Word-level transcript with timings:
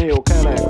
Neo 0.00 0.22
Kennex. 0.22 0.62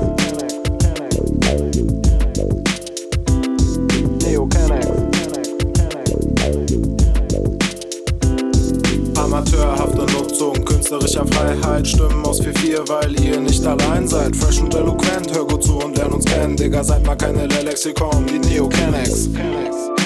Amateurhafte 9.15 10.07
Nutzung 10.13 10.65
künstlerischer 10.65 11.25
Freiheit. 11.27 11.87
Stimmen 11.87 12.25
aus 12.25 12.41
4-4, 12.41 12.89
weil 12.89 13.21
ihr 13.21 13.39
nicht 13.39 13.65
allein 13.65 14.09
seid. 14.09 14.35
Fresh 14.35 14.63
und 14.63 14.75
eloquent, 14.75 15.33
hör 15.33 15.47
gut 15.47 15.63
zu 15.63 15.79
und 15.79 15.97
lern 15.97 16.13
uns 16.13 16.25
kennen. 16.25 16.57
Digga, 16.57 16.83
seid 16.83 17.07
mal 17.07 17.15
keine 17.15 17.47
Lexikon, 17.47 18.27
die 18.27 18.41
Neo 18.49 18.69
Kennex. 18.69 19.29
Eins, 19.37 20.00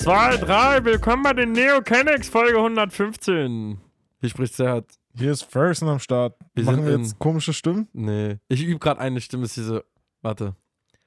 zwei, 0.00 0.36
drei, 0.36 0.84
willkommen 0.84 1.22
bei 1.22 1.32
den 1.32 1.52
Neo 1.52 1.82
Kennex 1.82 2.28
Folge 2.28 2.56
115. 2.58 3.78
Wie 4.20 4.28
spricht 4.30 4.58
der? 4.58 4.84
Hier 5.14 5.32
ist 5.32 5.42
Ferguson 5.44 5.88
am 5.88 5.98
Start. 5.98 6.36
Wir 6.54 6.64
Machen 6.64 6.86
wir 6.86 6.94
in- 6.94 7.02
jetzt 7.02 7.18
komische 7.18 7.52
Stimmen? 7.52 7.88
Nee, 7.92 8.38
ich 8.48 8.62
übe 8.64 8.78
gerade 8.78 9.00
eine 9.00 9.20
Stimme, 9.20 9.44
ist 9.44 9.56
diese. 9.56 9.84
Warte. 10.22 10.54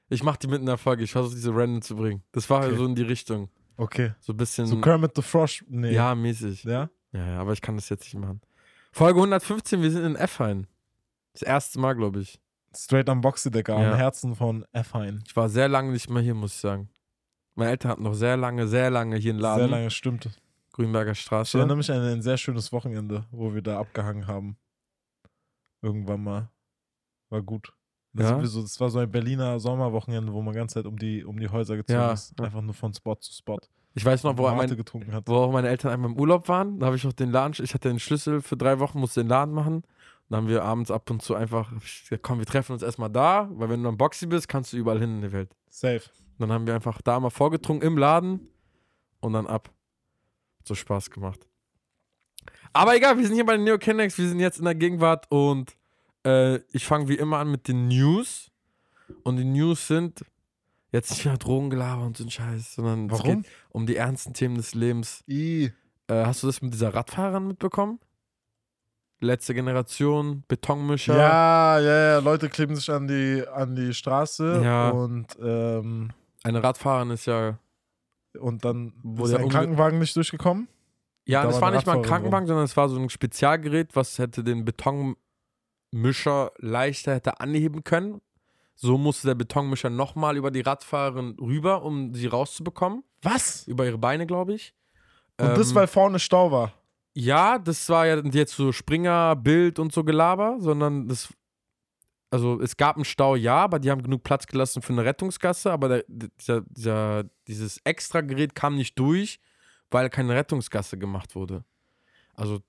Ich 0.10 0.24
mach 0.24 0.38
die 0.38 0.48
mitten 0.48 0.62
in 0.64 0.68
der 0.68 0.78
Folge, 0.78 1.04
ich 1.04 1.12
versuche 1.12 1.36
diese 1.36 1.52
random 1.56 1.82
zu 1.82 1.96
bringen. 1.96 2.24
Das 2.34 2.50
war 2.50 2.66
Okay. 2.66 2.76
so 2.76 2.86
in 2.86 2.96
die 2.96 3.02
Richtung. 3.04 3.50
Okay. 3.78 4.12
So 4.20 4.34
ein 4.34 4.38
bisschen. 4.38 4.68
So 4.68 4.80
Kermit 4.82 5.14
the 5.16 5.22
Frosch? 5.22 5.64
Nee. 5.68 5.94
Ja, 5.94 6.14
mäßig. 6.14 6.64
Ja? 6.64 6.90
Ja, 7.14 7.28
ja, 7.28 7.40
aber 7.40 7.54
ich 7.54 7.62
kann 7.62 7.76
das 7.76 7.90
jetzt 7.90 8.04
nicht 8.04 8.16
machen. 8.18 8.42
Folge 8.92 9.20
115, 9.20 9.82
wir 9.82 9.90
sind 9.92 10.04
in 10.04 10.16
F-Hain. 10.16 10.68
Das 11.34 11.42
erste 11.42 11.80
Mal, 11.80 11.94
glaube 11.94 12.20
ich. 12.20 12.40
Straight 12.76 13.10
am 13.10 13.22
Boxy-Decker, 13.22 13.80
Ja. 13.80 13.92
am 13.92 13.98
Herzen 13.98 14.36
von 14.36 14.66
F-Hein. 14.72 15.24
Ich 15.28 15.36
war 15.36 15.50
sehr 15.50 15.68
lange 15.68 15.92
nicht 15.92 16.10
mehr 16.10 16.22
hier, 16.22 16.34
muss 16.36 16.54
ich 16.56 16.60
sagen. 16.60 16.90
Meine 17.56 17.72
Eltern 17.72 17.92
hatten 17.92 18.04
noch 18.04 18.14
sehr 18.16 18.36
lange, 18.38 18.68
sehr 18.68 18.90
lange 18.90 19.16
hier 19.18 19.32
einen 19.34 19.40
Laden. 19.40 19.60
Sehr 19.62 19.68
lange 19.70 19.90
stimmt. 19.92 20.30
Grünberger 20.72 21.12
Ich 21.12 21.20
Straße. 21.22 21.58
erinnere 21.58 21.78
mich 21.78 21.92
an 21.92 22.02
ein 22.02 22.22
sehr 22.22 22.38
schönes 22.38 22.72
Wochenende, 22.72 23.26
wo 23.32 23.54
wir 23.54 23.62
da 23.62 23.80
abgehangen 23.80 24.26
haben. 24.28 24.58
Irgendwann 25.82 26.24
mal. 26.24 26.50
War 27.30 27.42
gut. 27.42 27.74
Das, 28.14 28.30
Ja? 28.30 28.46
so, 28.46 28.62
das 28.62 28.80
war 28.80 28.90
so 28.90 29.00
ein 29.00 29.10
Berliner 29.12 29.60
Sommerwochenende, 29.60 30.32
wo 30.34 30.42
man 30.42 30.54
ganze 30.54 30.76
Zeit 30.76 30.86
um 30.86 30.98
die, 30.98 31.24
um 31.24 31.40
die 31.40 31.50
Häuser 31.50 31.76
gezogen 31.76 32.00
Ja. 32.00 32.12
ist. 32.14 32.40
Einfach 32.40 32.62
nur 32.62 32.74
von 32.74 32.94
Spot 32.94 33.16
zu 33.16 33.34
Spot. 33.34 33.60
Ich 33.96 34.04
weiß 34.04 34.24
noch, 34.24 34.36
wo 34.38 34.50
mein, 34.50 34.70
wo 35.26 35.36
auch 35.36 35.52
meine 35.52 35.68
Eltern 35.70 35.92
einmal 35.92 36.10
im 36.12 36.18
Urlaub 36.20 36.48
waren. 36.48 36.80
Da 36.80 36.88
habe 36.88 36.96
ich 36.96 37.06
auch 37.06 37.14
den 37.14 37.32
Laden, 37.32 37.64
ich 37.64 37.74
hatte 37.76 37.90
den 37.90 38.00
Schlüssel 38.00 38.42
für 38.42 38.58
drei 38.58 38.80
Wochen, 38.80 39.00
musste 39.00 39.22
den 39.22 39.30
Laden 39.30 39.54
machen. 39.54 39.84
Dann 40.30 40.38
haben 40.38 40.48
wir 40.48 40.64
abends 40.64 40.90
ab 40.90 41.08
und 41.12 41.22
zu 41.22 41.36
einfach, 41.36 41.72
ich 41.84 42.10
komm, 42.24 42.40
wir 42.40 42.46
treffen 42.48 42.74
uns 42.74 42.82
erstmal 42.82 43.12
da, 43.12 43.50
weil 43.54 43.70
wenn 43.70 43.84
du 43.84 43.90
am 43.90 43.98
Boxy 43.98 44.26
bist, 44.26 44.48
kannst 44.48 44.74
du 44.74 44.78
überall 44.78 45.00
hin 45.00 45.16
in 45.18 45.22
der 45.22 45.32
Welt. 45.32 45.56
Safe. 45.70 46.02
Dann 46.44 46.52
haben 46.52 46.68
wir 46.68 46.76
einfach 46.76 47.02
da 47.02 47.20
mal 47.20 47.30
vorgetrunken 47.30 47.88
im 47.88 47.98
Laden 47.98 48.48
und 49.22 49.32
dann 49.34 49.48
ab. 49.48 49.70
Hat 50.60 50.68
so 50.68 50.76
Spaß 50.76 51.10
gemacht. 51.10 51.48
Aber 52.74 52.96
egal, 52.96 53.18
wir 53.18 53.26
sind 53.26 53.36
hier 53.36 53.46
bei 53.46 53.56
den 53.56 53.64
Neo 53.64 53.78
Kennex, 53.78 54.18
wir 54.18 54.28
sind 54.28 54.40
jetzt 54.40 54.60
in 54.60 54.66
der 54.66 54.76
Gegenwart 54.76 55.26
und 55.32 55.78
äh, 56.26 56.58
ich 56.74 56.86
fange 56.86 57.08
wie 57.08 57.16
immer 57.16 57.38
an 57.38 57.50
mit 57.50 57.68
den 57.68 57.88
News. 57.88 58.52
Und 59.24 59.38
die 59.38 59.46
News 59.46 59.88
sind 59.88 60.26
jetzt 60.92 61.12
nicht 61.12 61.26
mehr 61.26 61.38
Drogengelaber 61.38 62.04
und 62.06 62.18
so 62.18 62.24
ein 62.26 62.30
Scheiß, 62.30 62.76
sondern 62.76 63.06
es 63.06 63.12
Warum? 63.20 63.44
geht 63.44 63.52
um 63.70 63.86
die 63.86 63.96
ernsten 63.96 64.34
Themen 64.34 64.56
des 64.56 64.74
Lebens. 64.74 65.24
Äh, 65.28 65.70
hast 66.10 66.44
du 66.44 66.48
das 66.48 66.62
mit 66.62 66.74
dieser 66.74 66.94
Radfahrern 66.94 67.48
mitbekommen? 67.48 68.00
Letzte 69.22 69.54
Generation, 69.54 70.44
Betonmischer. 70.50 71.16
Ja, 71.16 71.80
ja, 71.80 72.04
ja. 72.14 72.20
Leute 72.20 72.50
kleben 72.50 72.76
sich 72.76 72.90
an 72.92 73.08
die, 73.08 73.46
an 73.48 73.74
die 73.76 73.94
Straße 73.94 74.62
Ja. 74.64 74.90
und, 74.90 75.28
ähm, 75.42 76.10
Eine 76.44 76.64
Radfahrerin 76.64 77.12
ist 77.12 77.26
ja. 77.26 77.58
und 78.40 78.66
dann 78.66 78.94
ist 79.22 79.32
der 79.32 79.48
Krankenwagen 79.48 80.00
nicht 80.00 80.16
durchgekommen. 80.16 80.68
Ja, 81.26 81.44
das 81.44 81.56
war 81.56 81.62
war 81.62 81.72
nicht 81.72 81.88
mal 81.88 81.98
ein 81.98 82.02
Krankenwagen, 82.02 82.48
sondern 82.48 82.66
es 82.66 82.76
war 82.76 82.90
so 82.90 83.00
ein 83.00 83.10
Spezialgerät, 83.10 83.96
was 83.96 84.20
hätte 84.20 84.44
den 84.44 84.66
Betonmischer 84.66 86.52
leichter 86.58 87.16
hätte 87.16 87.40
anheben 87.40 87.84
können. 87.84 88.22
So 88.76 88.98
musste 88.98 89.28
der 89.28 89.36
Betonmischer 89.36 89.90
nochmal 89.90 90.36
über 90.36 90.52
die 90.52 90.62
Radfahrerin 90.62 91.38
rüber, 91.40 91.84
um 91.84 92.14
sie 92.14 92.28
rauszubekommen. 92.28 93.04
Was? 93.22 93.66
Über 93.68 93.86
ihre 93.86 93.98
Beine, 93.98 94.26
glaube 94.26 94.54
ich. 94.54 94.74
Und 95.40 95.58
das, 95.58 95.70
Ähm, 95.70 95.76
weil 95.76 95.88
vorne 95.88 96.20
Stau 96.20 96.52
war. 96.52 96.74
Ja, 97.16 97.60
das 97.60 97.88
war 97.90 98.08
ja 98.08 98.18
jetzt 98.18 98.56
so 98.56 98.72
Springer, 98.72 99.36
Bild 99.36 99.80
und 99.80 99.94
so 99.94 100.04
Gelaber, 100.04 100.58
sondern 100.60 101.08
das. 101.08 101.34
Also 102.34 102.60
es 102.60 102.78
gab 102.78 102.96
einen 102.96 103.06
Stau, 103.06 103.36
ja, 103.36 103.58
aber 103.58 103.78
die 103.78 103.92
haben 103.92 104.02
genug 104.02 104.24
Platz 104.24 104.48
gelassen 104.48 104.82
für 104.82 104.92
eine 104.92 105.06
Rettungsgasse, 105.06 105.72
aber 105.72 105.88
der, 105.88 106.06
dieser, 106.08 106.62
dieser, 106.62 107.26
dieses 107.48 107.78
Extragerät 107.84 108.56
kam 108.56 108.76
nicht 108.76 108.98
durch, 108.98 109.40
weil 109.92 110.10
keine 110.10 110.34
Rettungsgasse 110.34 110.98
gemacht 110.98 111.36
wurde. 111.36 111.64
Also 112.34 112.60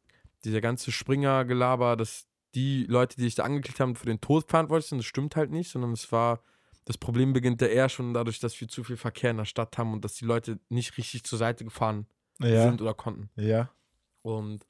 dieser 0.45 0.61
ganze 0.61 0.93
Springer-Gelaber, 0.93 1.97
dass 1.97 2.27
die 2.55 2.85
Leute, 2.85 3.17
die 3.17 3.23
sich 3.23 3.37
da 3.37 3.45
angeklickt 3.45 3.81
haben, 3.81 3.97
für 3.97 4.05
den 4.05 4.21
Tod 4.21 4.51
verantwortlich 4.51 4.91
sind, 4.91 4.99
das 4.99 5.07
stimmt 5.07 5.35
halt 5.35 5.51
nicht, 5.51 5.71
sondern 5.71 5.93
es 5.93 6.13
war, 6.13 6.43
das 6.85 6.99
Problem 6.99 7.33
beginnt 7.33 7.63
ja 7.63 7.69
eher 7.69 7.89
schon 7.89 8.13
dadurch, 8.13 8.41
dass 8.41 8.61
wir 8.61 8.69
zu 8.69 8.85
viel 8.85 8.99
Verkehr 8.99 9.31
in 9.31 9.39
der 9.39 9.47
Stadt 9.47 9.79
haben 9.79 9.95
und 9.95 10.05
dass 10.05 10.13
die 10.13 10.27
Leute 10.27 10.61
nicht 10.69 10.99
richtig 10.99 11.25
zur 11.25 11.39
Seite 11.39 11.65
gefahren 11.65 12.07
Ja. 12.39 12.65
sind 12.65 12.83
oder 12.83 12.93
konnten. 12.93 13.31
Ja. 13.37 13.71
Und 14.21 14.67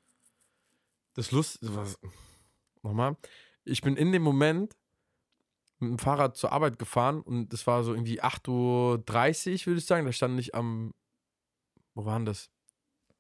das 1.15 1.33
Lust, 1.33 1.59
was, 1.63 1.99
nochmal, 2.85 3.17
ich 3.65 3.83
bin 3.83 3.97
in 3.97 4.13
dem 4.13 4.23
Moment 4.23 4.77
mit 5.81 5.91
dem 5.91 5.99
Fahrrad 5.99 6.37
zur 6.37 6.53
Arbeit 6.53 6.79
gefahren 6.79 7.21
und 7.21 7.53
es 7.53 7.67
war 7.67 7.83
so 7.85 7.93
irgendwie 7.95 8.23
8.30 8.23 8.49
Uhr, 9.63 9.67
würde 9.67 9.79
ich 9.79 9.87
sagen. 9.87 10.07
Da 10.07 10.13
stand 10.13 10.39
ich 10.41 10.55
am, 10.55 10.93
wo 11.95 12.05
war 12.05 12.17
denn 12.17 12.27
das? 12.27 12.51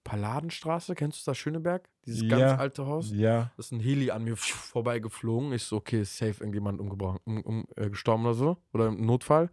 Palladenstraße, 0.04 0.94
kennst 0.94 1.26
du 1.26 1.31
das, 1.31 1.38
Schöneberg? 1.38 1.88
Dieses 2.04 2.22
Ja. 2.22 2.28
ganz 2.28 2.60
alte 2.60 2.84
Haus? 2.87 3.10
Ja. 3.10 3.44
Da 3.44 3.53
ist 3.56 3.72
ein 3.72 3.81
Heli 3.81 4.10
an 4.10 4.25
mir 4.25 4.37
vorbeigeflogen. 4.37 5.53
Ich 5.54 5.62
so, 5.65 5.76
okay, 5.76 6.03
ist 6.03 6.16
safe 6.19 6.41
irgendjemand 6.41 6.78
umgebracht, 6.78 7.20
um, 7.25 7.41
um, 7.42 7.65
äh, 7.76 7.88
gestorben 7.88 8.25
oder 8.25 8.34
so. 8.34 8.56
Oder 8.75 8.88
im 8.88 9.04
Notfall. 9.06 9.44
Und 9.44 9.53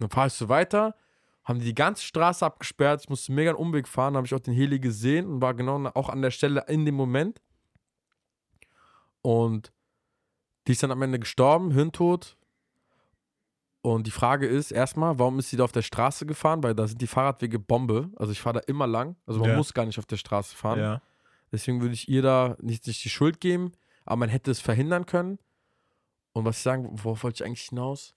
dann 0.00 0.10
fahre 0.10 0.28
ich 0.28 0.32
so 0.32 0.48
weiter, 0.48 0.94
haben 1.44 1.58
die 1.58 1.66
die 1.66 1.74
ganze 1.74 2.04
Straße 2.04 2.44
abgesperrt. 2.44 3.02
Ich 3.02 3.10
musste 3.10 3.32
mega 3.32 3.50
einen 3.50 3.58
Umweg 3.58 3.86
fahren, 3.86 4.16
habe 4.16 4.26
ich 4.26 4.34
auch 4.34 4.40
den 4.40 4.54
Heli 4.54 4.78
gesehen 4.80 5.26
und 5.26 5.42
war 5.42 5.52
genau 5.52 5.78
na- 5.78 5.94
auch 5.94 6.08
an 6.08 6.22
der 6.22 6.30
Stelle 6.30 6.64
in 6.68 6.86
dem 6.86 6.94
Moment. 6.94 7.42
Und 9.22 9.72
die 10.66 10.72
ist 10.72 10.82
dann 10.82 10.90
am 10.90 11.02
Ende 11.02 11.18
gestorben, 11.18 11.70
Hirntod. 11.70 12.36
Und 13.82 14.06
die 14.06 14.10
Frage 14.10 14.46
ist 14.46 14.72
erstmal, 14.72 15.18
warum 15.18 15.38
ist 15.38 15.50
sie 15.50 15.56
da 15.56 15.62
auf 15.64 15.70
der 15.72 15.82
Straße 15.82 16.26
gefahren? 16.26 16.62
Weil 16.62 16.74
da 16.74 16.88
sind 16.88 17.00
die 17.00 17.06
Fahrradwege 17.06 17.58
Bombe. 17.60 18.10
Also 18.16 18.32
ich 18.32 18.40
fahre 18.40 18.60
da 18.60 18.64
immer 18.66 18.86
lang. 18.86 19.14
Also 19.26 19.38
man 19.40 19.50
Ja. 19.50 19.56
muss 19.56 19.74
gar 19.74 19.86
nicht 19.86 19.98
auf 20.00 20.06
der 20.06 20.16
Straße 20.16 20.56
fahren. 20.56 20.80
Ja. 20.80 21.02
Deswegen 21.52 21.80
würde 21.80 21.94
ich 21.94 22.08
ihr 22.08 22.22
da 22.22 22.56
nicht, 22.60 22.86
nicht 22.88 23.04
die 23.04 23.08
Schuld 23.10 23.40
geben, 23.40 23.70
aber 24.04 24.16
man 24.16 24.28
hätte 24.28 24.50
es 24.50 24.60
verhindern 24.60 25.06
können. 25.06 25.38
Und 26.32 26.44
was 26.44 26.56
ich 26.58 26.62
sagen, 26.64 26.88
worauf 27.02 27.22
wollte 27.22 27.42
ich 27.42 27.46
eigentlich 27.46 27.68
hinaus? 27.68 28.14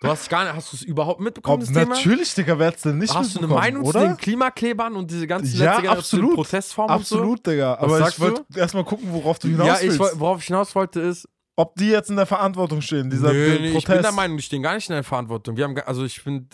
Du 0.00 0.08
hast 0.08 0.28
gar 0.28 0.44
nicht, 0.44 0.54
hast 0.54 0.72
du 0.72 0.76
es 0.76 0.82
überhaupt 0.82 1.20
mitbekommen, 1.20 1.62
Ob, 1.62 1.68
das 1.68 1.68
Thema? 1.82 1.94
natürlich, 1.94 2.34
Digga, 2.34 2.58
wer 2.58 2.68
hat's 2.68 2.82
denn 2.82 2.98
nicht 2.98 3.14
Hast 3.14 3.34
du 3.34 3.38
eine 3.38 3.46
mitbekommen, 3.48 3.54
Meinung 3.74 3.82
zu 3.84 3.88
oder? 3.90 4.06
den 4.08 4.16
Klimaklebern 4.16 4.94
und 4.96 5.10
diese 5.10 5.26
ganzen 5.26 5.56
Ja, 5.58 5.74
letzte 5.76 5.90
absolut. 5.90 6.34
Protestformen 6.34 6.94
Absolut, 6.94 7.46
Digga. 7.46 7.74
Aber 7.74 8.08
ich 8.08 8.20
wollte 8.20 8.44
erstmal 8.54 8.84
gucken, 8.84 9.08
worauf 9.12 9.38
du 9.38 9.48
so? 9.48 9.52
hinaus 9.52 9.66
Ja, 9.66 9.74
ich, 9.76 9.82
willst. 9.84 9.98
woll- 10.00 10.12
worauf 10.16 10.40
ich 10.40 10.46
hinaus 10.46 10.74
wollte 10.74 11.00
ist, 11.00 11.28
Ob 11.56 11.74
die 11.76 11.88
jetzt 11.88 12.10
in 12.10 12.16
der 12.16 12.26
Verantwortung 12.26 12.82
stehen, 12.82 13.08
dieser 13.10 13.32
nö, 13.32 13.48
nee, 13.48 13.56
Protest. 13.72 13.76
ich 13.78 13.84
bin 13.86 14.02
der 14.02 14.12
Meinung, 14.12 14.36
die 14.36 14.42
stehen 14.42 14.62
gar 14.62 14.74
nicht 14.74 14.88
in 14.90 14.94
der 14.94 15.02
Verantwortung. 15.04 15.56
Wir 15.56 15.64
haben, 15.64 15.78
also 15.86 16.04
ich 16.04 16.20
finde, 16.20 16.46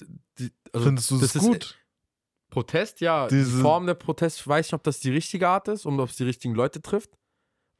also 0.72 0.86
Findest 0.86 1.10
du 1.10 1.18
das, 1.18 1.34
ist- 1.34 1.42
gut? 1.42 1.78
Protest, 2.50 3.00
ja. 3.00 3.26
Diese- 3.28 3.56
die 3.56 3.62
Form 3.62 3.86
der 3.86 3.94
Protest, 3.94 4.46
weiß 4.46 4.66
nicht, 4.66 4.74
ob 4.74 4.82
das 4.84 5.00
die 5.00 5.10
richtige 5.10 5.48
Art 5.48 5.68
ist 5.68 5.86
und 5.86 5.98
ob 5.98 6.10
es 6.10 6.16
die 6.16 6.24
richtigen 6.24 6.54
Leute 6.54 6.80
trifft. 6.82 7.10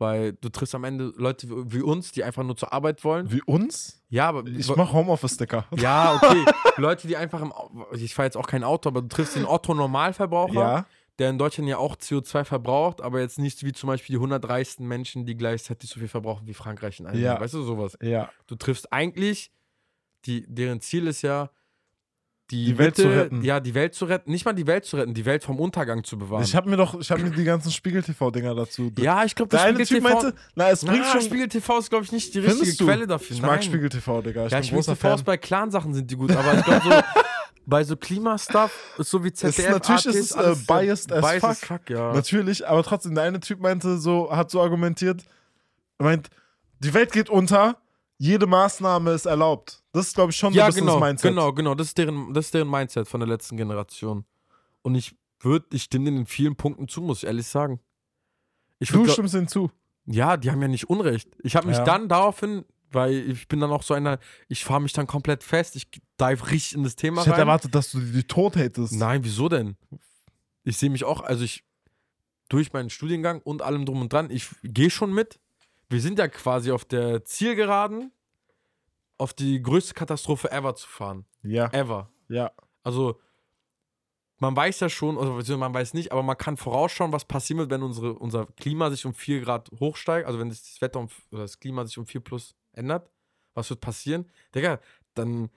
Weil 0.03 0.33
du 0.35 0.49
triffst 0.49 0.75
am 0.75 0.83
Ende 0.85 1.13
Leute 1.17 1.47
wie 1.73 1.81
uns, 1.81 2.11
die 2.13 2.25
einfach 2.25 2.43
nur 2.43 2.57
zur 2.57 2.73
Arbeit 2.73 3.05
wollen. 3.05 3.31
Wie 3.31 3.41
uns? 3.43 4.03
Ja, 4.09 4.29
aber. 4.29 4.45
Ich 4.47 4.69
mach 4.75 4.93
Homeoffice-Sticker. 4.93 5.65
ja, 5.77 6.15
okay. 6.17 6.45
Leute, 6.77 7.07
die 7.07 7.17
einfach 7.17 7.41
im. 7.41 7.53
Ich 7.93 8.15
fahre 8.15 8.27
jetzt 8.27 8.37
auch 8.37 8.47
kein 8.49 8.65
Auto, 8.65 8.89
aber 8.89 9.01
du 9.03 9.09
triffst 9.09 9.37
den 9.37 9.45
Otto-Normalverbraucher, 9.47 10.55
Ja. 10.55 10.87
der 11.19 11.31
in 11.31 11.39
Deutschland 11.39 11.69
ja 11.69 11.79
auch 11.79 11.97
CO2 11.97 12.45
verbraucht, 12.45 13.01
aber 13.01 13.21
jetzt 13.21 13.39
nicht 13.39 13.63
wie 13.65 13.73
zum 13.73 13.87
Beispiel 13.87 14.15
die 14.15 14.19
100 14.19 14.49
reichsten 14.49 14.87
Menschen, 14.89 15.25
die 15.27 15.37
gleichzeitig 15.37 15.89
so 15.91 16.01
viel 16.01 16.09
verbrauchen 16.09 16.47
wie 16.47 16.55
Frankreich 16.55 16.99
in 17.01 17.07
einem 17.07 17.21
Ja. 17.21 17.33
Jahr. 17.35 17.41
Weißt 17.41 17.55
du, 17.55 17.63
sowas. 17.63 17.97
Ja. 18.03 18.31
Du 18.47 18.57
triffst 18.57 18.93
eigentlich, 18.93 19.51
die, 20.27 20.45
deren 20.49 20.81
Ziel 20.81 21.07
ist 21.07 21.23
ja, 21.23 21.51
die, 22.53 22.67
Die 22.67 22.79
Welt 22.79 22.95
zu 22.95 23.07
Mitte- 23.07 23.21
retten. 23.21 23.43
Ja, 23.43 23.59
die 23.59 23.75
Welt 23.75 23.95
zu 23.95 24.05
retten. 24.05 24.31
Nicht 24.31 24.45
mal 24.45 24.53
die 24.53 24.67
Welt 24.67 24.85
zu 24.85 24.97
retten, 24.97 25.15
die 25.15 25.25
Welt 25.25 25.43
vom 25.43 25.59
Untergang 25.59 26.05
zu 26.05 26.17
bewahren. 26.19 26.45
Ich 26.45 26.55
habe 26.55 26.71
mir 26.71 26.77
doch, 26.77 27.01
ich 27.01 27.11
habe 27.11 27.23
mir 27.23 27.31
die 27.31 27.43
ganzen 27.45 27.73
Spiegel-TV-Dinger 27.73 28.55
dazu. 28.55 28.93
ja, 28.99 29.25
ich 29.25 29.35
glaube, 29.35 29.49
der 29.49 29.59
das 29.61 29.69
eine 29.69 29.85
Spiegel 29.87 30.03
Typ 30.03 30.09
TV. 30.11 30.23
meinte, 30.23 30.39
na, 30.55 30.71
es 30.71 30.85
bringt 30.85 31.01
Na, 31.05 31.11
schon. 31.13 31.21
Spiegel 31.23 31.49
TV 31.49 31.79
ist, 31.79 31.91
glaube 31.91 32.05
ich, 32.05 32.13
nicht 32.13 32.35
die 32.35 32.39
richtige 32.41 32.77
du? 32.77 32.85
Quelle 32.85 33.07
dafür. 33.07 33.35
Ich 33.37 33.43
Nein. 33.43 33.51
mag 33.51 33.65
Spiegel-TV, 33.65 34.23
Digga. 34.23 34.47
Ich 34.47 34.53
Ja, 34.53 34.59
bin 34.59 34.65
Spiegel 34.65 34.77
großer 34.79 34.95
TV 34.97 35.09
ist 35.09 35.15
Fan. 35.21 35.25
bei 35.25 35.37
Clan-Sachen 35.39 35.95
sind 35.95 36.11
die 36.11 36.17
gut, 36.17 36.31
aber 36.37 36.55
ich 36.59 36.65
glaube 36.65 36.83
so, 36.85 36.91
bei 37.67 37.85
so 37.85 37.97
Klimastuff 37.97 38.73
ist 38.99 39.11
so 39.11 39.25
wie 39.25 39.33
ZDF. 39.33 39.71
natürlich 39.71 40.07
ist 40.07 40.33
ART, 40.35 40.35
es, 40.35 40.35
äh, 40.35 40.39
alles 40.39 40.59
so 40.59 40.75
biased 40.75 41.13
as 41.13 41.21
biased 41.23 41.41
fuck. 41.41 41.51
as 41.51 41.59
fuck, 41.65 41.91
ja. 41.91 42.13
Natürlich, 42.13 42.69
aber 42.69 42.83
trotzdem, 42.83 43.15
der 43.15 43.25
eine 43.25 43.41
Typ 43.41 43.61
meinte 43.61 43.99
so, 43.99 44.31
hat 44.35 44.51
so 44.51 44.61
argumentiert, 44.61 45.23
er 45.99 46.05
meint, 46.05 46.29
die 46.81 46.93
Welt 46.93 47.13
geht 47.13 47.31
unter, 47.31 47.77
jede 48.25 48.47
Maßnahme 48.47 49.11
ist 49.13 49.27
erlaubt. 49.27 49.83
Das 49.93 50.07
ist, 50.07 50.15
glaube 50.15 50.31
ich, 50.31 50.37
schon 50.37 50.53
so 50.53 50.59
Ja, 50.59 50.67
ein 50.67 50.69
bisschen 50.69 50.87
genau, 50.87 51.01
das 51.01 51.09
Mindset. 51.09 51.31
genau, 51.31 51.53
genau. 51.53 51.75
Das 51.75 51.89
ist, 51.89 51.99
deren, 51.99 52.33
das 52.33 52.45
ist 52.47 52.55
deren 52.55 52.71
Mindset 52.71 53.09
von 53.09 53.19
der 53.21 53.29
letzten 53.29 53.57
Generation. 53.57 54.25
Und 54.83 54.95
ich 54.95 55.17
würde, 55.41 55.67
ich 55.73 55.83
stimme 55.83 56.05
denen 56.05 56.19
in 56.19 56.27
vielen 56.27 56.55
Punkten 56.55 56.87
zu, 56.87 57.01
muss 57.03 57.19
ich 57.19 57.25
ehrlich 57.27 57.49
sagen. 57.49 57.81
Ich 58.79 58.91
Du 58.91 58.99
würd, 59.01 59.11
stimmst 59.11 59.35
hinzu. 59.35 59.71
ja, 60.07 60.37
die 60.37 60.53
haben 60.53 60.63
ja 60.63 60.69
nicht 60.69 60.89
Unrecht. 60.89 61.29
Ich 61.43 61.57
habe 61.57 61.67
mich 61.67 61.79
Ja. 61.79 61.85
dann 61.85 62.09
daraufhin, 62.09 62.65
weil 62.93 63.13
ich 63.29 63.49
bin 63.49 63.59
dann 63.59 63.73
auch 63.73 63.83
so 63.83 63.93
einer, 63.93 64.21
ich 64.49 64.65
fahre 64.65 64.81
mich 64.81 64.93
dann 64.93 65.09
komplett 65.09 65.43
fest, 65.43 65.75
ich 65.75 65.89
dive 66.21 66.49
richtig 66.51 66.75
in 66.75 66.85
das 66.85 66.95
Thema 66.95 67.23
Ich 67.23 67.27
hätte 67.27 67.39
rein. 67.39 67.49
erwartet, 67.49 67.75
dass 67.75 67.91
du 67.91 67.99
die, 67.99 68.13
die 68.13 68.23
tot 68.25 68.55
hättest. 68.55 68.93
Nein, 68.93 69.25
wieso 69.25 69.49
denn? 69.49 69.77
Ich 70.63 70.77
sehe 70.79 70.91
mich 70.91 71.03
auch, 71.03 71.23
also 71.23 71.43
ich, 71.43 71.65
durch 72.49 72.73
meinen 72.73 72.89
Studiengang 72.91 73.41
und 73.43 73.63
allem 73.63 73.85
drum 73.85 74.01
und 74.01 74.13
dran, 74.13 74.31
ich 74.31 74.49
gehe 74.63 74.91
schon 74.91 75.13
mit. 75.13 75.41
Wir 75.93 76.01
sind 76.01 76.19
ja 76.19 76.27
quasi 76.27 76.73
auf 76.73 76.85
der 76.85 77.25
Zielgeraden, 77.25 78.13
auf 79.19 79.35
die 79.35 79.61
größte 79.61 79.95
Katastrophe 79.95 80.51
ever 80.51 80.75
zu 80.75 80.89
fahren. 80.89 81.27
Ja, 81.43 81.71
Ever. 81.73 82.11
ja. 82.29 82.51
Also, 82.83 83.21
man 84.39 84.57
weiß 84.57 84.81
ja 84.81 84.89
schon, 84.89 85.17
oder 85.17 85.37
beziehungsweise 85.37 85.57
man 85.59 85.75
weiß 85.75 85.95
nicht, 85.95 86.11
aber 86.11 86.23
man 86.23 86.37
kann 86.39 86.57
vorausschauen, 86.57 87.13
was 87.13 87.27
passieren 87.27 87.59
wird, 87.59 87.71
wenn 87.71 87.83
unsere, 87.83 88.15
unser 88.15 88.47
Klima 88.47 88.91
sich 88.91 89.05
um 89.07 89.15
4 89.15 89.43
Grad 89.43 89.71
hochsteigt, 89.79 90.27
also 90.27 90.39
wenn 90.41 90.49
das, 90.49 90.63
das 90.63 90.81
Wetter 90.81 90.99
um, 90.99 91.09
oder 91.31 91.43
das 91.43 91.61
Klima 91.61 91.85
sich 91.85 91.99
um 91.99 92.07
4 92.07 92.23
plus 92.23 92.57
ändert. 92.73 93.09
Was 93.55 93.69
wird 93.69 93.81
passieren? 93.81 94.31
Digga, 94.55 94.81
dann, 95.15 95.51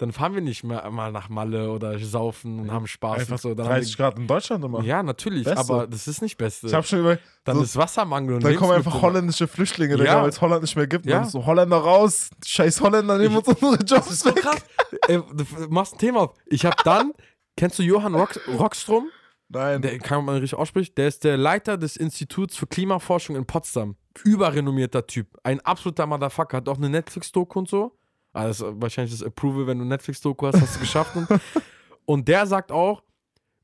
dann 0.00 0.12
fahren 0.12 0.34
wir 0.34 0.40
nicht 0.40 0.64
mehr 0.64 0.90
mal 0.90 1.12
nach 1.12 1.28
Malle 1.28 1.70
oder 1.70 1.98
saufen 1.98 2.58
und 2.58 2.72
haben 2.72 2.86
Spaß 2.86 3.20
Einfach 3.20 3.32
und 3.32 3.40
so. 3.40 3.54
Dann 3.54 3.66
haben 3.66 3.74
30 3.74 3.96
Grad 3.98 4.18
in 4.18 4.26
Deutschland 4.26 4.64
immer. 4.64 4.82
ja, 4.82 5.02
natürlich, 5.02 5.44
Beste. 5.44 5.58
aber 5.60 5.86
das 5.86 6.08
ist 6.08 6.22
nicht 6.22 6.38
Beste. 6.38 6.68
Ich 6.68 6.74
habe 6.74 6.86
schon 6.86 7.00
über. 7.00 7.18
dann 7.44 7.56
so, 7.58 7.62
ist 7.62 7.76
Wassermangel 7.76 8.36
und 8.36 8.44
dann 8.44 8.56
kommen 8.56 8.72
einfach 8.72 9.02
holländische 9.02 9.46
Flüchtlinge, 9.46 10.02
Ja. 10.02 10.22
Weil 10.22 10.30
es 10.30 10.40
Holland 10.40 10.62
nicht 10.62 10.74
mehr 10.74 10.86
gibt. 10.86 11.04
Ja. 11.04 11.24
So 11.24 11.44
Holländer 11.44 11.76
raus, 11.76 12.30
scheiß 12.44 12.80
Holländer 12.80 13.18
nehmen 13.18 13.36
uns 13.36 13.48
unsere 13.48 13.76
Das 13.76 13.90
Jobs 13.90 14.10
ist 14.10 14.20
so 14.20 14.30
weg. 14.30 14.36
krass. 14.36 14.64
Ey, 15.06 15.18
du 15.18 15.44
machst 15.68 15.94
ein 15.94 15.98
Thema 15.98 16.20
auf. 16.20 16.34
Ich 16.46 16.64
habe 16.64 16.76
dann, 16.82 17.12
kennst 17.58 17.78
du 17.78 17.82
Johann 17.82 18.14
Rock, 18.14 18.40
Rockstrom? 18.58 19.08
Nein. 19.52 19.82
der 19.82 19.98
kann 19.98 20.24
man 20.24 20.36
richtig 20.36 20.56
ausspricht, 20.58 20.96
der 20.96 21.08
ist 21.08 21.24
der 21.24 21.36
Leiter 21.36 21.76
des 21.76 21.96
Instituts 21.96 22.56
für 22.56 22.66
Klimaforschung 22.68 23.34
in 23.36 23.44
Potsdam. 23.44 23.96
Überrenommierter 24.24 25.06
Typ. 25.06 25.26
Ein 25.42 25.60
absoluter 25.60 26.06
Motherfucker. 26.06 26.56
Hat 26.58 26.68
auch 26.68 26.78
eine 26.78 26.88
Netflix-Doku 26.88 27.58
und 27.58 27.68
so. 27.68 27.96
Ah, 28.32 28.46
das 28.46 28.60
ist 28.60 28.66
wahrscheinlich 28.80 29.12
das 29.18 29.22
Approval, 29.26 29.66
wenn 29.66 29.78
du 29.78 29.84
Netflix-Doku 29.84 30.46
hast, 30.46 30.60
hast 30.60 30.76
du 30.76 30.80
geschafft. 30.80 31.16
Und, 31.16 31.26
und 32.06 32.28
der 32.28 32.46
sagt 32.46 32.70
auch, 32.72 33.02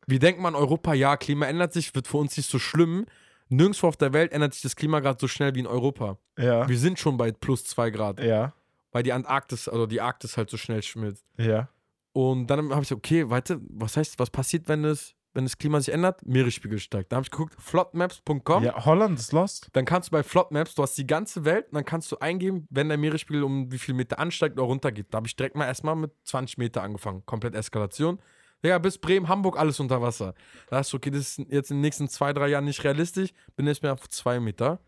wir 0.07 0.19
denken 0.19 0.43
mal 0.43 0.51
in 0.51 0.55
Europa, 0.55 0.95
ja, 0.95 1.17
Klima 1.17 1.47
ändert 1.47 1.73
sich, 1.73 1.95
wird 1.95 2.07
für 2.07 2.17
uns 2.19 2.37
nicht 2.37 2.49
so 2.51 2.59
schlimm. 2.59 3.07
Nirgendwo 3.49 3.87
auf 3.89 3.97
der 3.97 4.13
Welt 4.13 4.33
ändert 4.33 4.55
sich 4.55 4.63
das 4.63 4.75
Klima 4.77 5.01
gerade 5.01 5.19
so 5.21 5.29
schnell 5.29 5.55
wie 5.55 5.61
in 5.61 5.67
Europa. 5.67 6.19
ja. 6.39 6.69
Wir 6.69 6.79
sind 6.79 6.99
schon 6.99 7.17
bei 7.17 7.31
plus 7.33 7.65
zwei 7.65 7.91
Grad, 7.91 8.21
Ja. 8.21 8.53
weil 8.93 9.03
die 9.03 9.13
Antarktis, 9.13 9.69
also 9.69 9.87
die 9.87 10.01
Arktis 10.01 10.37
halt 10.37 10.51
so 10.51 10.57
schnell 10.57 10.83
schmilzt. 10.83 11.25
Ja. 11.39 11.69
Und 12.13 12.47
dann 12.49 12.61
habe 12.71 12.83
ich 12.83 12.89
gesagt, 12.89 12.93
okay, 13.05 13.29
warte, 13.29 13.61
was 13.69 13.97
heißt, 13.97 14.19
was 14.19 14.31
passiert, 14.31 14.69
wenn 14.69 14.83
das, 14.85 15.15
wenn 15.37 15.44
das 15.44 15.59
Klima 15.59 15.79
sich 15.81 15.93
ändert? 15.93 16.27
Meeresspiegel 16.27 16.79
steigt. 16.79 17.12
Da 17.12 17.17
habe 17.17 17.25
ich 17.25 17.31
geguckt, 17.31 17.55
flotmaps.com. 17.59 18.65
Ja, 18.65 18.87
Holland 18.87 19.19
ist 19.19 19.33
lost. 19.33 19.69
Dann 19.75 19.85
kannst 19.85 20.09
du 20.09 20.12
bei 20.12 20.23
Flotmaps, 20.23 20.75
du 20.75 20.83
hast 20.83 20.97
die 20.97 21.06
ganze 21.06 21.44
Welt 21.44 21.67
und 21.67 21.75
dann 21.75 21.85
kannst 21.85 22.11
du 22.11 22.17
eingeben, 22.17 22.67
wenn 22.71 22.88
der 22.88 22.97
Meeresspiegel 22.97 23.44
um 23.44 23.71
wie 23.71 23.79
viel 23.79 23.94
Meter 23.94 24.19
ansteigt 24.19 24.59
oder 24.59 24.67
runtergeht. 24.67 25.09
Da 25.11 25.17
habe 25.17 25.27
ich 25.27 25.37
direkt 25.37 25.55
mal 25.55 25.67
erstmal 25.67 25.94
mit 25.94 26.11
20 26.25 26.56
Meter 26.56 26.83
angefangen. 26.83 27.25
Komplett 27.27 27.55
Eskalation. 27.55 28.19
Ja, 28.62 28.79
bis 28.79 28.97
Bremen, 28.97 29.29
Hamburg, 29.29 29.59
alles 29.59 29.79
unter 29.79 30.00
Wasser. 30.00 30.35
Da 30.71 30.79
hast 30.79 30.93
du, 30.93 30.97
okay, 30.97 31.11
das 31.11 31.39
ist 31.39 31.50
jetzt 31.50 31.71
in 31.71 31.77
den 31.77 31.82
nächsten 31.82 32.09
zwei, 32.09 32.32
drei 32.32 32.49
Jahren 32.49 32.65
nicht 32.65 32.82
realistisch. 32.82 33.31
Bin 33.56 33.67
jetzt 33.67 33.82
mehr 33.82 33.93
auf 33.93 34.09
zwei 34.09 34.41
Meter. 34.41 34.81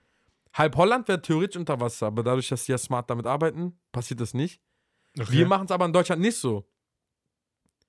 Halb 0.55 0.77
Holland 0.77 1.09
wäre 1.09 1.21
theoretisch 1.21 1.59
unter 1.59 1.79
Wasser, 1.79 2.06
aber 2.06 2.23
dadurch, 2.23 2.49
dass 2.49 2.65
sie 2.65 2.73
ja 2.73 2.79
smart 2.79 3.11
damit 3.11 3.27
arbeiten, 3.27 3.79
passiert 3.93 4.21
das 4.21 4.33
nicht. 4.33 4.62
Wir 5.15 5.47
machen 5.47 5.67
es 5.67 5.71
aber 5.71 5.85
in 5.85 5.93
Deutschland 5.93 6.23
nicht 6.23 6.39
so. 6.39 6.67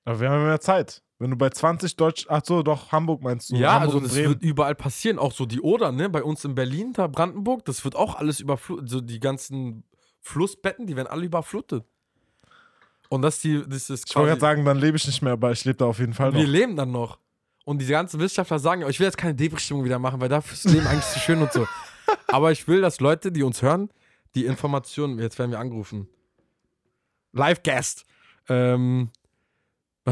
Aber 0.03 0.19
wir 0.19 0.29
haben 0.29 0.41
ja 0.41 0.47
mehr 0.47 0.59
Zeit. 0.59 1.01
Wenn 1.19 1.31
du 1.31 1.35
bei 1.35 1.49
20 1.49 1.97
Deutsch. 1.97 2.25
Ach 2.29 2.41
so, 2.45 2.63
doch, 2.63 2.93
Hamburg 2.93 3.21
meinst 3.21 3.51
du. 3.51 3.55
Ja, 3.57 3.73
Hamburg 3.73 3.95
also 3.95 3.99
das 4.07 4.15
wird 4.15 4.41
überall 4.41 4.73
passieren. 4.73 5.19
Auch 5.19 5.33
so 5.33 5.45
die 5.45 5.59
Oder, 5.59 5.91
ne? 5.91 6.09
Bei 6.09 6.23
uns 6.23 6.45
in 6.45 6.55
Berlin, 6.55 6.93
da 6.93 7.07
Brandenburg, 7.07 7.65
das 7.65 7.83
wird 7.83 7.95
auch 7.95 8.15
alles 8.15 8.39
überflutet. 8.39 8.89
So 8.89 9.01
die 9.01 9.19
ganzen 9.19 9.83
Flussbetten, 10.21 10.87
die 10.87 10.95
werden 10.95 11.07
alle 11.07 11.25
überflutet. 11.25 11.83
Und 13.09 13.21
das, 13.21 13.39
die, 13.41 13.63
das 13.67 13.89
ist 13.89 14.05
Ich 14.07 14.15
wollte 14.15 14.29
gerade 14.29 14.41
sagen, 14.41 14.65
dann 14.65 14.77
lebe 14.77 14.95
ich 14.95 15.05
nicht 15.07 15.21
mehr, 15.21 15.33
aber 15.33 15.51
ich 15.51 15.65
lebe 15.65 15.77
da 15.77 15.85
auf 15.85 15.99
jeden 15.99 16.13
Fall 16.13 16.33
wir 16.33 16.43
noch. 16.43 16.49
leben 16.49 16.75
dann 16.77 16.91
noch. 16.91 17.17
Und 17.65 17.79
diese 17.79 17.91
ganzen 17.91 18.19
Wissenschaftler 18.19 18.59
sagen, 18.59 18.83
ich 18.87 18.99
will 18.99 19.05
jetzt 19.05 19.17
keine 19.17 19.35
Debris-Stimmung 19.35 19.83
wieder 19.83 19.99
machen, 19.99 20.21
weil 20.21 20.29
dafür 20.29 20.53
ist 20.53 20.65
das 20.65 20.73
Leben 20.73 20.87
eigentlich 20.87 21.05
zu 21.05 21.19
schön 21.19 21.41
und 21.41 21.51
so. 21.51 21.67
Aber 22.27 22.51
ich 22.51 22.67
will, 22.67 22.81
dass 22.81 22.99
Leute, 22.99 23.31
die 23.31 23.43
uns 23.43 23.61
hören, 23.61 23.89
die 24.35 24.45
Informationen, 24.45 25.19
jetzt 25.19 25.37
werden 25.37 25.51
wir 25.51 25.59
angerufen. 25.59 26.07
Live-Guest. 27.33 28.05
Ähm, 28.47 29.09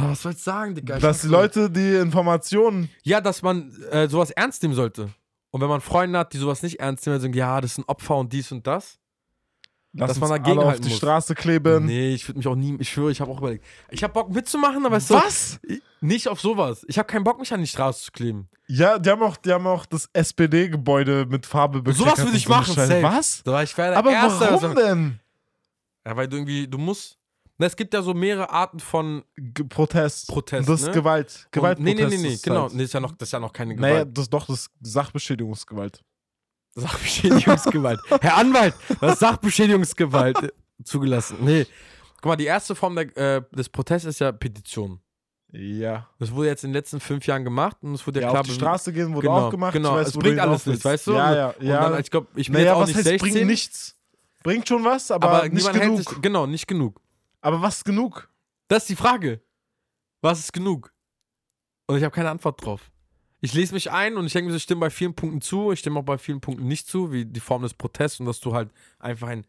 was 0.04 0.22
soll 0.22 0.32
ich 0.34 0.38
sagen, 0.40 0.76
Digga? 0.76 0.96
Ich 0.98 1.02
Dass 1.02 1.22
die 1.22 1.28
Leute 1.28 1.70
die 1.70 1.96
Informationen. 1.96 2.90
Ja, 3.04 3.22
dass 3.22 3.42
man 3.42 3.72
äh, 3.92 4.08
sowas 4.08 4.32
ernst 4.32 4.62
nehmen 4.64 4.76
sollte. 4.76 5.10
Und 5.52 5.62
wenn 5.62 5.70
man 5.70 5.82
Freunde 5.82 6.20
hat, 6.20 6.34
die 6.34 6.38
sowas 6.38 6.62
nicht 6.64 6.80
ernst 6.80 7.06
nehmen, 7.06 7.20
sagen, 7.20 7.34
ja, 7.34 7.62
das 7.62 7.78
ein 7.78 7.84
Opfer 7.88 8.18
und 8.18 8.32
dies 8.34 8.52
und 8.52 8.66
das. 8.68 8.98
Lass 9.94 10.10
Dass 10.10 10.20
man 10.20 10.30
dagegen 10.30 10.60
alle 10.60 10.68
auf 10.74 10.80
die 10.80 10.90
muss. 10.90 10.98
Straße 10.98 11.34
kleben. 11.34 11.86
Nee, 11.86 12.14
ich 12.14 12.28
würde 12.28 12.38
mich 12.38 12.48
auch 12.48 12.56
nie, 12.56 12.76
ich 12.80 12.90
schwöre, 12.90 13.10
ich 13.10 13.20
habe 13.22 13.32
auch 13.32 13.40
überlegt. 13.40 13.66
Ich 13.90 14.04
habe 14.04 14.14
Bock 14.14 14.30
mitzumachen, 14.30 14.86
aber 14.86 14.98
es 14.98 15.04
ist 15.04 15.08
so, 15.10 15.16
Was? 15.16 15.60
nicht 16.02 16.28
auf 16.28 16.40
sowas. 16.40 16.86
Ich 16.88 17.00
habe 17.00 17.08
keinen 17.08 17.24
Bock, 17.24 17.40
mich 17.40 17.52
an 17.52 17.62
die 17.62 17.68
Straße 17.68 18.06
zu 18.06 18.12
kleben. 18.12 18.48
Ja, 18.68 19.00
die 19.00 19.10
haben 19.10 19.24
auch, 19.24 19.38
die 19.38 19.52
haben 19.52 19.66
auch 19.66 19.86
das 19.88 20.08
SPD-Gebäude 20.14 21.26
mit 21.28 21.46
Farbe 21.48 21.82
bekleckert. 21.82 22.16
Sowas 22.16 22.26
würde 22.26 22.38
ich 22.38 22.44
so 22.44 22.50
machen, 22.50 22.76
safe. 22.76 23.02
Was? 23.02 23.42
So, 23.44 23.58
ich 23.60 23.76
wäre 23.78 23.90
der 23.92 23.98
Aber 23.98 24.12
Erste. 24.12 24.40
der 24.40 24.54
warum 24.54 24.76
so- 24.76 24.82
denn? 24.82 25.20
Ja, 26.06 26.16
weil 26.16 26.28
du 26.28 26.38
irgendwie, 26.38 26.68
du 26.68 26.78
musst. 26.78 27.18
Na, 27.60 27.66
es 27.66 27.76
gibt 27.76 27.94
ja 27.94 28.02
so 28.04 28.14
mehrere 28.14 28.52
Arten 28.52 28.80
von. 28.80 29.24
Ge 29.36 29.66
Protest. 29.68 30.28
Protest, 30.28 30.70
das 30.70 30.82
ist 30.82 30.88
ne? 30.88 30.94
Gewalt. 30.94 31.48
Gewalt. 31.52 31.80
Und- 31.80 31.86
nee, 31.86 31.96
nee, 31.96 32.06
nee, 32.06 32.18
nee, 32.18 32.28
ist 32.34 32.44
genau. 32.44 32.64
Halt. 32.64 32.74
Nee, 32.74 32.80
das 32.84 32.90
ist 32.90 32.94
ja 32.94 33.00
noch, 33.00 33.12
das 33.14 33.28
ist 33.30 33.34
ja 33.34 33.40
noch 33.40 33.54
keine 33.54 33.76
Naja, 33.76 33.94
Gewalt. 34.02 34.18
das 34.18 34.24
ist 34.26 34.34
doch 34.34 34.46
das 34.46 34.70
Sachbeschädigungsgewalt. 34.82 36.04
Sachbeschädigungsgewalt. 36.76 38.00
Herr 38.22 38.38
Anwalt, 38.38 38.76
das 39.02 39.14
ist 39.14 39.20
Sachbeschädigungsgewalt 39.20 40.44
äh, 40.44 40.50
zugelassen. 40.84 41.38
Nee. 41.42 41.66
Guck 42.18 42.26
mal, 42.26 42.36
die 42.36 42.46
erste 42.46 42.76
Form 42.76 42.96
der, 42.96 43.18
äh, 43.18 43.42
des 43.52 43.70
Protests 43.70 44.06
ist 44.06 44.20
ja 44.20 44.32
Petition. 44.32 45.00
Ja. 45.52 46.08
Das 46.20 46.32
wurde 46.32 46.50
jetzt 46.50 46.64
in 46.64 46.70
den 46.70 46.74
letzten 46.76 47.00
fünf 47.00 47.26
Jahren 47.26 47.44
gemacht 47.44 47.78
und 47.82 47.94
es 47.96 48.06
wurde 48.06 48.20
ja, 48.20 48.28
Ja, 48.28 48.32
klar 48.32 48.42
auf 48.42 48.48
die 48.48 48.54
Straße 48.54 48.94
gehen 48.94 49.14
wurde 49.16 49.28
genau, 49.28 49.48
auch 49.48 49.50
gemacht. 49.50 49.74
Genau, 49.74 49.92
Ich 49.94 50.02
weiß, 50.02 50.08
es 50.10 50.18
bringt 50.18 50.40
alles 50.40 50.66
nichts, 50.66 50.86
weißt 50.86 51.08
du? 51.08 51.14
Ja, 51.14 51.36
ja, 51.36 51.48
Und 51.50 51.66
ja. 51.66 51.90
dann, 51.90 52.02
ich 52.02 52.12
glaube, 52.12 52.28
ich 52.36 52.48
bin 52.48 52.54
naja, 52.56 52.66
jetzt 52.66 52.76
auch 52.76 52.82
was 52.82 52.88
nicht 52.90 52.98
heißt 52.98 53.06
16. 53.08 53.32
bringt 53.34 53.48
nichts? 53.48 53.96
Bringt 54.44 54.68
schon 54.68 54.84
was, 54.84 55.10
aber, 55.10 55.30
aber 55.30 55.50
nicht 55.50 55.72
genug. 55.74 55.98
sich, 55.98 56.22
genau, 56.22 56.46
nicht 56.46 56.68
genug. 56.68 57.00
Aber 57.42 57.62
was 57.62 57.78
ist 57.78 57.86
genug? 57.86 58.30
Das 58.68 58.84
ist 58.84 58.90
die 58.90 58.96
Frage. 58.96 59.42
Was 60.22 60.40
ist 60.40 60.54
genug? 60.54 60.94
Und 61.88 61.98
ich 61.98 62.04
habe 62.04 62.14
keine 62.14 62.30
Antwort 62.30 62.64
drauf. 62.66 62.92
Ich 63.40 63.54
lese 63.54 63.74
mich 63.74 63.92
ein 63.92 64.18
und 64.18 64.26
ich 64.26 64.34
denke 64.34 64.48
mir, 64.48 64.52
so, 64.52 64.58
ich 64.58 64.64
stimme 64.64 64.82
bei 64.82 64.90
vielen 64.90 65.14
Punkten 65.14 65.42
zu, 65.42 65.72
ich 65.72 65.80
stimme 65.80 66.00
auch 66.00 66.04
bei 66.04 66.18
vielen 66.18 66.42
Punkten 66.42 66.68
nicht 66.68 66.88
zu, 66.88 67.12
wie 67.12 67.24
die 67.26 67.40
Form 67.40 67.62
des 67.62 67.74
Protests 67.76 68.20
und 68.20 68.26
dass 68.26 68.40
du 68.40 68.54
halt 68.54 68.72
einfach 69.00 69.28
ein 69.28 69.46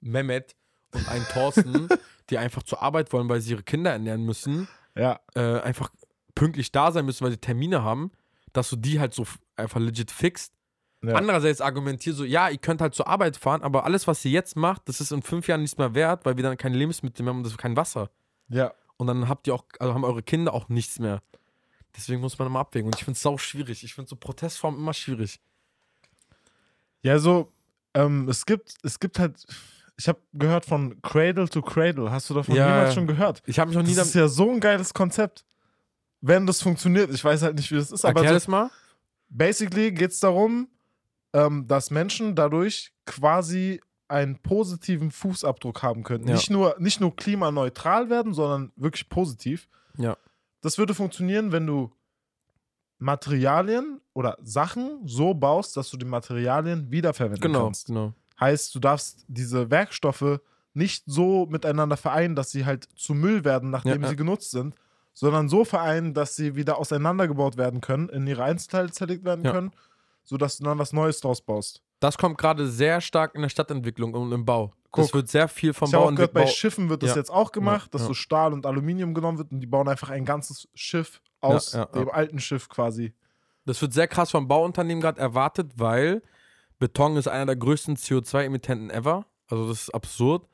Mehmet 0.00 0.56
und 0.92 1.06
ein 1.08 1.22
Thorsten, 1.32 1.88
die 2.30 2.38
einfach 2.38 2.62
zur 2.62 2.82
Arbeit 2.82 3.12
wollen, 3.12 3.28
weil 3.28 3.40
sie 3.40 3.52
ihre 3.52 3.62
Kinder 3.62 3.92
ernähren 3.92 4.24
müssen, 4.24 4.68
Ja. 4.96 5.20
äh, 5.34 5.60
einfach 5.60 5.90
pünktlich 6.34 6.72
da 6.72 6.90
sein 6.92 7.04
müssen, 7.04 7.24
weil 7.24 7.30
sie 7.30 7.36
Termine 7.38 7.82
haben, 7.82 8.10
dass 8.54 8.70
du 8.70 8.76
die 8.76 8.98
halt 9.00 9.12
so 9.14 9.26
einfach 9.54 9.80
legit 9.80 10.10
fixst. 10.10 10.54
Ja. 11.08 11.14
Andererseits 11.14 11.60
argumentier 11.60 12.12
so, 12.12 12.24
ja, 12.24 12.48
ihr 12.48 12.58
könnt 12.58 12.80
halt 12.80 12.94
zur 12.94 13.06
Arbeit 13.08 13.36
fahren, 13.36 13.62
aber 13.62 13.84
alles, 13.84 14.06
was 14.06 14.24
ihr 14.24 14.30
jetzt 14.30 14.56
macht, 14.56 14.88
das 14.88 15.00
ist 15.00 15.12
in 15.12 15.22
fünf 15.22 15.48
Jahren 15.48 15.62
nichts 15.62 15.78
mehr 15.78 15.94
wert, 15.94 16.24
weil 16.24 16.36
wir 16.36 16.42
dann 16.42 16.56
keine 16.56 16.76
Lebensmittel 16.76 17.22
mehr 17.24 17.30
haben 17.30 17.38
und 17.38 17.44
das 17.44 17.52
ist 17.52 17.58
kein 17.58 17.76
Wasser. 17.76 18.10
ja. 18.48 18.72
Und 18.98 19.08
dann 19.08 19.28
habt 19.28 19.46
ihr 19.46 19.54
auch, 19.54 19.64
also 19.78 19.92
haben 19.92 20.04
eure 20.04 20.22
Kinder 20.22 20.54
auch 20.54 20.70
nichts 20.70 20.98
mehr. 20.98 21.20
Deswegen 21.94 22.22
muss 22.22 22.38
man 22.38 22.48
immer 22.48 22.60
abwägen. 22.60 22.86
Und 22.86 22.94
ich 22.96 23.04
finde 23.04 23.16
es 23.16 23.20
sau 23.20 23.36
schwierig. 23.36 23.84
Ich 23.84 23.92
finde 23.92 24.08
so 24.08 24.16
Protestformen 24.16 24.80
immer 24.80 24.94
schwierig. 24.94 25.38
Ja, 27.02 27.18
so, 27.18 27.52
ähm, 27.92 28.26
es 28.28 28.46
gibt, 28.46 28.74
es 28.82 28.98
gibt 28.98 29.18
halt, 29.18 29.44
ich 29.98 30.08
habe 30.08 30.18
gehört 30.32 30.64
von 30.64 31.00
Cradle 31.02 31.46
to 31.48 31.60
Cradle. 31.60 32.10
Hast 32.10 32.30
du 32.30 32.34
davon 32.34 32.54
Ja, 32.54 32.66
jemals 32.68 32.88
ja. 32.88 32.94
schon 32.94 33.06
gehört? 33.06 33.42
Ich 33.44 33.58
habe 33.58 33.68
mich 33.68 33.76
noch 33.76 33.84
nie 33.84 33.94
Das 33.94 34.08
ist 34.08 34.14
ja 34.14 34.28
so 34.28 34.50
ein 34.50 34.60
geiles 34.60 34.94
Konzept. 34.94 35.44
Wenn 36.22 36.46
das 36.46 36.62
funktioniert, 36.62 37.10
ich 37.12 37.22
weiß 37.22 37.42
halt 37.42 37.56
nicht, 37.56 37.70
wie 37.70 37.76
das 37.76 37.92
ist, 37.92 38.02
aber 38.04 38.20
Erklär 38.20 38.30
so, 38.30 38.34
das 38.36 38.48
mal. 38.48 38.70
basically 39.28 39.92
geht 39.92 40.10
es 40.12 40.20
darum, 40.20 40.68
ähm, 41.36 41.66
dass 41.66 41.90
Menschen 41.90 42.34
dadurch 42.34 42.92
quasi 43.04 43.80
einen 44.08 44.38
positiven 44.38 45.10
Fußabdruck 45.10 45.82
haben 45.82 46.02
können. 46.02 46.26
Ja. 46.28 46.34
Nicht, 46.34 46.48
nur, 46.50 46.76
nicht 46.78 47.00
nur 47.00 47.14
klimaneutral 47.14 48.08
werden, 48.08 48.32
sondern 48.32 48.72
wirklich 48.76 49.08
positiv. 49.08 49.68
Ja. 49.98 50.16
Das 50.62 50.78
würde 50.78 50.94
funktionieren, 50.94 51.52
wenn 51.52 51.66
du 51.66 51.92
Materialien 52.98 54.00
oder 54.14 54.38
Sachen 54.42 55.00
so 55.04 55.34
baust, 55.34 55.76
dass 55.76 55.90
du 55.90 55.96
die 55.96 56.06
Materialien 56.06 56.90
wiederverwenden 56.90 57.40
Genau, 57.42 57.64
kannst. 57.66 57.86
genau. 57.88 58.14
Heißt, 58.40 58.74
du 58.74 58.78
darfst 58.80 59.24
diese 59.28 59.70
Werkstoffe 59.70 60.40
nicht 60.72 61.04
so 61.06 61.46
miteinander 61.46 61.96
vereinen, 61.96 62.34
dass 62.36 62.50
sie 62.50 62.64
halt 62.64 62.88
zu 62.96 63.14
Müll 63.14 63.44
werden, 63.44 63.70
nachdem 63.70 64.02
Ja, 64.02 64.08
sie 64.08 64.16
genutzt 64.16 64.50
sind, 64.50 64.74
sondern 65.12 65.48
so 65.48 65.64
vereinen, 65.64 66.14
dass 66.14 66.36
sie 66.36 66.54
wieder 66.54 66.78
auseinandergebaut 66.78 67.56
werden 67.56 67.80
können, 67.80 68.08
in 68.08 68.26
ihre 68.26 68.44
Einzelteile 68.44 68.90
zerlegt 68.90 69.24
werden 69.24 69.44
können, 69.44 69.72
sodass 70.26 70.58
du 70.58 70.64
dann 70.64 70.78
was 70.78 70.92
Neues 70.92 71.20
draus 71.20 71.40
baust. 71.40 71.82
Das 72.00 72.18
kommt 72.18 72.36
gerade 72.36 72.68
sehr 72.68 73.00
stark 73.00 73.34
in 73.34 73.40
der 73.40 73.48
Stadtentwicklung 73.48 74.12
und 74.12 74.30
im 74.32 74.44
Bau. 74.44 74.74
Das 74.92 75.06
Guck, 75.06 75.14
wird 75.14 75.28
sehr 75.28 75.48
viel 75.48 75.72
vom 75.72 75.90
Bau 75.90 76.10
gehört, 76.10 76.34
bei 76.34 76.42
Bau- 76.42 76.46
Schiffen 76.46 76.90
wird 76.90 77.02
das 77.02 77.10
Ja. 77.10 77.16
jetzt 77.16 77.30
auch 77.30 77.52
gemacht, 77.52 77.94
dass 77.94 78.02
ja. 78.02 78.08
so 78.08 78.14
Stahl 78.14 78.52
und 78.52 78.66
Aluminium 78.66 79.14
genommen 79.14 79.38
wird 79.38 79.50
und 79.52 79.60
die 79.60 79.66
bauen 79.66 79.88
einfach 79.88 80.10
ein 80.10 80.24
ganzes 80.26 80.68
Schiff 80.74 81.22
aus 81.40 81.72
ja, 81.72 81.86
dem 81.86 82.10
alten 82.10 82.38
Schiff 82.38 82.68
quasi. 82.68 83.14
Das 83.64 83.80
wird 83.80 83.92
sehr 83.94 84.08
krass 84.08 84.30
vom 84.30 84.46
Bauunternehmen 84.46 85.00
gerade 85.00 85.20
erwartet, 85.20 85.72
weil 85.76 86.22
Beton 86.78 87.16
ist 87.16 87.28
einer 87.28 87.46
der 87.46 87.56
größten 87.56 87.96
CO2-Emittenten 87.96 88.90
ever. 88.90 89.26
Also 89.48 89.68
das 89.68 89.82
ist 89.82 89.90
absurd. 89.94 90.46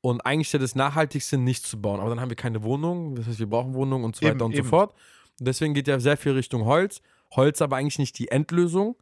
Und 0.00 0.20
eigentlich 0.24 0.48
ist 0.48 0.52
ja 0.52 0.58
das 0.58 0.74
Nachhaltigste, 0.74 1.36
nicht 1.36 1.66
zu 1.66 1.80
bauen. 1.80 2.00
Aber 2.00 2.10
dann 2.10 2.20
haben 2.20 2.28
wir 2.28 2.36
keine 2.36 2.62
Wohnungen. 2.62 3.14
Das 3.16 3.26
heißt, 3.26 3.38
wir 3.38 3.48
brauchen 3.48 3.74
Wohnungen 3.74 4.04
und 4.04 4.14
so 4.16 4.24
Eben, 4.24 4.34
weiter 4.36 4.44
und 4.46 4.54
eben. 4.54 4.62
so 4.64 4.70
fort. 4.70 4.92
Und 5.40 5.48
deswegen 5.48 5.74
geht 5.74 5.88
ja 5.88 5.98
sehr 5.98 6.16
viel 6.16 6.32
Richtung 6.32 6.64
Holz. 6.64 7.00
Holz 7.34 7.60
aber 7.60 7.76
eigentlich 7.76 7.98
nicht 7.98 8.18
die 8.18 8.28
Endlösung. 8.28 8.96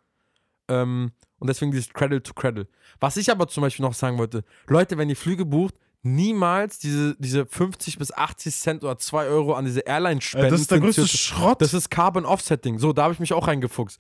Ähm, 0.69 1.13
und 1.39 1.49
deswegen 1.49 1.73
dieses 1.73 1.91
Cradle 1.93 2.23
to 2.23 2.33
Cradle. 2.35 2.67
Was 3.01 3.17
ich 3.17 3.31
aber 3.31 3.49
zum 3.49 3.63
Beispiel 3.63 3.85
noch 3.85 3.95
sagen 3.95 4.19
wollte, 4.19 4.45
Leute, 4.67 4.97
wenn 4.97 5.11
ihr 5.11 5.17
Flüge 5.17 5.45
bucht, 5.45 5.75
niemals 6.03 6.79
diese, 6.79 7.17
diese 7.19 7.47
50 7.47 7.99
bis 7.99 8.13
80 8.13 8.55
Cent 8.55 8.85
oder 8.85 8.99
2 8.99 9.27
Euro 9.27 9.55
an 9.55 9.65
diese 9.65 9.81
Airline 9.81 10.19
Äh, 10.19 10.23
spenden. 10.23 10.51
das 10.51 10.61
ist 10.61 10.71
der 10.71 10.81
größte 10.81 11.03
CO2. 11.03 11.17
Schrott. 11.17 11.61
Das 11.63 11.75
ist 11.75 11.91
Carbon 11.91 12.25
Offsetting. 12.25 12.79
So, 12.79 12.93
da 12.93 13.05
habe 13.05 13.15
ich 13.15 13.21
mich 13.21 13.33
auch 13.33 13.47
reingefuchst. 13.49 13.99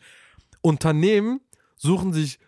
Unternehmen 0.60 1.40
suchen 1.76 2.12
sich 2.12 2.38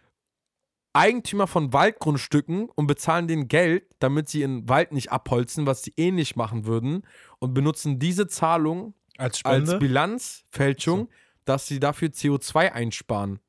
Eigentümer 0.93 1.47
von 1.47 1.73
Waldgrundstücken 1.75 2.71
und 2.75 2.87
bezahlen 2.87 3.29
denen 3.29 3.49
Geld, 3.49 3.85
damit 3.99 4.31
sie 4.31 4.41
ihren 4.41 4.67
Wald 4.69 4.93
nicht 4.93 5.13
abholzen, 5.13 5.67
was 5.67 5.83
sie 5.83 5.93
eh 5.99 6.11
nicht 6.11 6.37
machen 6.37 6.65
würden, 6.65 7.03
und 7.39 7.53
benutzen 7.53 7.99
diese 7.99 8.29
Zahlung 8.29 8.95
als 9.19 9.45
als 9.45 9.79
Bilanzfälschung, 9.79 11.09
dass 11.45 11.67
sie 11.67 11.81
dafür 11.81 12.09
CO2 12.09 12.73
einsparen. 12.73 13.41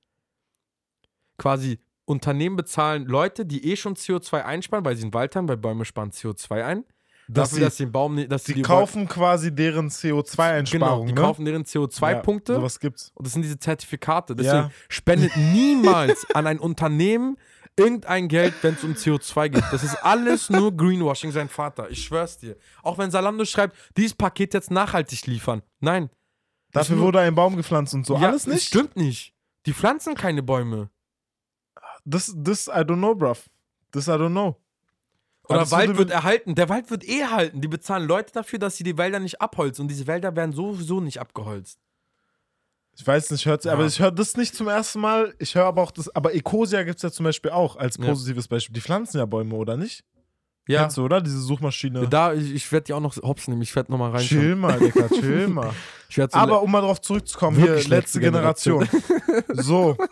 Quasi 1.38 1.80
Unternehmen 2.06 2.56
bezahlen 2.56 3.06
Leute, 3.06 3.46
die 3.46 3.70
eh 3.72 3.76
schon 3.76 3.96
CO2 3.96 4.44
einsparen, 4.44 4.86
weil 4.86 4.96
sie 4.96 5.04
einen 5.04 5.14
Wald 5.14 5.36
haben, 5.36 5.48
weil 5.50 5.58
Bäume 5.58 5.84
sparen 5.86 6.12
CO2 6.12 6.64
ein. 6.64 6.84
dass 7.28 7.50
dafür, 7.50 7.56
sie, 7.58 7.64
dass 7.66 7.78
sie 7.78 7.86
den 7.86 7.92
Baum 7.92 8.16
nicht, 8.16 8.32
dass 8.32 8.46
sie 8.46 8.54
die 8.54 8.62
kaufen 8.62 9.08
quasi 9.10 9.54
deren 9.54 9.90
Genau, 9.90 10.20
CO2-Einsparung. 10.22 11.08
die 11.08 11.14
ne? 11.14 11.20
kaufen 11.22 11.44
deren 11.44 11.64
CO2-Punkte. 11.66 12.54
Ja, 12.54 12.60
sowas 12.60 12.80
gibt's. 12.80 13.12
Und 13.16 13.26
das 13.28 13.34
sind 13.34 13.42
diese 13.42 13.60
Zertifikate. 13.60 14.34
Deswegen 14.36 14.56
Ja. 14.56 14.72
spendet 14.88 15.36
niemals 15.36 16.26
an 16.34 16.48
ein 16.48 16.58
Unternehmen 16.60 17.38
irgendein 17.76 18.30
Geld, 18.30 18.54
wenn 18.62 18.76
es 18.76 18.84
um 18.86 18.94
CO2 18.94 19.50
geht. 19.50 19.64
Das 19.72 19.84
ist 19.84 19.96
alles 20.04 20.50
nur 20.50 20.72
Greenwashing, 20.76 21.32
sein 21.32 21.50
Vater. 21.50 21.90
Ich 21.92 22.02
schwör's 22.06 22.38
dir. 22.38 22.56
Auch 22.82 22.98
wenn 22.98 23.12
Salando 23.12 23.44
schreibt, 23.44 23.76
dieses 23.98 24.14
Paket 24.16 24.54
jetzt 24.54 24.72
nachhaltig 24.72 25.26
liefern. 25.28 25.62
Nein. 25.82 26.10
Das 26.72 26.88
Dafür 26.88 27.02
wurde 27.04 27.20
ein 27.20 27.36
Baum 27.36 27.58
gepflanzt 27.58 27.94
und 27.94 28.06
so. 28.06 28.16
Ja, 28.18 28.30
Alles 28.30 28.46
das 28.46 28.54
nicht? 28.54 28.68
stimmt 28.68 28.96
nicht. 28.96 29.34
Die 29.66 29.74
pflanzen 29.74 30.16
keine 30.16 30.42
Bäume. 30.44 30.90
Das, 32.10 32.34
das, 32.38 32.68
I 32.68 32.72
don't 32.82 32.96
know, 32.98 33.14
bruv. 33.16 33.50
Das, 33.92 34.08
I 34.08 34.12
don't 34.12 34.30
know. 34.30 34.56
Oder 35.50 35.60
das 35.60 35.72
Wald 35.72 35.98
wird 35.98 36.10
erhalten. 36.12 36.56
Der 36.56 36.70
Wald 36.70 36.90
wird 36.90 37.08
eh 37.08 37.26
halten. 37.26 37.62
Die 37.62 37.68
bezahlen 37.68 38.08
Leute 38.08 38.32
dafür, 38.34 38.60
dass 38.60 38.78
sie 38.78 38.84
die 38.84 38.98
Wälder 38.98 39.20
nicht 39.20 39.42
abholzen. 39.42 39.84
Und 39.84 39.88
diese 39.90 40.08
Wälder 40.08 40.36
werden 40.36 40.54
sowieso 40.54 41.00
nicht 41.02 41.20
abgeholzt. 41.20 41.80
Ich 42.96 43.06
weiß 43.06 43.30
nicht, 43.32 43.46
hört, 43.46 43.64
Ja. 43.66 43.74
aber 43.74 43.86
ich 43.86 44.00
höre 44.00 44.12
das 44.12 44.36
nicht 44.38 44.56
zum 44.56 44.68
ersten 44.68 45.00
Mal. 45.00 45.34
Ich 45.38 45.54
höre 45.56 45.66
aber 45.66 45.84
auch 45.84 45.92
das, 45.92 46.14
aber 46.16 46.34
Ecosia 46.34 46.84
gibt 46.84 46.98
es 46.98 47.04
ja 47.04 47.12
zum 47.12 47.26
Beispiel 47.26 47.52
auch 47.52 47.76
als 47.76 47.98
Ja. 47.98 48.06
positives 48.06 48.48
Beispiel. 48.48 48.74
Die 48.74 48.82
pflanzen 48.82 49.18
ja 49.18 49.26
Bäume, 49.26 49.54
oder 49.56 49.78
nicht? 49.78 50.04
Ja. 50.68 50.82
Kennst 50.82 50.98
du, 50.98 51.06
oder? 51.06 51.22
Diese 51.22 51.40
Suchmaschine. 51.40 52.08
Da, 52.10 52.34
ich, 52.34 52.54
ich 52.54 52.72
werde 52.72 52.86
die 52.86 52.94
auch 52.94 53.00
noch 53.00 53.16
hops 53.18 53.48
nehmen. 53.48 53.62
Ich 53.62 53.74
werde 53.76 53.92
nochmal 53.92 54.12
reinschauen. 54.12 54.42
Chill 54.42 54.56
mal, 54.56 54.80
Digga, 54.80 55.08
chill 55.14 55.48
mal. 55.48 55.72
So 56.10 56.24
Aber 56.34 56.62
um 56.62 56.72
mal 56.72 56.82
drauf 56.82 57.00
zurückzukommen, 57.00 57.58
hier, 57.58 57.76
letzte 57.76 57.90
letzte 57.90 58.20
Generation. 58.20 58.88
so. 59.54 59.96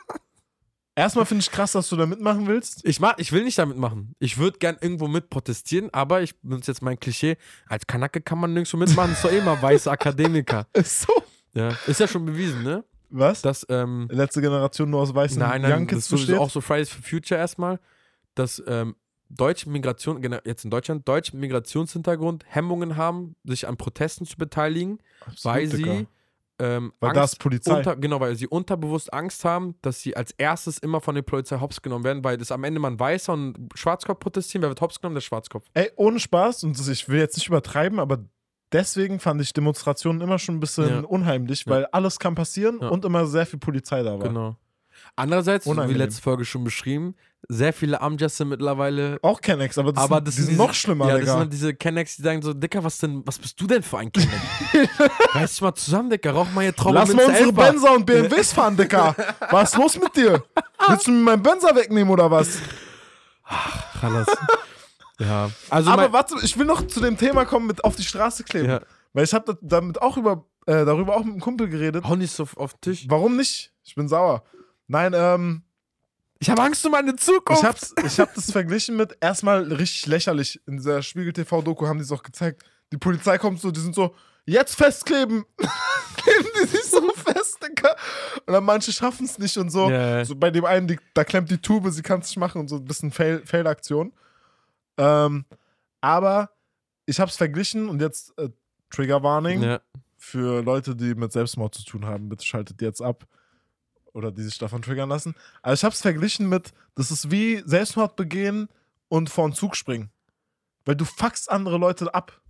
Erstmal 0.97 1.25
finde 1.25 1.41
ich 1.41 1.51
krass, 1.51 1.73
dass 1.73 1.89
du 1.89 1.97
da 1.97 2.05
mitmachen 2.05 2.47
willst. 2.47 2.85
Ich, 2.85 3.01
mach, 3.01 3.17
ich 3.17 3.33
will 3.33 3.43
nicht 3.43 3.57
damit 3.57 3.77
machen. 3.77 4.15
Ich 4.19 4.37
würde 4.37 4.59
gern 4.59 4.77
irgendwo 4.79 5.09
mit 5.09 5.29
protestieren, 5.29 5.89
aber 5.93 6.21
ich 6.21 6.39
benutze 6.39 6.71
jetzt 6.71 6.81
mein 6.81 6.97
Klischee. 6.97 7.35
Als 7.67 7.85
Kanake 7.85 8.21
kann 8.21 8.39
man 8.39 8.53
nirgendwo 8.53 8.77
mitmachen, 8.77 9.11
ist 9.11 9.23
doch 9.23 9.31
eh 9.31 9.41
mal 9.41 9.61
weiße 9.61 9.91
Akademiker. 9.91 10.67
Ist 10.73 11.01
so. 11.01 11.13
Ja. 11.53 11.75
Ist 11.87 11.99
ja 11.99 12.07
schon 12.07 12.25
bewiesen, 12.25 12.63
ne? 12.63 12.83
Was? 13.09 13.41
Dass, 13.41 13.65
ähm, 13.69 14.07
Letzte 14.09 14.41
Generation 14.41 14.89
nur 14.89 15.01
aus 15.01 15.13
weißen 15.13 15.39
nein, 15.39 15.61
nein, 15.61 15.71
Young 15.71 15.87
das 15.87 15.95
Kids 15.95 16.05
ist 16.05 16.11
besteht? 16.11 16.37
auch 16.37 16.49
so 16.49 16.61
Fridays 16.61 16.89
for 16.89 17.03
Future 17.03 17.39
erstmal, 17.39 17.79
dass 18.33 18.61
ähm, 18.67 18.95
deutsche 19.29 19.69
Migration, 19.69 20.21
jetzt 20.43 20.65
in 20.65 20.71
Deutschland, 20.71 21.07
deutsche 21.07 21.35
Migrationshintergrund 21.35 22.45
Hemmungen 22.47 22.95
haben, 22.95 23.35
sich 23.43 23.67
an 23.67 23.77
Protesten 23.77 24.25
zu 24.25 24.37
beteiligen, 24.37 24.99
Absolut, 25.25 25.45
weil 25.45 25.67
sie 25.67 26.07
ähm, 26.59 26.93
Weil 26.99 27.17
Angst 27.17 27.33
ist 27.33 27.39
Polizei. 27.39 27.77
Unter, 27.77 27.95
genau, 27.95 28.19
weil 28.19 28.35
sie 28.35 28.47
unterbewusst 28.47 29.13
Angst 29.13 29.43
haben, 29.45 29.75
dass 29.81 30.01
sie 30.01 30.15
als 30.15 30.31
erstes 30.37 30.77
immer 30.77 31.01
von 31.01 31.15
der 31.15 31.21
Polizei 31.21 31.59
hops 31.59 31.81
genommen 31.81 32.03
werden, 32.03 32.23
weil 32.23 32.37
das 32.37 32.51
am 32.51 32.63
Ende 32.63 32.79
man 32.79 32.99
Weißer 32.99 33.33
und 33.33 33.57
Schwarzkopf 33.75 34.19
protestieren. 34.19 34.61
Wer 34.61 34.69
wird 34.69 34.81
hops 34.81 34.99
genommen? 35.01 35.15
Der 35.15 35.21
Schwarzkopf. 35.21 35.65
Ey, 35.73 35.91
ohne 35.95 36.19
Spaß, 36.19 36.63
und 36.63 36.77
das- 36.79 36.87
ich 36.87 37.09
will 37.09 37.19
jetzt 37.19 37.35
nicht 37.37 37.47
übertreiben, 37.47 37.99
aber 37.99 38.19
deswegen 38.71 39.19
fand 39.19 39.41
ich 39.41 39.53
Demonstrationen 39.53 40.21
immer 40.21 40.39
schon 40.39 40.55
ein 40.55 40.59
bisschen 40.59 40.87
Ja. 40.89 40.99
unheimlich, 41.01 41.65
Ja. 41.65 41.71
weil 41.71 41.85
alles 41.87 42.19
kann 42.19 42.35
passieren 42.35 42.79
Ja. 42.81 42.87
und 42.89 43.03
immer 43.05 43.25
sehr 43.25 43.45
viel 43.45 43.59
Polizei 43.59 44.01
da 44.03 44.13
war. 44.19 44.27
Genau. 44.27 44.55
Andererseits, 45.15 45.65
so 45.65 45.75
wie 45.89 45.93
letzte 45.93 46.21
Folge 46.21 46.45
schon 46.45 46.63
beschrieben, 46.63 47.15
sehr 47.47 47.73
viele 47.73 48.01
Amjas 48.01 48.37
sind 48.37 48.49
mittlerweile. 48.49 49.19
Auch 49.21 49.39
Kennex, 49.39 49.77
aber 49.77 49.93
das, 49.93 50.03
aber 50.03 50.15
sind, 50.17 50.27
das 50.27 50.35
die 50.35 50.41
sind 50.41 50.45
sind 50.47 50.53
diese- 50.57 50.67
noch 50.67 50.73
schlimmer, 50.73 51.05
Ja, 51.07 51.11
das 51.11 51.19
Digga. 51.21 51.31
sind 51.33 51.39
halt 51.41 51.53
diese 51.53 51.73
Kennex, 51.75 52.15
die 52.15 52.23
sagen 52.23 52.41
so, 52.41 52.53
Dicker, 52.53 52.83
was 52.83 52.97
denn, 52.97 53.21
was 53.25 53.37
bist 53.37 53.61
du 53.61 53.67
denn 53.67 53.83
für 53.83 53.99
ein 53.99 54.11
Kennex? 54.11 54.33
Reiß 55.33 55.51
dich 55.51 55.61
mal 55.61 55.75
zusammen, 55.75 56.09
Dicker, 56.09 56.31
rauch 56.31 56.49
mal 56.51 56.61
hier 56.61 56.75
Traube 56.75 56.95
Lass 56.95 57.13
mal 57.13 57.23
unsere 57.25 57.37
Elfer. 57.37 57.51
Benzer 57.51 57.93
und 57.93 58.05
BMWs 58.05 58.51
fahren, 58.51 58.75
Dicker. 58.75 59.15
Was 59.51 59.73
ist 59.73 59.77
los 59.77 59.99
mit 59.99 60.15
dir? 60.15 60.43
Willst 60.87 61.05
du 61.07 61.11
mir 61.11 61.19
meinen 61.19 61.43
Benzer 61.43 61.75
wegnehmen 61.75 62.11
oder 62.11 62.29
was? 62.31 62.57
Chalas. 63.99 64.27
ja. 65.19 65.49
Also 65.69 65.89
aber 65.91 66.11
warte, 66.13 66.35
ich 66.43 66.57
will 66.57 66.65
noch 66.65 66.85
zu 66.87 66.99
dem 66.99 67.17
Thema 67.17 67.45
kommen 67.45 67.67
mit 67.67 67.83
auf 67.83 67.95
die 67.95 68.03
Straße 68.03 68.43
kleben. 68.43 68.69
ja. 68.69 68.81
Weil 69.13 69.23
ich 69.23 69.33
habe 69.33 69.57
damit 69.61 70.01
auch 70.01 70.17
über, 70.17 70.45
äh, 70.65 70.83
darüber 70.83 71.15
auch 71.15 71.23
mit 71.23 71.33
einem 71.33 71.39
Kumpel 71.41 71.69
geredet. 71.69 72.03
Hau 72.05 72.15
nicht 72.17 72.33
so 72.33 72.45
auf 72.57 72.73
den 72.73 72.81
Tisch. 72.81 73.05
Warum 73.07 73.37
nicht? 73.37 73.71
Ich 73.83 73.95
bin 73.95 74.09
sauer. 74.09 74.43
Nein, 74.87 75.13
ähm, 75.15 75.63
Ich 76.39 76.49
habe 76.49 76.61
Angst 76.61 76.85
um 76.85 76.91
meine 76.91 77.15
Zukunft. 77.15 77.61
ich 77.63 77.67
hab's, 77.67 77.93
ich 78.05 78.19
hab 78.19 78.33
das 78.35 78.51
verglichen 78.51 78.95
mit 78.97 79.17
erstmal 79.21 79.63
richtig 79.73 80.05
lächerlich. 80.05 80.61
In 80.67 80.77
dieser 80.77 81.01
Spiegel 81.01 81.33
TV-Doku 81.33 81.87
haben 81.87 81.97
die 81.97 82.03
es 82.03 82.11
auch 82.11 82.23
gezeigt. 82.23 82.63
Die 82.91 82.97
Polizei 82.97 83.37
kommt 83.37 83.59
so, 83.59 83.71
die 83.71 83.79
sind 83.79 83.95
so, 83.95 84.13
jetzt 84.45 84.75
festkleben. 84.75 85.43
Kleben 86.17 86.49
die 86.61 86.67
sich 86.67 86.83
so 86.83 87.01
fest, 87.13 87.57
Digga. 87.63 87.95
Und 88.45 88.53
dann 88.53 88.63
manche 88.63 88.91
schaffen 88.91 89.25
es 89.25 89.39
nicht 89.39 89.57
und 89.57 89.69
so. 89.69 89.89
Ja. 89.89 90.23
So 90.23 90.35
bei 90.35 90.51
dem 90.51 90.65
einen, 90.65 90.87
die, 90.87 90.99
da 91.13 91.23
klemmt 91.23 91.49
die 91.49 91.57
Tube, 91.57 91.89
sie 91.91 92.01
kann 92.03 92.19
es 92.19 92.27
nicht 92.27 92.37
machen 92.37 92.61
und 92.61 92.67
so 92.67 92.75
ein 92.77 92.85
bisschen 92.85 93.11
Fail- 93.11 93.45
Fail-Aktion. 93.45 94.13
ähm, 94.97 95.45
aber 96.01 96.51
ich 97.07 97.19
hab's 97.19 97.37
verglichen 97.37 97.89
und 97.89 98.01
jetzt 98.01 98.37
äh, 98.37 98.49
Trigger-Warning 98.91 99.63
ja. 99.63 99.79
für 100.17 100.61
Leute, 100.63 100.95
die 100.95 101.15
mit 101.15 101.31
Selbstmord 101.31 101.73
zu 101.73 101.83
tun 101.83 102.05
haben. 102.05 102.29
Bitte 102.29 102.45
schaltet 102.45 102.81
jetzt 102.81 103.01
ab. 103.01 103.25
Oder 104.15 104.31
die 104.31 104.43
sich 104.43 104.57
davon 104.57 104.81
triggern 104.81 105.09
lassen. 105.09 105.35
Also 105.61 105.81
ich 105.81 105.83
hab's 105.83 106.01
verglichen 106.01 106.47
mit, 106.47 106.71
das 106.95 107.11
ist 107.11 107.31
wie 107.31 107.61
Selbstmord 107.65 108.15
begehen 108.15 108.69
und 109.09 109.29
vor 109.29 109.43
einen 109.43 109.53
Zug 109.53 109.75
springen. 109.75 110.09
Weil 110.85 110.95
du 110.95 111.03
fuckst 111.03 111.51
andere 111.51 111.77
Leute 111.77 112.13
ab. 112.15 112.41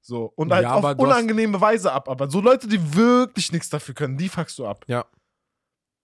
So. 0.00 0.32
Und 0.36 0.50
halt 0.52 0.62
Ja, 0.62 0.72
auf 0.74 0.98
unangenehme 0.98 1.60
Weise 1.60 1.92
ab. 1.92 2.08
Aber 2.08 2.30
so 2.30 2.40
Leute, 2.40 2.66
die 2.66 2.94
wirklich 2.96 3.52
nichts 3.52 3.68
dafür 3.68 3.94
können, 3.94 4.16
die 4.16 4.30
fuckst 4.30 4.58
du 4.58 4.66
ab. 4.66 4.86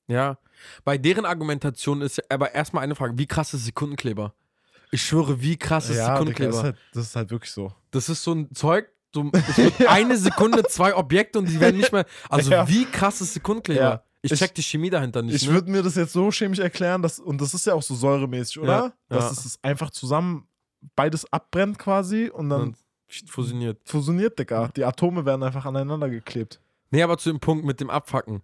Ja. 0.09 0.39
Bei 0.85 0.99
deren 0.99 1.25
Argumentation 1.25 2.03
ist 2.03 2.31
aber 2.31 2.55
erstmal 2.55 2.83
eine 2.85 2.95
Frage: 2.95 3.17
Wie 3.19 3.27
krass 3.27 3.55
ist 3.55 3.65
Sekundenkleber? 3.65 4.35
Ich 4.91 5.03
schwöre, 5.03 5.41
wie 5.41 5.57
krass 5.57 5.85
ist 5.91 5.97
Digga, 5.97 6.13
Sekundenkleber? 6.13 6.51
das, 6.51 6.59
ist 6.59 6.65
halt, 6.65 6.77
das 6.95 7.07
ist 7.07 7.17
halt 7.17 7.31
wirklich 7.31 7.53
so. 7.53 7.73
Das 7.91 8.09
ist 8.09 8.23
so 8.23 8.33
ein 8.35 8.55
Zeug, 8.55 8.89
so, 9.15 9.31
es 9.33 9.57
wird 9.59 9.87
eine 9.87 10.17
Sekunde 10.17 10.65
zwei 10.65 10.95
Objekte 10.95 11.39
und 11.39 11.47
die 11.49 11.61
werden 11.61 11.77
nicht 11.77 11.93
mehr. 11.93 12.07
Also, 12.29 12.51
Ja. 12.51 12.69
wie 12.69 12.85
krass 12.87 13.21
ist 13.21 13.35
Sekundenkleber? 13.35 14.05
Ich 14.23 14.33
Ich- 14.33 14.39
check 14.39 14.55
die 14.55 14.63
Chemie 14.63 14.91
dahinter 14.91 15.23
nicht. 15.23 15.35
Ich 15.37 15.47
ne? 15.49 15.55
würde 15.55 15.71
mir 15.71 15.83
das 15.83 15.95
jetzt 15.95 16.13
so 16.13 16.31
chemisch 16.31 16.59
erklären, 16.59 17.03
dass, 17.03 17.19
und 17.21 17.41
das 17.41 17.55
ist 17.55 17.67
ja 17.67 17.75
auch 17.75 17.83
so 17.83 17.95
säuremäßig, 17.95 18.59
oder? 18.59 18.73
Ja, 18.85 18.93
Dass 19.09 19.25
ja. 19.25 19.31
es 19.47 19.59
einfach 19.63 19.91
zusammen 19.91 20.49
beides 20.97 21.33
abbrennt 21.33 21.79
quasi 21.79 22.29
und 22.33 22.49
dann 22.51 22.61
Dann 22.61 22.77
fusioniert. 23.29 23.79
fusioniert, 23.85 24.39
Digga. 24.39 24.69
Die 24.77 24.85
Atome 24.85 25.25
werden 25.25 25.43
einfach 25.43 25.65
aneinander 25.67 26.11
geklebt. 26.11 26.61
Nee, 26.91 27.03
aber 27.03 27.19
zu 27.19 27.31
dem 27.31 27.41
Punkt 27.41 27.65
mit 27.65 27.81
dem 27.81 27.91
Abfacken. 27.91 28.43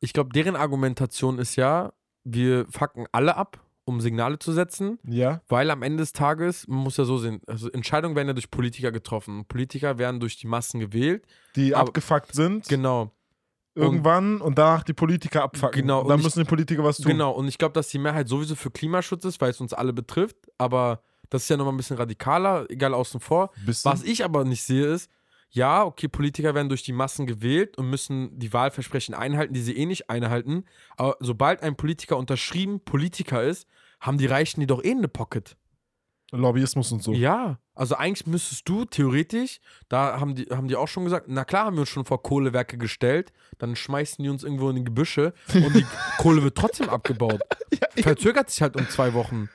Ich 0.00 0.12
glaube, 0.12 0.30
deren 0.32 0.54
Argumentation 0.56 1.38
ist 1.38 1.56
ja, 1.56 1.92
wir 2.24 2.66
fucken 2.70 3.06
alle 3.12 3.36
ab, 3.36 3.60
um 3.84 4.00
Signale 4.00 4.38
zu 4.38 4.52
setzen, 4.52 4.98
Ja. 5.04 5.40
weil 5.48 5.70
am 5.70 5.82
Ende 5.82 6.02
des 6.02 6.12
Tages, 6.12 6.68
man 6.68 6.78
muss 6.80 6.96
ja 6.98 7.04
so 7.04 7.16
sehen, 7.18 7.40
also 7.46 7.70
Entscheidungen 7.70 8.14
werden 8.14 8.28
ja 8.28 8.34
durch 8.34 8.50
Politiker 8.50 8.92
getroffen. 8.92 9.38
Und 9.40 9.48
Politiker 9.48 9.98
werden 9.98 10.20
durch 10.20 10.36
die 10.36 10.46
Massen 10.46 10.78
gewählt. 10.78 11.24
Die 11.56 11.74
Aber- 11.74 11.88
abgefuckt 11.88 12.34
sind 12.34 12.68
Genau. 12.68 13.10
Irgendwann 13.74 14.40
und 14.40 14.58
danach 14.58 14.82
die 14.82 14.92
Politiker 14.94 15.42
abfucken. 15.44 15.82
Genau, 15.82 16.00
Und 16.00 16.08
dann 16.08 16.14
und 16.14 16.20
ich- 16.20 16.24
müssen 16.26 16.40
die 16.40 16.48
Politiker 16.48 16.82
was 16.84 16.96
tun. 16.98 17.12
Genau, 17.12 17.30
und 17.32 17.46
ich 17.48 17.58
glaube, 17.58 17.72
dass 17.74 17.88
die 17.88 17.98
Mehrheit 17.98 18.28
sowieso 18.28 18.54
für 18.56 18.70
Klimaschutz 18.70 19.24
ist, 19.24 19.40
weil 19.40 19.50
es 19.50 19.60
uns 19.60 19.72
alle 19.72 19.92
betrifft, 19.92 20.36
aber 20.58 21.02
das 21.30 21.42
ist 21.42 21.48
ja 21.50 21.56
nochmal 21.56 21.74
ein 21.74 21.76
bisschen 21.76 21.96
radikaler, 21.98 22.66
egal 22.70 22.94
außen 22.94 23.20
vor. 23.20 23.50
Bisschen. 23.64 23.90
Was 23.90 24.02
ich 24.02 24.24
aber 24.24 24.44
nicht 24.44 24.62
sehe, 24.62 24.86
ist, 24.86 25.10
ja, 25.50 25.84
okay, 25.84 26.08
Politiker 26.08 26.54
werden 26.54 26.68
durch 26.68 26.82
die 26.82 26.92
Massen 26.92 27.26
gewählt 27.26 27.78
und 27.78 27.88
müssen 27.88 28.38
die 28.38 28.52
Wahlversprechen 28.52 29.14
einhalten, 29.14 29.54
die 29.54 29.62
sie 29.62 29.76
eh 29.76 29.86
nicht 29.86 30.10
einhalten. 30.10 30.64
Aber 30.96 31.16
sobald 31.20 31.62
ein 31.62 31.76
Politiker 31.76 32.16
unterschrieben 32.16 32.80
Politiker 32.80 33.42
ist, 33.42 33.66
haben 34.00 34.18
die 34.18 34.26
Reichen 34.26 34.60
die 34.60 34.66
doch 34.66 34.82
eh 34.84 34.90
in 34.90 35.00
der 35.00 35.08
Pocket. 35.08 35.56
Lobbyismus 36.32 36.92
und 36.92 37.02
so. 37.02 37.12
Ja, 37.14 37.58
also 37.78 37.94
eigentlich 37.94 38.26
müsstest 38.26 38.68
du 38.68 38.84
theoretisch, 38.84 39.60
da 39.88 40.18
haben 40.18 40.34
die, 40.34 40.46
haben 40.46 40.66
die 40.66 40.74
auch 40.74 40.88
schon 40.88 41.04
gesagt, 41.04 41.26
na 41.28 41.44
klar 41.44 41.66
haben 41.66 41.76
wir 41.76 41.82
uns 41.82 41.88
schon 41.88 42.04
vor 42.04 42.22
Kohlewerke 42.22 42.76
gestellt, 42.76 43.32
dann 43.58 43.76
schmeißen 43.76 44.22
die 44.22 44.28
uns 44.28 44.42
irgendwo 44.42 44.68
in 44.68 44.76
die 44.76 44.84
Gebüsche 44.84 45.32
und 45.54 45.74
die 45.74 45.86
Kohle 46.18 46.42
wird 46.42 46.56
trotzdem 46.56 46.88
abgebaut. 46.88 47.40
Verzögert 47.96 48.50
sich 48.50 48.62
halt 48.62 48.76
um 48.76 48.88
zwei 48.88 49.14
Wochen. 49.14 49.48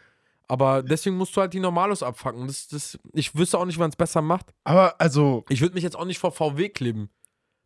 Aber 0.48 0.84
deswegen 0.84 1.18
musst 1.18 1.36
du 1.36 1.42
halt 1.42 1.54
die 1.54 1.60
Normalos 1.60 2.02
abfacken. 2.02 2.48
Das, 2.48 2.68
das, 2.70 2.98
ich 3.14 3.36
wüsste 3.36 3.58
auch 3.58 3.66
nicht, 3.66 3.80
wann 3.80 3.90
es 3.90 3.96
besser 3.96 4.22
macht. 4.22 4.54
Aber 4.64 5.00
also, 5.02 5.44
Ich 5.50 5.60
würde 5.62 5.74
mich 5.74 5.84
jetzt 5.84 5.96
auch 5.96 6.06
nicht 6.06 6.20
vor 6.20 6.32
VW 6.32 6.70
kleben. 6.70 7.10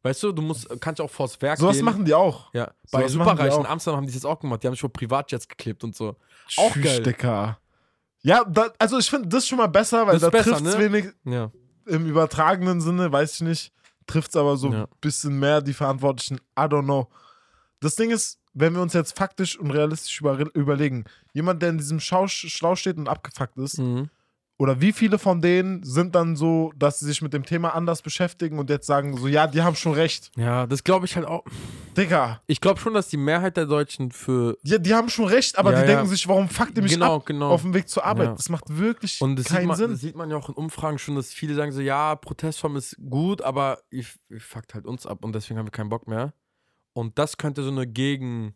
Weißt 0.03 0.23
du, 0.23 0.31
du 0.31 0.41
musst, 0.41 0.69
kannst 0.79 0.99
ja 0.99 1.05
auch 1.05 1.11
vors 1.11 1.39
Werk 1.41 1.59
sowas 1.59 1.75
gehen. 1.75 1.85
machen 1.85 2.05
die 2.05 2.13
auch. 2.13 2.53
ja, 2.53 2.71
bei 2.91 3.07
Superreichen 3.07 3.61
in. 3.61 3.65
Amsterdam 3.65 3.97
haben 3.97 4.05
die 4.05 4.13
das 4.13 4.23
jetzt 4.23 4.25
auch 4.25 4.39
gemacht. 4.39 4.63
Die 4.63 4.67
haben 4.67 4.73
sich 4.73 4.81
vor 4.81 4.93
Privatjets 4.93 5.47
geklebt 5.47 5.83
und 5.83 5.95
so. 5.95 6.15
Auch 6.55 6.71
Tschüss, 6.71 6.83
geil. 6.83 7.03
Dicker. 7.03 7.59
Ja, 8.27 8.43
da, 8.43 8.71
also 8.77 8.97
ich 8.97 9.09
finde 9.09 9.29
das 9.29 9.47
schon 9.47 9.57
mal 9.57 9.67
besser, 9.67 10.05
weil 10.05 10.13
Das 10.19 10.23
da 10.23 10.29
trifft 10.29 10.47
es 10.61 10.61
ne? 10.61 10.77
wenig 10.79 11.05
Ja. 11.23 11.49
im 11.85 12.05
übertragenen 12.07 12.81
Sinne, 12.81 13.11
weiß 13.11 13.35
ich 13.35 13.41
nicht. 13.41 13.71
Trifft 14.05 14.29
es 14.31 14.35
aber 14.35 14.57
so 14.57 14.67
ein 14.67 14.73
Ja. 14.73 14.87
bisschen 15.01 15.39
mehr 15.39 15.61
die 15.61 15.73
Verantwortlichen. 15.73 16.35
I 16.57 16.63
don't 16.63 16.83
know. 16.83 17.07
Das 17.79 17.95
Ding 17.95 18.09
ist, 18.11 18.39
wenn 18.53 18.73
wir 18.73 18.81
uns 18.81 18.93
jetzt 18.93 19.17
faktisch 19.17 19.57
und 19.57 19.71
realistisch 19.71 20.19
über, 20.19 20.37
überlegen, 20.55 21.05
jemand, 21.33 21.61
der 21.61 21.69
in 21.69 21.77
diesem 21.77 21.99
Schau, 21.99 22.27
Schlau 22.27 22.75
steht 22.75 22.97
und 22.97 23.07
abgefuckt 23.07 23.57
ist, 23.59 23.77
Mhm. 23.79 24.09
Oder 24.59 24.81
wie 24.81 24.91
viele 24.91 25.19
von 25.19 25.39
denen 25.41 25.83
sind 25.83 26.15
dann 26.15 26.35
so, 26.35 26.71
dass 26.75 26.99
sie 26.99 27.05
sich 27.05 27.21
mit 27.21 27.31
dem 27.31 27.45
Thema 27.45 27.75
anders 27.75 28.01
beschäftigen 28.01 28.57
und 28.57 28.69
jetzt 28.71 28.87
sagen 28.87 29.15
so, 29.15 29.27
ja, 29.27 29.45
die 29.45 29.61
haben 29.61 29.75
schon 29.75 29.93
recht. 29.93 30.31
Ja, 30.35 30.65
das 30.65 30.83
glaube 30.83 31.05
ich 31.05 31.15
halt 31.15 31.27
auch. 31.27 31.43
Digga, 31.95 32.41
Ich 32.47 32.59
glaube 32.59 32.79
schon, 32.79 32.93
dass 32.95 33.07
die 33.07 33.17
Mehrheit 33.17 33.55
der 33.57 33.65
Deutschen 33.67 34.11
für. 34.11 34.57
ja, 34.63 34.77
die 34.79 34.93
haben 34.95 35.09
schon 35.09 35.25
recht, 35.25 35.57
aber 35.59 35.71
Ja, 35.73 35.81
die 35.83 35.87
ja. 35.89 35.95
denken 35.95 36.09
sich, 36.09 36.27
warum 36.27 36.49
fuckt 36.49 36.75
ihr 36.75 36.81
mich 36.83 36.93
Genau, 36.93 37.17
ab 37.17 37.25
genau. 37.27 37.49
auf 37.51 37.61
dem 37.61 37.73
Weg 37.75 37.87
zur 37.87 38.03
Arbeit? 38.03 38.29
Ja. 38.29 38.33
Das 38.33 38.49
macht 38.49 38.65
wirklich 38.75 39.21
Und 39.21 39.35
das 39.37 39.45
sieht, 39.45 39.55
keinen 39.57 39.67
man, 39.67 39.77
Sinn. 39.77 39.91
das 39.91 40.01
sieht 40.01 40.15
man 40.15 40.29
ja 40.31 40.37
auch 40.37 40.49
in 40.49 40.55
Umfragen 40.55 40.97
schon, 40.97 41.15
dass 41.15 41.31
viele 41.31 41.53
sagen 41.53 41.71
so, 41.71 41.81
ja, 41.81 42.15
Protestform 42.15 42.75
ist 42.77 42.97
gut, 43.09 43.41
aber 43.43 43.79
ihr, 43.91 44.05
ihr 44.29 44.41
fuckt 44.41 44.73
halt 44.73 44.85
uns 44.85 45.05
ab 45.05 45.23
und 45.23 45.33
deswegen 45.35 45.59
haben 45.59 45.67
wir 45.67 45.71
keinen 45.71 45.89
Bock 45.89 46.07
mehr. 46.07 46.33
Und 46.93 47.19
das 47.19 47.37
könnte 47.37 47.61
so 47.61 47.69
eine 47.69 47.85
Gegenbewegung 47.85 48.55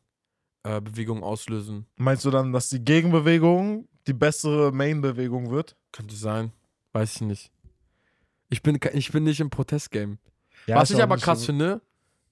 äh, 1.22 1.25
auslösen. 1.25 1.86
Meinst 1.98 2.25
du 2.25 2.31
dann, 2.31 2.51
dass 2.53 2.70
die 2.70 2.84
Gegenbewegung 2.84 3.88
die 4.08 4.13
bessere 4.13 4.72
Main-Bewegung 4.72 5.51
wird? 5.51 5.75
Könnte 5.91 6.15
sein. 6.15 6.51
Weiß 6.93 7.15
ich 7.15 7.22
nicht. 7.22 7.51
Ich 8.50 8.62
bin, 8.63 8.79
ich 8.93 9.12
bin 9.12 9.24
nicht 9.24 9.39
im 9.39 9.50
Protestgame. 9.50 10.17
Ja, 10.67 10.75
Was 10.77 10.91
ich 10.91 11.01
aber 11.01 11.17
krass 11.17 11.39
so- 11.41 11.46
finde, 11.48 11.81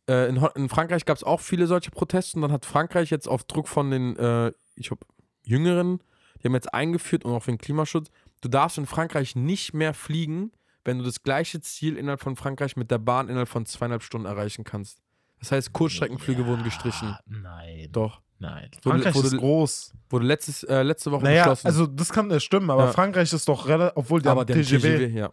äh, 0.10 0.28
in, 0.30 0.38
in 0.56 0.70
Frankreich 0.70 1.06
gab 1.06 1.18
es 1.18 1.24
auch 1.24 1.40
viele 1.40 1.66
solche 1.68 1.92
Proteste 1.92 2.38
und 2.38 2.42
dann 2.44 2.52
hat 2.52 2.66
Frankreich 2.66 3.10
jetzt 3.10 3.28
auf 3.28 3.44
Druck 3.44 3.68
von 3.68 3.90
den, 3.92 4.16
äh, 4.18 4.52
ich 4.76 4.92
hab, 4.92 5.00
Jüngeren, 5.46 6.00
die 6.42 6.48
haben 6.48 6.54
jetzt 6.54 6.74
eingeführt 6.74 7.26
und 7.26 7.32
auch 7.34 7.44
für 7.44 7.52
den 7.52 7.58
Klimaschutz, 7.58 8.10
du 8.42 8.50
darfst 8.50 8.78
in 8.78 8.86
Frankreich 8.86 9.36
nicht 9.36 9.74
mehr 9.74 9.94
fliegen, 9.94 10.52
wenn 10.86 11.00
du 11.00 11.04
das 11.06 11.24
gleiche 11.24 11.60
Ziel 11.62 11.98
innerhalb 11.98 12.22
von 12.22 12.36
Frankreich 12.36 12.76
mit 12.76 12.92
der 12.92 12.98
Bahn 13.00 13.28
innerhalb 13.30 13.50
von 13.50 13.66
zweieinhalb 13.66 14.04
Stunden 14.04 14.26
erreichen 14.28 14.64
kannst. 14.64 15.02
Das 15.40 15.52
heißt, 15.52 15.74
Kurzstreckenflüge 15.74 16.46
wurden 16.46 16.64
gestrichen. 16.64 17.16
Nein. 17.26 17.88
Doch. 17.92 18.22
Nein. 18.42 18.70
Wurde, 18.72 18.82
Frankreich 19.02 19.16
ist 19.16 19.24
wurde, 19.24 19.38
groß. 19.38 19.94
wurde 20.10 20.26
letztes, 20.26 20.64
äh, 20.64 20.82
letzte 20.82 21.12
Woche 21.12 21.24
Naja, 21.26 21.44
beschlossen. 21.44 21.68
also 21.68 21.88
das 21.88 22.10
kann 22.10 22.32
ja 22.32 22.40
stimmen, 22.40 22.70
aber 22.70 22.86
Ja. 22.86 22.92
Frankreich 22.94 23.32
ist 23.34 23.48
doch 23.50 23.68
relativ, 23.68 23.98
obwohl 23.98 24.22
die 24.22 24.30
aber 24.30 24.46
der 24.46 24.56
TGW. 24.56 24.98
TGW, 25.08 25.20
ja. 25.20 25.30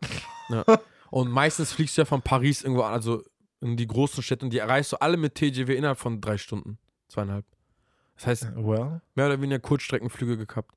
ja. 0.50 0.64
Und 1.10 1.30
meistens 1.30 1.72
fliegst 1.72 1.96
du 1.96 2.02
ja 2.02 2.04
von 2.04 2.20
Paris 2.20 2.62
irgendwo 2.62 2.82
an, 2.82 2.92
also 2.92 3.22
in 3.60 3.76
die 3.76 3.86
großen 3.86 4.22
Städte 4.24 4.44
und 4.44 4.50
die 4.52 4.58
erreichst 4.58 4.92
du 4.92 4.96
alle 5.00 5.16
mit 5.16 5.36
TGW 5.36 5.76
innerhalb 5.76 5.98
von 5.98 6.20
drei 6.20 6.36
Stunden. 6.36 6.78
Zweieinhalb. 7.08 7.46
Das 8.16 8.26
heißt, 8.26 8.56
Well, 8.56 9.00
mehr 9.14 9.26
oder 9.26 9.40
weniger 9.40 9.60
Kurzstreckenflüge 9.60 10.36
gekappt. 10.36 10.74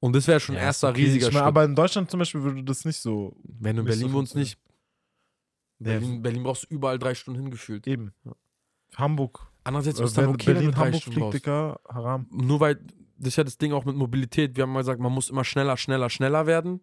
Und 0.00 0.14
das 0.16 0.26
wäre 0.26 0.40
schon 0.40 0.56
ein 0.56 0.60
Ja, 0.60 0.66
erster 0.66 0.88
okay, 0.90 1.04
riesiger 1.04 1.30
Schritt. 1.30 1.42
aber 1.42 1.64
in 1.64 1.74
Deutschland 1.76 2.10
zum 2.10 2.18
Beispiel 2.18 2.42
würde 2.42 2.62
das 2.64 2.84
nicht 2.84 2.98
so 3.00 3.36
Wenn 3.44 3.76
du 3.76 3.82
in 3.82 3.86
nicht 3.88 3.96
Berlin 3.96 4.12
so 4.12 4.18
wohnst, 4.18 4.34
nicht. 4.34 4.58
Berlin, 5.78 6.22
Berlin 6.22 6.42
brauchst 6.42 6.64
du 6.64 6.74
überall 6.74 6.98
drei 6.98 7.14
Stunden 7.14 7.40
hingefühlt. 7.40 7.86
eben. 7.86 8.12
Hamburg. 8.96 9.47
Andererseits 9.68 10.00
Äh, 10.00 10.04
ist 10.04 10.16
dann 10.16 10.24
wenn 10.28 10.34
okay, 10.34 10.52
Berlin 10.54 10.76
Hamburg 10.76 11.02
fliegt. 11.02 11.34
Dicker, 11.34 11.78
haram. 11.86 12.26
Nur 12.30 12.58
weil, 12.60 12.76
das 13.18 13.28
ist 13.28 13.36
ja 13.36 13.44
das 13.44 13.58
Ding 13.58 13.74
auch 13.74 13.84
mit 13.84 13.96
Mobilität. 13.96 14.56
Wir 14.56 14.62
haben 14.62 14.72
mal 14.72 14.80
gesagt, 14.80 14.98
man 14.98 15.12
muss 15.12 15.28
immer 15.28 15.44
schneller, 15.44 15.76
schneller, 15.76 16.08
schneller 16.08 16.46
werden. 16.46 16.80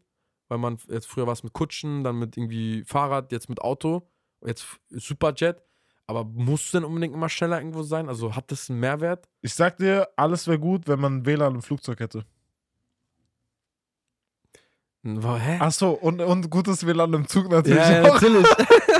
Weil 0.49 0.59
man, 0.59 0.77
jetzt 0.89 1.07
früher 1.07 1.25
war 1.25 1.33
es 1.33 1.43
mit 1.43 1.53
Kutschen, 1.53 2.03
dann 2.03 2.19
mit 2.19 2.37
irgendwie 2.37 2.83
Fahrrad, 2.83 3.31
jetzt 3.31 3.49
mit 3.49 3.59
Auto, 3.59 4.07
jetzt 4.45 4.67
Superjet. 4.91 5.63
Aber 6.05 6.23
musst 6.23 6.71
du 6.71 6.77
denn 6.77 6.85
unbedingt 6.85 7.15
immer 7.15 7.27
schneller 7.29 7.57
irgendwo 7.57 7.81
sein? 7.81 8.07
Also 8.07 8.35
hat 8.35 8.51
das 8.51 8.69
einen 8.69 8.79
Mehrwert? 8.79 9.27
Ich 9.41 9.55
sag 9.55 9.77
dir, 9.77 10.07
alles 10.15 10.45
wäre 10.45 10.59
gut, 10.59 10.87
wenn 10.87 10.99
man 10.99 11.25
WLAN 11.25 11.55
im 11.55 11.61
Flugzeug 11.63 11.99
hätte. 11.99 12.23
Hä? 15.03 15.57
Achso, 15.59 15.89
und, 15.91 16.21
und 16.21 16.51
gutes 16.51 16.85
WLAN 16.85 17.13
im 17.13 17.27
Zug 17.27 17.49
natürlich 17.49 17.79
ja, 17.79 18.03
ja, 18.03 18.13
natürlich. 18.13 18.45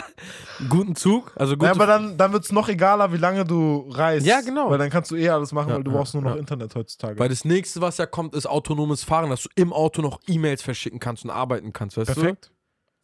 Guten 0.69 0.95
Zug, 0.95 1.31
also 1.35 1.55
gute 1.55 1.65
Ja, 1.65 1.71
aber 1.71 1.85
dann, 1.85 2.17
dann 2.17 2.31
wird 2.33 2.45
es 2.45 2.51
noch 2.51 2.69
egaler, 2.69 3.11
wie 3.11 3.17
lange 3.17 3.43
du 3.43 3.89
reist. 3.89 4.25
Ja, 4.25 4.41
genau. 4.41 4.69
Weil 4.69 4.77
dann 4.77 4.89
kannst 4.89 5.11
du 5.11 5.15
eh 5.15 5.29
alles 5.29 5.51
machen, 5.51 5.69
Ja, 5.69 5.75
weil 5.75 5.83
du 5.83 5.91
ja, 5.91 5.97
brauchst 5.97 6.13
nur 6.13 6.23
noch 6.23 6.33
ja. 6.33 6.37
Internet 6.37 6.73
heutzutage. 6.75 7.19
Weil 7.19 7.29
das 7.29 7.45
nächste, 7.45 7.81
was 7.81 7.97
ja 7.97 8.05
kommt, 8.05 8.33
ist 8.33 8.45
autonomes 8.45 9.03
Fahren, 9.03 9.29
dass 9.29 9.43
du 9.43 9.49
im 9.55 9.73
Auto 9.73 10.01
noch 10.01 10.19
E-Mails 10.27 10.61
verschicken 10.61 10.99
kannst 10.99 11.23
und 11.25 11.29
arbeiten 11.31 11.73
kannst, 11.73 11.97
weißt 11.97 12.13
Perfekt. 12.13 12.51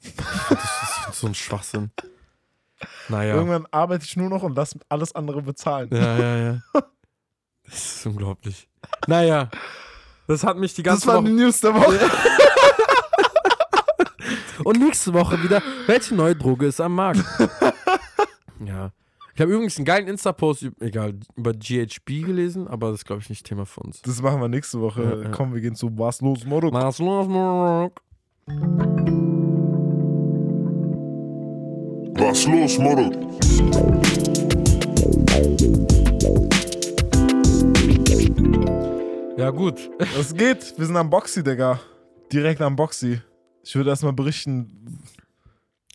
du? 0.04 0.10
Das 0.50 1.08
ist 1.16 1.20
so 1.20 1.28
ein 1.28 1.36
Schwachsinn. 1.36 1.92
Naja. 3.10 3.36
Irgendwann 3.36 3.68
arbeite 3.72 4.06
ich 4.06 4.18
nur 4.18 4.30
noch 4.30 4.44
und 4.44 4.56
lass 4.56 4.76
alles 4.90 5.14
andere 5.14 5.42
bezahlen. 5.42 5.90
Ja, 5.92 6.18
ja, 6.18 6.38
ja. 6.38 6.62
Das 7.66 7.96
ist 7.98 8.06
unglaublich. 8.06 8.68
Naja. 9.08 9.50
Das 10.28 10.44
hat 10.44 10.58
mich 10.58 10.74
die 10.74 10.84
das 10.84 10.94
ganze 11.02 11.08
war 11.08 11.22
die 11.22 11.32
Woche. 11.32 11.42
News 11.42 11.62
der 11.62 11.74
Woche. 11.76 12.00
Und 14.64 14.80
nächste 14.80 15.14
Woche 15.14 15.42
wieder, 15.44 15.62
welche 15.88 16.16
neue 16.16 16.36
Droge 16.36 16.68
ist 16.68 16.82
am 16.82 16.96
Markt? 16.96 17.24
ja. 18.66 18.92
Ich 19.34 19.40
habe 19.40 19.54
übrigens 19.54 19.78
einen 19.78 19.86
geilen 19.86 20.08
Insta-Post, 20.08 20.72
egal, 20.82 21.16
über 21.36 21.54
GHB 21.54 22.26
gelesen, 22.26 22.68
aber 22.68 22.92
das 22.92 23.00
ist, 23.00 23.06
glaube 23.06 23.22
ich, 23.22 23.30
nicht 23.30 23.46
Thema 23.46 23.66
für 23.66 23.82
uns. 23.82 24.02
Das 24.02 24.22
machen 24.22 24.42
wir 24.42 24.50
nächste 24.50 24.82
Woche. 24.82 25.04
Ja, 25.04 25.24
ja. 25.24 25.30
Komm, 25.30 25.54
wir 25.54 25.62
gehen 25.62 25.76
zu 25.76 25.90
Was 25.98 26.22
los, 26.22 26.46
Moruk. 26.46 26.74
Was 26.74 27.00
los, 27.00 27.28
Mark? 27.28 28.02
Was 32.18 32.46
los, 32.46 32.78
Moro? 32.78 33.10
Ja, 39.38 39.50
gut. 39.50 39.90
Was 40.18 40.36
geht? 40.36 40.78
Wir 40.78 40.86
sind 40.86 40.98
am 40.98 41.10
Boxy, 41.10 41.42
Digga. 41.42 41.80
Direkt 42.32 42.62
am 42.62 42.76
Boxy. 42.76 43.22
Ich 43.64 43.76
würde 43.76 43.90
erstmal 43.90 44.14
berichten, 44.14 45.00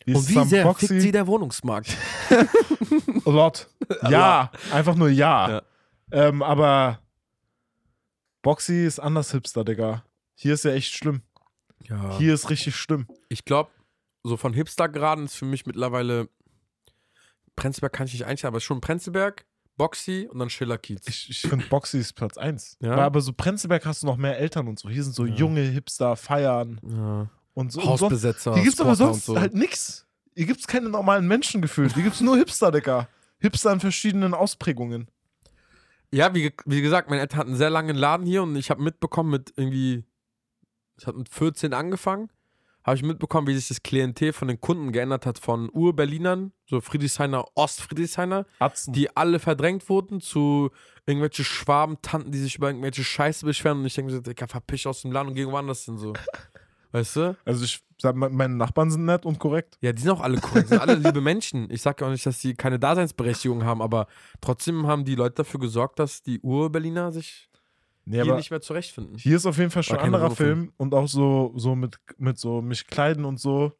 wie 0.05 0.13
Und 0.15 0.21
ist 0.21 0.29
wie 0.29 0.43
sehr 0.45 0.63
Boxy? 0.63 0.87
fickt 0.87 1.01
sie 1.01 1.11
der 1.11 1.27
Wohnungsmarkt? 1.27 1.95
A 3.25 3.29
lot. 3.29 3.67
Ja, 4.09 4.51
einfach 4.71 4.95
nur 4.95 5.09
ja. 5.09 5.49
Ja. 5.49 5.61
Ähm, 6.11 6.41
aber 6.41 6.99
Boxy 8.41 8.85
ist 8.85 8.99
anders 8.99 9.31
Hipster, 9.31 9.65
Digga. 9.65 10.03
Hier 10.35 10.53
ist 10.53 10.63
ja 10.63 10.71
echt 10.71 10.93
schlimm. 10.93 11.21
Ja. 11.83 12.17
Hier 12.17 12.33
ist 12.33 12.49
richtig 12.49 12.75
schlimm. 12.75 13.07
Ich 13.29 13.43
glaube, 13.45 13.69
so 14.23 14.37
von 14.37 14.53
Hipster-Graden 14.53 15.25
ist 15.25 15.35
für 15.35 15.45
mich 15.45 15.65
mittlerweile. 15.65 16.29
Prenzlberg 17.55 17.91
kann 17.93 18.07
ich 18.07 18.13
nicht 18.13 18.25
einstellen, 18.25 18.53
aber 18.53 18.59
schon 18.59 18.81
Prenzlberg, 18.81 19.45
Boxy 19.77 20.27
und 20.31 20.39
dann 20.39 20.49
Schiller-Kiez. 20.49 21.07
Ich, 21.07 21.29
ich 21.29 21.41
finde 21.41 21.65
Boxy 21.67 21.97
ist 21.99 22.13
Platz 22.13 22.37
1. 22.37 22.77
Ja? 22.81 22.95
Aber 22.97 23.19
so 23.21 23.33
Prenzlberg 23.33 23.85
hast 23.85 24.03
du 24.03 24.07
noch 24.07 24.17
mehr 24.17 24.37
Eltern 24.37 24.67
und 24.67 24.77
so. 24.79 24.89
Hier 24.89 25.03
sind 25.03 25.13
so 25.13 25.25
Ja. 25.25 25.33
junge 25.35 25.61
Hipster, 25.61 26.15
feiern 26.15 26.79
Ja. 26.83 27.29
Und 27.57 27.71
so. 27.71 27.83
Hausbesetzer. 27.83 28.53
hier 28.53 28.63
gibt's 28.65 28.79
aber 28.79 28.93
Squatter 28.95 29.13
sonst 29.13 29.25
so. 29.25 29.39
halt 29.39 29.55
nix. 29.55 30.05
Hier 30.35 30.45
gibt's 30.45 30.67
keine 30.67 30.89
normalen 30.89 31.27
Menschen 31.27 31.59
gefühlt. 31.59 31.95
Hier 31.95 32.03
gibt's 32.03 32.21
nur 32.21 32.37
Hipster, 32.37 32.71
Digga. 32.71 33.07
Hipster 33.39 33.73
in 33.73 33.79
verschiedenen 33.79 34.35
Ausprägungen. 34.35 35.09
Ja, 36.11 36.35
wie, 36.35 36.53
wie 36.65 36.81
gesagt, 36.83 37.09
meine 37.09 37.21
Eltern 37.21 37.39
hatten 37.39 37.49
einen 37.49 37.57
sehr 37.57 37.71
langen 37.71 37.95
Laden 37.95 38.27
hier 38.27 38.43
und 38.43 38.55
ich 38.55 38.69
habe 38.69 38.83
mitbekommen 38.83 39.31
mit 39.31 39.53
irgendwie, 39.55 40.05
es 40.97 41.07
hat 41.07 41.15
mit 41.15 41.29
14 41.29 41.73
angefangen, 41.73 42.29
habe 42.83 42.95
ich 42.95 43.01
mitbekommen, 43.01 43.47
wie 43.47 43.55
sich 43.55 43.67
das 43.69 43.81
Klientel 43.81 44.33
von 44.33 44.47
den 44.47 44.61
Kunden 44.61 44.91
geändert 44.91 45.25
hat 45.25 45.39
von 45.39 45.71
Ur-Berlinern, 45.73 46.53
so 46.67 46.79
Friedrichshainer, 46.79 47.43
Ost-Friedrichshainer, 47.55 48.45
die 48.85 49.17
alle 49.17 49.39
verdrängt 49.39 49.89
wurden 49.89 50.21
zu 50.21 50.69
irgendwelche 51.07 51.43
Schwabentanten, 51.43 52.31
die 52.31 52.39
sich 52.39 52.55
über 52.55 52.67
irgendwelche 52.67 53.03
Scheiße 53.03 53.47
beschweren 53.47 53.79
und 53.79 53.87
ich 53.87 53.95
denke 53.95 54.11
mir 54.11 54.17
so, 54.17 54.21
Digga, 54.21 54.45
verpiss 54.45 54.85
aus 54.85 55.01
dem 55.01 55.11
Laden 55.11 55.29
und 55.29 55.33
geh 55.33 55.47
woanders 55.47 55.85
hin 55.85 55.97
so. 55.97 56.13
Weißt 56.97 57.15
du? 57.15 57.37
Also 57.45 57.63
ich 57.63 57.81
sag, 58.01 58.15
me- 58.15 58.29
meine 58.29 58.55
Nachbarn 58.55 58.89
sind 58.89 59.05
nett 59.05 59.25
und 59.25 59.37
korrekt. 59.39 59.77
Ja, 59.81 59.93
die 59.93 60.01
sind 60.01 60.11
auch 60.11 60.21
alle 60.21 60.39
cool, 60.51 60.61
die 60.63 60.67
sind 60.69 60.79
alle 60.81 60.95
liebe 60.95 61.21
Menschen. 61.21 61.69
Ich 61.69 61.81
sage 61.83 61.97
ja 62.01 62.07
auch 62.07 62.11
nicht, 62.11 62.25
dass 62.25 62.39
die 62.39 62.55
keine 62.55 62.79
Daseinsberechtigung 62.79 63.63
haben, 63.65 63.81
aber 63.81 64.07
trotzdem 64.41 64.87
haben 64.87 65.05
die 65.05 65.15
Leute 65.15 65.35
dafür 65.35 65.59
gesorgt, 65.59 65.99
dass 65.99 66.23
die 66.23 66.39
Ur-Berliner 66.41 67.11
sich 67.11 67.49
Nee, 68.05 68.23
hier 68.23 68.35
nicht 68.35 68.51
mehr 68.51 68.61
zurechtfinden. 68.61 69.17
hier 69.17 69.35
ist 69.35 69.45
auf 69.45 69.57
jeden 69.57 69.69
Fall 69.69 69.83
schon 69.83 69.97
ein 69.97 70.05
anderer 70.05 70.23
Wohnung. 70.23 70.35
Film 70.37 70.73
und 70.77 70.93
auch 70.93 71.07
so, 71.07 71.51
so 71.57 71.75
mit, 71.75 71.97
mit 72.17 72.39
so 72.39 72.61
mich 72.61 72.87
kleiden 72.87 73.25
und 73.25 73.37
so. 73.39 73.73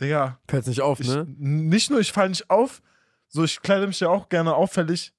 Digga, 0.00 0.40
Fällt 0.48 0.66
nicht 0.66 0.80
auf, 0.80 0.98
ich, 1.00 1.06
ne? 1.08 1.24
nicht 1.38 1.88
nur 1.90 2.00
ich 2.00 2.10
falle 2.12 2.30
nicht 2.30 2.50
auf, 2.50 2.82
so 3.28 3.44
ich 3.44 3.62
kleide 3.62 3.86
mich 3.86 4.00
ja 4.00 4.08
auch 4.08 4.28
gerne 4.28 4.54
auffällig, 4.54 5.12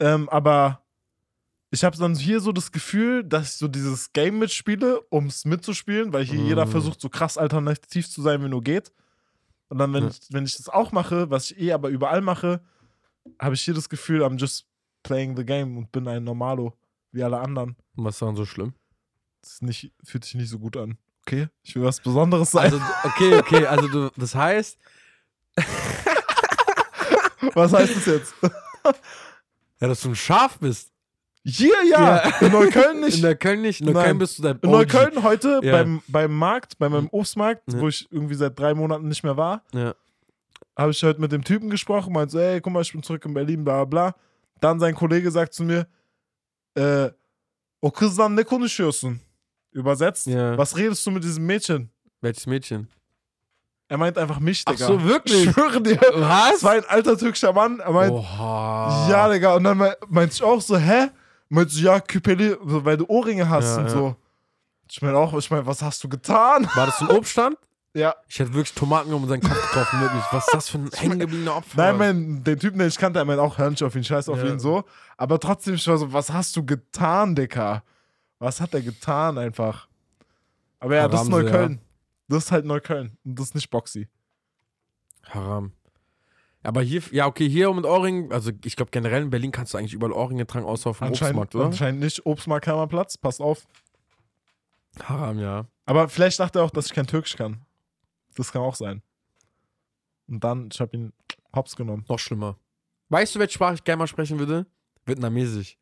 ähm, 0.00 0.28
aber 0.30 0.82
ich 1.70 1.84
habe 1.84 1.96
dann 1.98 2.14
hier 2.14 2.40
so 2.40 2.52
das 2.52 2.72
Gefühl, 2.72 3.22
dass 3.24 3.52
ich 3.52 3.56
so 3.58 3.68
dieses 3.68 4.12
Game 4.12 4.38
mitspiele, 4.38 5.00
um 5.10 5.26
es 5.26 5.44
mitzuspielen, 5.44 6.12
weil 6.12 6.24
hier 6.24 6.38
jeder 6.42 6.66
Mhm. 6.66 6.70
versucht, 6.70 7.00
so 7.00 7.08
krass 7.08 7.36
alternativ 7.38 8.08
zu 8.08 8.22
sein, 8.22 8.42
wie 8.42 8.48
nur 8.48 8.62
geht. 8.62 8.92
Und 9.68 9.78
dann, 9.78 9.92
wenn, 9.92 10.04
Ja. 10.04 10.10
ich, 10.10 10.20
wenn 10.30 10.44
ich 10.44 10.56
das 10.56 10.68
auch 10.68 10.92
mache, 10.92 11.28
was 11.30 11.50
ich 11.50 11.60
eh 11.60 11.72
aber 11.72 11.90
überall 11.90 12.22
mache, 12.22 12.62
habe 13.38 13.54
ich 13.54 13.60
hier 13.62 13.74
das 13.74 13.88
Gefühl, 13.90 14.22
I'm 14.24 14.38
just 14.38 14.66
playing 15.02 15.36
the 15.36 15.44
game 15.44 15.76
und 15.76 15.92
bin 15.92 16.08
ein 16.08 16.24
Normalo, 16.24 16.74
wie 17.12 17.22
alle 17.22 17.38
anderen. 17.40 17.76
Und 17.96 18.04
Was 18.04 18.14
ist 18.14 18.22
daran 18.22 18.36
so 18.36 18.46
schlimm? 18.46 18.72
Das 19.42 19.60
nicht, 19.60 19.92
fühlt 20.04 20.24
sich 20.24 20.34
nicht 20.36 20.48
so 20.48 20.58
gut 20.58 20.76
an. 20.76 20.96
Okay? 21.26 21.48
Ich 21.62 21.74
will 21.76 21.82
was 21.84 22.00
Besonderes 22.00 22.50
sein. 22.50 22.72
Also, 22.72 22.80
okay, 23.04 23.36
okay, 23.38 23.66
also 23.66 23.88
du, 23.88 24.10
das 24.16 24.34
heißt, 24.34 24.78
was 27.54 27.72
heißt 27.72 27.96
das 27.96 28.06
jetzt? 28.06 28.34
ja, 29.80 29.88
dass 29.88 30.00
du 30.00 30.08
ein 30.08 30.16
Schaf 30.16 30.58
bist. 30.58 30.92
Hier 31.50 31.74
ja, 31.90 32.16
Ja. 32.16 32.46
in 32.46 32.52
Neukölln 32.52 33.00
nicht. 33.00 33.16
In 33.18 33.22
Neukölln 33.22 33.62
nicht. 33.62 33.80
In 33.80 33.86
Neukölln 33.86 34.06
Nein. 34.06 34.18
bist 34.18 34.38
du 34.38 34.42
dein 34.42 34.58
In 34.58 34.68
OG. 34.68 34.72
Neukölln 34.72 35.22
heute 35.22 35.60
Ja. 35.62 35.72
beim, 35.72 36.02
beim 36.08 36.36
Markt, 36.36 36.78
bei 36.78 36.88
meinem 36.88 37.08
Obstmarkt, 37.10 37.62
Ja. 37.72 37.80
wo 37.80 37.88
ich 37.88 38.06
irgendwie 38.10 38.34
seit 38.34 38.58
drei 38.58 38.74
Monaten 38.74 39.08
nicht 39.08 39.22
mehr 39.24 39.36
war, 39.36 39.62
Ja. 39.72 39.94
habe 40.76 40.90
ich 40.90 41.02
heute 41.02 41.20
mit 41.20 41.32
dem 41.32 41.42
Typen 41.44 41.70
gesprochen, 41.70 42.12
meinte 42.12 42.32
so, 42.32 42.38
ey, 42.38 42.60
guck 42.60 42.72
mal, 42.72 42.82
ich 42.82 42.92
bin 42.92 43.02
zurück 43.02 43.24
in 43.24 43.34
Berlin, 43.34 43.64
bla 43.64 43.84
bla 43.84 44.10
bla. 44.10 44.14
Dann 44.60 44.78
sein 44.80 44.94
Kollege 44.94 45.30
sagt 45.30 45.54
zu 45.54 45.64
mir, 45.64 45.86
äh, 46.76 47.10
o 47.80 47.90
kızdan 47.90 48.34
ne 48.34 48.44
konuşuyorsun? 48.44 49.20
Übersetzt, 49.72 50.26
Ja. 50.26 50.56
was 50.58 50.76
redest 50.76 51.06
du 51.06 51.10
mit 51.10 51.22
diesem 51.24 51.46
Mädchen? 51.46 51.90
Welches 52.20 52.46
Mädchen? 52.46 52.88
Er 53.88 53.96
meint 53.96 54.18
einfach 54.18 54.40
mich, 54.40 54.62
Ach 54.66 54.72
Digga. 54.72 54.86
so, 54.86 55.02
wirklich? 55.04 55.46
Ich 55.46 55.52
schwöre 55.52 55.80
dir. 55.80 55.98
Was? 56.16 56.50
Das 56.52 56.64
war 56.64 56.72
ein 56.72 56.84
alter 56.88 57.16
türkischer 57.16 57.52
Mann. 57.54 57.80
Er 57.80 57.90
meint, 57.92 58.12
Oha. 58.12 59.08
ja, 59.08 59.32
Digga. 59.32 59.54
Und 59.54 59.64
dann 59.64 59.78
me- 59.78 59.96
meinte 60.08 60.34
ich 60.34 60.42
auch 60.42 60.60
so, 60.60 60.76
hä? 60.76 61.08
Meinte 61.48 61.72
so, 61.72 61.80
ja, 61.80 62.00
Küpeli, 62.00 62.56
so, 62.64 62.84
weil 62.84 62.96
du 62.96 63.06
Ohrringe 63.08 63.48
hast 63.48 63.76
Ja, 63.76 63.78
und 63.78 63.84
ja. 63.84 63.90
so. 63.90 64.16
Ich 64.90 65.02
meine 65.02 65.16
auch, 65.18 65.32
ich 65.34 65.50
meine, 65.50 65.66
was 65.66 65.82
hast 65.82 66.02
du 66.04 66.08
getan? 66.08 66.66
War 66.74 66.86
das 66.86 67.00
ein 67.00 67.08
Obststand? 67.08 67.56
Ja. 67.94 68.14
Ich 68.28 68.38
hätte 68.38 68.52
wirklich 68.52 68.74
Tomaten 68.74 69.12
und 69.12 69.26
seinen 69.28 69.40
Kopf 69.40 69.60
getroffen, 69.72 70.00
wirklich. 70.02 70.22
Was 70.30 70.46
ist 70.46 70.54
das 70.54 70.68
für 70.68 70.78
ein 70.78 70.90
hängengebliebener 70.94 71.56
Opfer? 71.56 71.76
Nein, 71.76 71.96
mein, 71.98 72.44
den 72.44 72.58
Typen, 72.58 72.78
den 72.78 72.86
ich 72.88 72.98
kannte, 72.98 73.18
er 73.18 73.24
meint 73.24 73.40
auch, 73.40 73.56
hör 73.58 73.70
nicht 73.70 73.82
auf 73.82 73.96
ihn, 73.96 74.04
scheiß 74.04 74.28
auf 74.28 74.38
Ja. 74.38 74.44
ihn 74.46 74.60
so. 74.60 74.84
Aber 75.16 75.40
trotzdem, 75.40 75.74
ich 75.74 75.88
war 75.88 75.96
so, 75.96 76.12
was 76.12 76.30
hast 76.30 76.54
du 76.54 76.64
getan, 76.64 77.34
Dicker? 77.34 77.82
Was 78.38 78.60
hat 78.60 78.74
er 78.74 78.82
getan 78.82 79.38
einfach? 79.38 79.88
Aber 80.78 80.94
ja, 80.94 81.08
das 81.08 81.22
ist 81.22 81.28
Neukölln. 81.28 81.80
Das 82.28 82.44
ist 82.44 82.52
halt 82.52 82.66
Neukölln. 82.66 83.16
Und 83.24 83.38
das 83.38 83.46
ist 83.46 83.54
nicht 83.56 83.70
Boxy. 83.70 84.06
Haram. 85.24 85.72
Aber 86.62 86.82
hier, 86.82 87.02
ja, 87.12 87.26
okay, 87.26 87.48
hier 87.48 87.72
mit 87.72 87.84
Ohrringen, 87.84 88.32
also 88.32 88.50
ich 88.64 88.76
glaube 88.76 88.90
generell 88.90 89.22
in 89.22 89.30
Berlin 89.30 89.52
kannst 89.52 89.74
du 89.74 89.78
eigentlich 89.78 89.94
überall 89.94 90.12
Ohrringe 90.12 90.46
tragen, 90.46 90.66
außer 90.66 90.90
auf 90.90 90.98
dem 90.98 91.08
Obstmarkt, 91.08 91.54
oder? 91.54 91.66
anscheinend 91.66 92.00
nicht. 92.00 92.26
Obstmarkt 92.26 92.64
Kammerplatz, 92.64 93.16
passt 93.16 93.40
auf. 93.40 93.66
Haram, 95.02 95.38
ja. 95.38 95.66
Aber 95.86 96.08
vielleicht 96.08 96.40
dachte 96.40 96.58
er 96.58 96.64
auch, 96.64 96.70
dass 96.70 96.86
ich 96.86 96.92
kein 96.92 97.06
Türkisch 97.06 97.36
kann. 97.36 97.62
Das 98.34 98.52
kann 98.52 98.62
auch 98.62 98.74
sein. 98.74 99.02
Und 100.28 100.42
dann, 100.44 100.68
ich 100.72 100.80
habe 100.80 100.96
ihn 100.96 101.12
hops 101.54 101.76
genommen. 101.76 102.04
Noch 102.08 102.18
schlimmer. 102.18 102.58
Weißt 103.08 103.34
du, 103.34 103.38
welche 103.38 103.54
Sprache 103.54 103.74
ich 103.74 103.84
gerne 103.84 103.98
mal 103.98 104.06
sprechen 104.06 104.38
würde? 104.38 104.66
Vietnamesisch. 105.06 105.78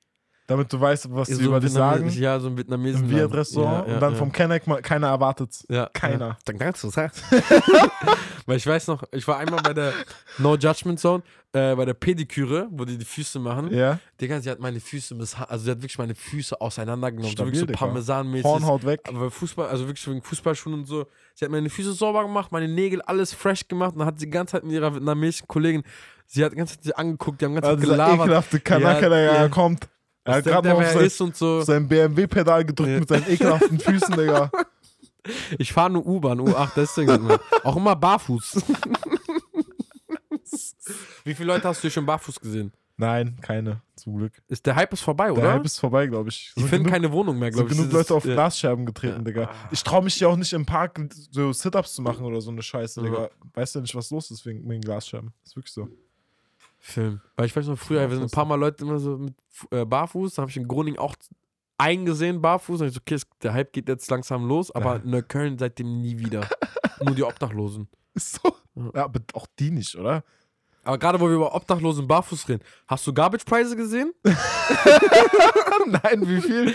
Damit 0.48 0.72
du 0.72 0.80
weißt, 0.80 1.09
was 1.12 1.26
sie 1.28 1.42
über 1.42 1.59
dich 1.59 1.72
sagen. 1.72 2.09
Ja, 2.11 2.38
so 2.38 2.46
ein 2.48 2.56
Vietnamesen. 2.56 3.04
Im 3.04 3.11
Viet-Restaurant. 3.11 3.87
Ja, 3.87 3.88
ja, 3.88 3.94
und 3.94 4.00
dann 4.00 4.12
ja. 4.12 4.18
vom 4.18 4.30
Kenneck, 4.30 4.66
mal- 4.68 4.80
keiner 4.80 5.09
erwartet's. 5.09 5.66
Ja, 5.68 5.90
Keiner. 5.92 6.26
Ja. 6.28 6.38
Dann 6.44 6.59
kannst 6.59 6.85
du 6.85 6.90
sagen. 6.90 7.11
Weil 8.46 8.56
ich 8.59 8.66
weiß 8.66 8.87
noch, 8.87 9.02
ich 9.11 9.26
war 9.26 9.38
einmal 9.38 9.61
bei 9.62 9.74
der 9.74 9.92
No 10.38 10.54
Judgment 10.56 11.00
Zone, 11.00 11.24
äh, 11.52 11.74
bei 11.74 11.85
der 11.85 11.94
Pediküre, 11.94 12.68
wo 12.70 12.85
die 12.85 12.96
die 12.96 13.04
Füße 13.04 13.40
machen. 13.40 13.74
Ja. 13.74 13.98
Digga, 14.20 14.40
sie 14.40 14.48
hat 14.48 14.61
meine 14.61 14.78
Füße, 14.78 15.16
also 15.48 15.64
sie 15.64 15.70
hat 15.72 15.78
wirklich 15.78 15.98
meine 15.98 16.14
Füße 16.14 16.61
auseinandergenommen. 16.61 17.32
Stabil, 17.32 17.54
so 17.56 17.61
wirklich 17.62 17.78
so. 17.80 17.85
Parmesanmäßig. 17.87 18.44
Hornhaut 18.44 18.85
weg. 18.87 19.00
Aber 19.09 19.30
Fußball, 19.32 19.68
also 19.68 19.88
wirklich 19.88 20.06
wegen 20.06 20.22
Fußballschuhen 20.22 20.74
und 20.74 20.87
so. 20.87 21.06
Sie 21.35 21.44
hat 21.44 21.50
meine 21.50 21.68
Füße 21.68 21.92
sauber 21.92 22.22
gemacht, 22.22 22.52
meine 22.52 22.68
Nägel, 22.68 23.02
alles 23.02 23.35
fresh 23.35 23.66
gemacht. 23.66 23.94
Und 23.94 23.98
dann 23.98 24.06
hat 24.09 24.20
sie 24.20 24.26
die 24.26 24.30
ganze 24.30 24.52
Zeit 24.52 24.62
mit 24.64 24.74
ihrer 24.74 24.94
vietnamesischen 24.94 25.48
Kollegin, 25.48 25.82
sie 26.26 26.44
hat 26.44 26.52
die 26.52 26.56
ganze 26.56 26.76
Zeit 26.76 26.85
sie 26.85 26.94
angeguckt, 26.96 27.40
die 27.40 27.46
haben 27.46 27.56
die 27.56 27.61
ganze 27.62 27.70
Also 27.70 27.80
Zeit 27.80 27.87
dieser 27.88 28.04
gelabert. 28.04 28.26
ekelhafte 28.26 28.61
Kanake, 28.61 29.02
Ja, 29.02 29.09
der 29.09 29.35
ja. 29.42 29.48
kommt. 29.48 29.88
Er 30.26 30.34
hat 30.36 30.44
der, 30.46 30.52
gerade 30.52 30.68
der 30.68 30.74
noch 30.78 30.82
auf 30.86 30.92
sein, 30.92 31.04
ist 31.06 31.20
und 31.20 31.36
so. 31.36 31.60
sein 31.62 31.86
BMW-Pedal 31.88 32.64
gedrückt 32.64 32.90
Ja. 32.90 32.98
mit 33.00 33.08
seinen 33.08 33.30
ekelhaften 33.30 33.78
Füßen, 33.78 34.14
Digga. 34.18 34.50
Ich 35.58 35.72
fahre 35.72 35.90
nur 35.90 36.06
U-Bahn, 36.06 36.40
U8, 36.40 36.70
deswegen. 36.76 37.10
immer. 37.14 37.40
Auch 37.64 37.76
immer 37.76 37.96
barfuß. 37.96 38.62
Wie 41.24 41.34
viele 41.34 41.48
Leute 41.52 41.68
hast 41.68 41.78
du 41.78 41.82
hier 41.82 41.90
schon 41.90 42.06
barfuß 42.06 42.38
gesehen? 42.40 42.72
Nein, 42.98 43.36
keine, 43.42 43.82
zum 43.94 44.16
Glück. 44.16 44.32
Ist 44.48 44.64
der 44.64 44.74
Hype 44.74 44.90
ist 44.94 45.02
vorbei, 45.02 45.26
Der 45.26 45.34
oder? 45.34 45.52
Hype 45.52 45.66
ist 45.66 45.78
vorbei, 45.78 46.06
glaube 46.06 46.30
ich. 46.30 46.52
Die 46.56 46.60
Sind 46.60 46.68
finden 46.70 46.84
genug, 46.84 46.94
keine 46.94 47.12
Wohnung 47.12 47.38
mehr, 47.38 47.50
glaube 47.50 47.70
ich. 47.70 47.76
genug 47.76 47.92
Leute 47.92 48.14
auf 48.14 48.24
ja. 48.24 48.32
Glasscherben 48.34 48.86
getreten, 48.86 49.22
Digga. 49.24 49.50
Ich 49.70 49.82
traue 49.82 50.02
mich 50.02 50.14
hier 50.14 50.30
auch 50.30 50.36
nicht 50.36 50.52
im 50.54 50.64
Park 50.64 50.98
so 51.30 51.52
Sit-Ups 51.52 51.94
zu 51.94 52.00
machen 52.02 52.24
oder 52.24 52.40
so 52.40 52.50
eine 52.50 52.62
Scheiße, 52.62 53.00
Ja. 53.02 53.06
Digga. 53.06 53.30
Weißt 53.52 53.74
du 53.74 53.80
nicht, 53.82 53.94
was 53.94 54.10
los 54.10 54.30
ist 54.30 54.46
wegen, 54.46 54.66
wegen 54.70 54.80
Glasscherben? 54.80 55.32
Ist 55.44 55.56
wirklich 55.56 55.72
so. 55.74 55.88
Film. 56.87 57.20
Weil 57.37 57.46
ich 57.46 57.57
weiß 57.57 57.66
noch, 57.66 57.79
früher, 57.79 58.09
wir 58.09 58.16
sind 58.16 58.25
ein 58.27 58.31
paar 58.31 58.44
Mal 58.44 58.55
Leute 58.55 58.85
immer 58.85 58.99
so 58.99 59.18
mit 59.18 59.35
äh, 59.70 59.85
barfuß, 59.85 60.35
da 60.35 60.42
habe 60.42 60.51
ich 60.51 60.57
in 60.57 60.68
Groningen 60.68 60.99
auch 60.99 61.14
eingesehen, 61.79 62.40
barfuß. 62.40 62.81
Und 62.81 62.87
ich 62.88 62.94
so, 62.94 63.01
okay, 63.01 63.18
der 63.42 63.53
Hype 63.55 63.72
geht 63.72 63.88
jetzt 63.88 64.11
langsam 64.11 64.46
los, 64.46 64.70
aber 64.70 64.96
Ja. 64.96 65.03
Neukölln 65.05 65.59
seitdem 65.59 66.01
nie 66.01 66.18
wieder. 66.18 66.49
Nur 67.05 67.14
die 67.14 67.25
Obdachlosen. 67.25 67.88
Ist 68.14 68.40
so. 68.42 68.55
Ja. 68.94 69.05
Aber 69.05 69.20
auch 69.35 69.46
die 69.59 69.70
nicht, 69.70 69.94
oder? 69.96 70.22
Aber 70.85 70.99
gerade, 70.99 71.20
wo 71.20 71.29
wir 71.29 71.35
über 71.35 71.55
Obdachlosen 71.55 72.07
barfuß 72.07 72.49
reden, 72.49 72.62
hast 72.87 73.07
du 73.07 73.12
Garbage-Preise 73.12 73.77
gesehen? 73.77 74.12
Nein, 75.87 76.29
wie 76.29 76.40
viel? 76.40 76.75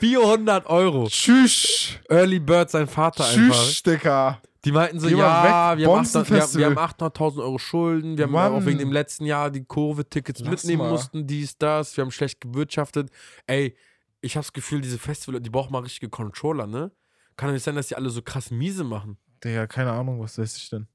400 0.00 0.66
Euro. 0.66 1.06
Tschüss. 1.08 1.90
Early 2.08 2.40
Bird, 2.40 2.70
sein 2.70 2.88
Vater 2.88 3.24
einfach. 3.26 3.54
Tschüss, 3.64 3.82
Digga. 3.82 4.40
Die 4.64 4.72
meinten 4.72 4.98
so, 4.98 5.08
Geh 5.08 5.16
ja, 5.16 5.72
weg, 5.72 5.78
wir 5.78 5.86
haben, 5.86 5.96
Bonzen 5.96 6.22
800, 6.22 6.54
wir, 6.54 6.58
wir 6.60 6.66
haben 6.66 6.92
800.000 6.94 7.38
Euro 7.42 7.58
Schulden, 7.58 8.16
wir 8.16 8.24
haben 8.24 8.32
Mann. 8.32 8.52
auch 8.52 8.64
wegen 8.64 8.78
dem 8.78 8.92
letzten 8.92 9.26
Jahr 9.26 9.50
die 9.50 9.64
Lass 9.68 10.40
mitnehmen 10.42 10.78
mal. 10.82 10.90
mussten, 10.90 11.26
dies, 11.26 11.58
das, 11.58 11.96
wir 11.96 12.02
haben 12.02 12.10
schlecht 12.10 12.40
gewirtschaftet. 12.40 13.10
Ey, 13.46 13.76
ich 14.20 14.36
habe 14.36 14.44
das 14.44 14.52
Gefühl, 14.52 14.80
diese 14.80 14.98
Festival, 14.98 15.40
die 15.40 15.50
brauchen 15.50 15.72
mal 15.72 15.80
richtige 15.80 16.08
Controller, 16.08 16.66
ne? 16.66 16.90
Kann 17.36 17.48
doch 17.48 17.54
nicht 17.54 17.62
sein, 17.64 17.74
dass 17.74 17.88
die 17.88 17.96
alle 17.96 18.08
so 18.10 18.22
krass 18.22 18.50
miese 18.50 18.84
machen. 18.84 19.18
Digga, 19.42 19.66
keine 19.66 19.92
Ahnung, 19.92 20.20
was 20.20 20.38
weiß 20.38 20.56
ich 20.56 20.70
denn? 20.70 20.86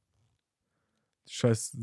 Scheiß, 1.27 1.77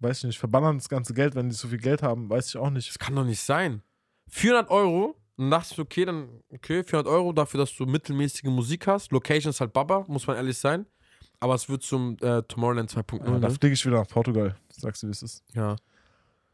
weiß 0.00 0.18
ich 0.18 0.24
nicht, 0.24 0.38
verballern 0.38 0.76
das 0.76 0.88
ganze 0.88 1.14
Geld, 1.14 1.34
wenn 1.34 1.48
die 1.48 1.54
so 1.54 1.68
viel 1.68 1.78
Geld 1.78 2.02
haben, 2.02 2.28
weiß 2.28 2.48
ich 2.48 2.56
auch 2.56 2.68
nicht. 2.70 2.90
Das 2.90 2.98
kann 2.98 3.14
doch 3.14 3.24
nicht 3.24 3.40
sein. 3.40 3.82
400 4.28 4.70
Euro, 4.70 5.16
dann 5.38 5.50
dachte 5.50 5.72
ich, 5.72 5.78
okay, 5.78 6.04
dann, 6.04 6.28
okay, 6.52 6.82
400 6.82 7.06
Euro 7.10 7.32
dafür, 7.32 7.60
dass 7.60 7.74
du 7.74 7.86
mittelmäßige 7.86 8.44
Musik 8.44 8.86
hast. 8.86 9.12
Location 9.12 9.50
ist 9.50 9.60
halt 9.60 9.72
Baba, 9.72 10.04
muss 10.08 10.26
man 10.26 10.36
ehrlich 10.36 10.58
sein. 10.58 10.84
Aber 11.40 11.54
es 11.54 11.68
wird 11.68 11.84
zum 11.84 12.16
äh, 12.20 12.42
Tomorrowland 12.42 12.90
2.0, 12.90 13.18
Ja, 13.24 13.38
da 13.38 13.48
ne? 13.48 13.54
fliege 13.54 13.72
ich 13.72 13.86
wieder 13.86 13.98
nach 14.00 14.08
Portugal. 14.08 14.56
Sagst 14.70 15.02
du, 15.02 15.06
wie 15.06 15.12
es 15.12 15.22
ist. 15.22 15.44
Ja. 15.54 15.76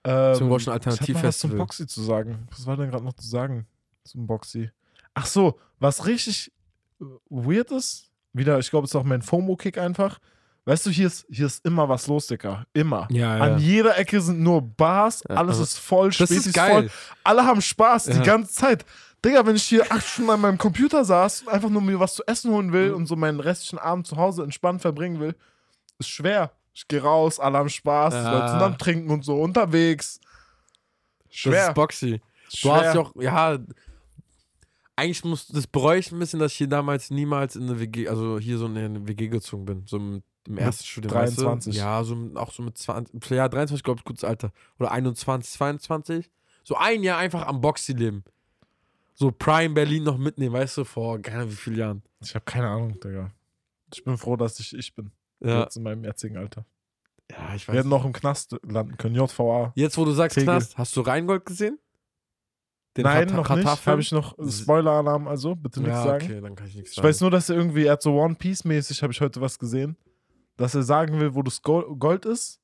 Ähm, 0.05 0.35
Zum 0.35 0.51
Deutschen 0.51 0.75
Ich 0.75 0.75
hab 0.75 0.85
noch 0.87 0.93
was 0.93 0.99
zum 0.99 1.01
Alternativfestival. 1.01 1.57
Boxy 1.57 1.87
zu 1.87 2.03
sagen. 2.03 2.47
Was 2.51 2.67
war 2.67 2.77
denn 2.77 2.91
gerade 2.91 3.05
noch 3.05 3.15
zu 3.15 3.27
sagen 3.27 3.67
zum 4.05 4.27
Boxy? 4.27 4.71
Ach 5.15 5.25
so, 5.27 5.59
was 5.79 6.05
richtig 6.07 6.53
weird 7.31 7.71
ist, 7.71 8.11
wieder, 8.35 8.59
ich 8.59 8.69
glaube, 8.69 8.85
es 8.85 8.91
ist 8.91 8.97
auch 8.97 9.05
mein 9.05 9.23
FOMO-Kick 9.23 9.79
einfach. 9.79 10.19
Weißt 10.67 10.87
du, 10.87 10.91
hier 10.91 11.09
ist, 11.09 11.27
hier 11.31 11.47
ist 11.47 11.65
immer 11.67 11.89
was 11.89 12.07
los, 12.07 12.27
Dicker. 12.27 12.67
Immer. 12.73 13.07
Ja, 13.11 13.37
An 13.37 13.59
jeder 13.59 13.99
Ecke 13.99 14.21
sind 14.21 14.41
nur 14.41 14.63
Bars, 14.63 15.23
Ja, 15.29 15.37
alles 15.37 15.53
also, 15.59 15.63
ist 15.65 15.79
voll, 15.79 16.07
Das 16.09 16.17
Spätis 16.17 16.47
ist 16.47 16.55
geil. 16.55 16.89
voll. 16.89 16.91
Alle 17.23 17.45
haben 17.45 17.61
Spaß 17.61 18.07
Ja. 18.07 18.15
die 18.15 18.23
ganze 18.23 18.53
Zeit. 18.55 18.85
Digga, 19.23 19.45
wenn 19.47 19.57
ich 19.57 19.65
hier 19.65 19.91
acht 19.93 20.07
Stunden 20.07 20.31
an 20.31 20.41
meinem 20.41 20.57
Computer 20.59 21.05
saß 21.05 21.43
und 21.43 21.49
einfach 21.49 21.69
nur 21.69 21.83
mir 21.83 22.01
was 22.01 22.15
zu 22.15 22.23
essen 22.27 22.51
holen 22.51 22.73
will 22.73 22.91
Mhm. 22.91 22.97
und 22.97 23.07
so 23.07 23.17
meinen 23.17 23.41
restlichen 23.41 23.79
Abend 23.79 24.07
zu 24.07 24.17
Hause 24.17 24.43
entspannt 24.43 24.81
verbringen 24.81 25.21
will, 25.21 25.35
ist 25.99 26.09
schwer. 26.09 26.51
Ich 26.73 26.89
gehe 26.89 27.03
raus, 27.03 27.39
alle 27.39 27.59
haben 27.59 27.69
Spaß, 27.69 28.15
die 28.15 28.21
Ja. 28.21 28.33
Leute 28.33 28.49
sind 28.53 28.63
am 28.63 28.79
Trinken 28.79 29.11
und 29.11 29.25
so 29.25 29.37
unterwegs. 29.41 30.19
Das 31.29 31.37
Schwer. 31.37 31.69
ist 31.69 31.75
Boxy. 31.75 32.21
Du 32.51 32.57
schwer. 32.57 32.73
hast 32.75 32.95
ja 32.95 33.01
auch, 33.01 33.13
ja, 33.21 33.59
eigentlich 34.97 35.25
muss, 35.25 35.47
das 35.49 35.67
bereue 35.67 35.99
ich 35.99 36.13
ein 36.13 36.19
bisschen, 36.19 36.39
dass 36.41 36.53
ich 36.53 36.59
hier 36.59 36.69
damals 36.69 37.11
niemals 37.11 37.57
in 37.57 37.65
eine 37.65 37.81
WG, 37.81 38.09
also 38.09 38.39
hier 38.39 38.59
so 38.59 38.67
in 38.67 38.77
eine 38.79 39.07
WG 39.09 39.29
gezogen 39.29 39.65
bin, 39.65 39.83
so 39.87 39.97
im, 39.97 40.23
im 40.49 40.59
ersten 40.59 40.85
Studium. 40.85 41.13
23. 41.13 41.47
Weißt 41.47 41.67
du? 41.67 41.71
Ja, 41.81 42.05
so 42.05 42.17
auch 42.35 42.53
so 42.53 42.63
mit 42.63 42.77
20, 42.79 43.31
ja, 43.31 43.49
23, 43.49 43.83
glaube 43.83 43.99
ich, 44.01 44.05
gutes 44.05 44.25
Alter. 44.25 44.53
Oder 44.79 44.91
21, 44.93 45.53
22. 45.53 46.31
So 46.63 46.77
ein 46.77 47.03
Jahr 47.03 47.19
einfach 47.19 47.47
am 47.47 47.61
Boxy 47.61 47.93
leben. 47.93 48.25
So 49.15 49.31
Prime 49.31 49.75
Berlin 49.75 50.03
noch 50.03 50.19
mitnehmen, 50.19 50.55
weißt 50.55 50.79
du, 50.79 50.85
vor 50.85 51.21
keine 51.21 51.39
Ahnung 51.43 51.51
wie 51.53 51.57
vielen 51.57 51.77
Jahren. 51.79 52.03
Ich 52.23 52.35
habe 52.35 52.45
keine 52.45 52.69
Ahnung, 52.69 52.99
Digga. 53.01 53.31
Ich 53.93 54.03
bin 54.03 54.17
froh, 54.19 54.37
dass 54.37 54.59
ich 54.59 54.75
ich 54.77 54.95
bin. 54.95 55.13
Ja, 55.41 55.63
Jetzt 55.63 55.77
in 55.77 55.83
meinem 55.85 56.03
jetzigen 56.05 56.37
Alter. 56.37 56.65
ja 57.31 57.55
ich 57.55 57.67
Wir 57.69 57.75
weiß. 57.75 57.79
hätten 57.81 57.89
noch 57.91 58.05
im 58.05 58.13
Knast 58.13 58.57
landen 58.67 58.97
können. 58.97 59.15
JVA. 59.15 59.73
Jetzt, 59.77 59.97
wo 59.99 60.05
du 60.05 60.11
sagst 60.13 60.35
Tegel. 60.37 60.47
Knast, 60.55 60.77
hast 60.79 60.97
du 60.97 61.03
Rheingold 61.03 61.45
gesehen? 61.47 61.79
Den 62.97 63.05
Nein, 63.05 63.29
Katar- 63.29 63.37
noch 63.37 63.49
nicht. 63.51 63.59
Katar-Film? 63.65 63.93
Habe 63.93 64.03
ich 64.03 64.13
noch 64.13 64.37
Spoiler-Alarm, 64.49 65.27
also 65.29 65.55
bitte 65.57 65.81
nichts 65.81 65.95
Ja, 65.97 66.05
sagen. 66.05 66.25
okay, 66.25 66.41
dann 66.41 66.55
kann 66.57 66.67
ich 66.69 66.75
nichts 66.77 66.91
Ich 66.91 66.97
sagen. 66.97 67.09
weiß 67.09 67.21
nur, 67.23 67.31
dass 67.31 67.51
er 67.51 67.57
irgendwie, 67.57 67.85
er 67.87 67.93
hat 67.95 68.03
so 68.03 68.15
One 68.21 68.35
Piece-mäßig, 68.37 69.03
habe 69.03 69.13
ich 69.13 69.21
heute 69.21 69.41
was 69.41 69.59
gesehen, 69.59 69.97
dass 70.57 70.75
er 70.75 70.83
sagen 70.83 71.21
will, 71.21 71.35
wo 71.35 71.43
das 71.43 71.63
Gold, 71.63 72.25
ist. 72.27 72.61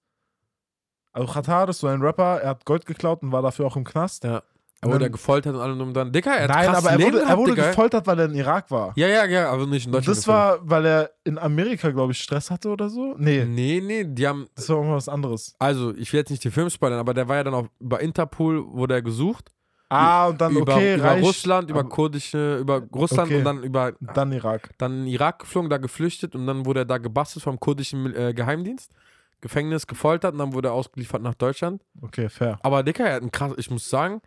Also 1.12 1.32
Qatar 1.32 1.68
ist 1.68 1.80
so 1.80 1.86
ein 1.88 2.00
Rapper, 2.02 2.40
er 2.40 2.50
hat 2.50 2.64
Gold 2.64 2.86
geklaut 2.86 3.22
und 3.22 3.32
war 3.32 3.42
dafür 3.42 3.66
auch 3.66 3.76
im 3.76 3.84
Knast. 3.84 4.24
Ja. 4.24 4.42
Er 4.82 4.88
wurde 4.88 5.00
Dann- 5.00 5.12
gefoltert 5.12 5.54
und 5.54 5.60
allem 5.60 5.78
und 5.80 5.92
dann. 5.92 6.10
Dicker, 6.10 6.30
er 6.30 6.44
hat 6.44 6.50
Nein, 6.50 6.68
aber 6.74 6.90
er 6.90 6.96
Leben 6.96 7.12
wurde, 7.12 7.24
er 7.24 7.36
wurde 7.36 7.50
Digga. 7.52 7.66
gefoltert, 7.68 8.06
weil 8.06 8.18
er 8.20 8.24
in 8.26 8.34
Irak 8.34 8.70
war. 8.70 8.92
Ja, 8.96 9.08
ja, 9.08 9.26
ja, 9.26 9.50
aber 9.50 9.66
nicht 9.66 9.84
in 9.84 9.92
Deutschland. 9.92 10.16
das 10.16 10.26
war, 10.26 10.58
weil 10.62 10.86
er 10.86 11.10
in 11.24 11.36
Amerika, 11.36 11.90
glaube 11.90 12.12
ich, 12.12 12.18
Stress 12.22 12.50
hatte 12.50 12.70
oder 12.70 12.88
so? 12.88 13.14
Nee, 13.18 13.44
Nee, 13.44 13.82
nee, 13.84 14.04
die 14.04 14.26
haben. 14.26 14.46
das 14.54 14.68
war 14.70 14.76
irgendwas 14.76 15.08
anderes. 15.10 15.54
Also, 15.58 15.92
ich 15.94 16.10
will 16.12 16.20
jetzt 16.20 16.30
nicht 16.30 16.44
den 16.44 16.52
Film 16.52 16.70
spoilern, 16.70 16.98
aber 16.98 17.12
der 17.12 17.28
war 17.28 17.36
ja 17.36 17.44
dann 17.44 17.52
auch 17.54 17.66
über 17.78 18.00
Interpol, 18.00 18.64
wurde 18.72 18.94
er 18.94 19.02
gesucht. 19.02 19.50
Ah, 19.92 20.28
und 20.28 20.40
dann, 20.40 20.52
über, 20.56 20.74
okay, 20.74 20.94
über 20.94 21.04
reich. 21.04 21.22
Russland, 21.24 21.68
über 21.68 21.82
kurdische, 21.84 22.58
über 22.58 22.80
Russland 22.94 23.28
Okay. 23.28 23.38
und 23.38 23.44
dann 23.44 23.62
über 23.64 23.92
Dann 24.00 24.30
Irak. 24.32 24.70
dann 24.78 25.00
in 25.02 25.06
Irak 25.08 25.40
geflogen, 25.40 25.68
da 25.68 25.78
geflüchtet 25.78 26.34
und 26.36 26.46
dann 26.46 26.64
wurde 26.64 26.80
er 26.82 26.84
da 26.84 26.98
gebastelt 26.98 27.42
vom 27.42 27.58
kurdischen 27.58 28.14
äh, 28.14 28.32
Geheimdienst, 28.32 28.92
Gefängnis 29.40 29.86
gefoltert 29.86 30.32
und 30.34 30.38
dann 30.38 30.52
wurde 30.52 30.68
er 30.68 30.74
ausgeliefert 30.74 31.22
nach 31.22 31.34
Deutschland. 31.34 31.82
Okay, 32.02 32.28
fair. 32.28 32.58
Aber 32.62 32.82
Dicker, 32.84 33.04
er 33.04 33.14
hat 33.16 33.22
einen 33.22 33.32
krass, 33.32 33.52
ich 33.56 33.68
muss 33.70 33.88
sagen, 33.90 34.22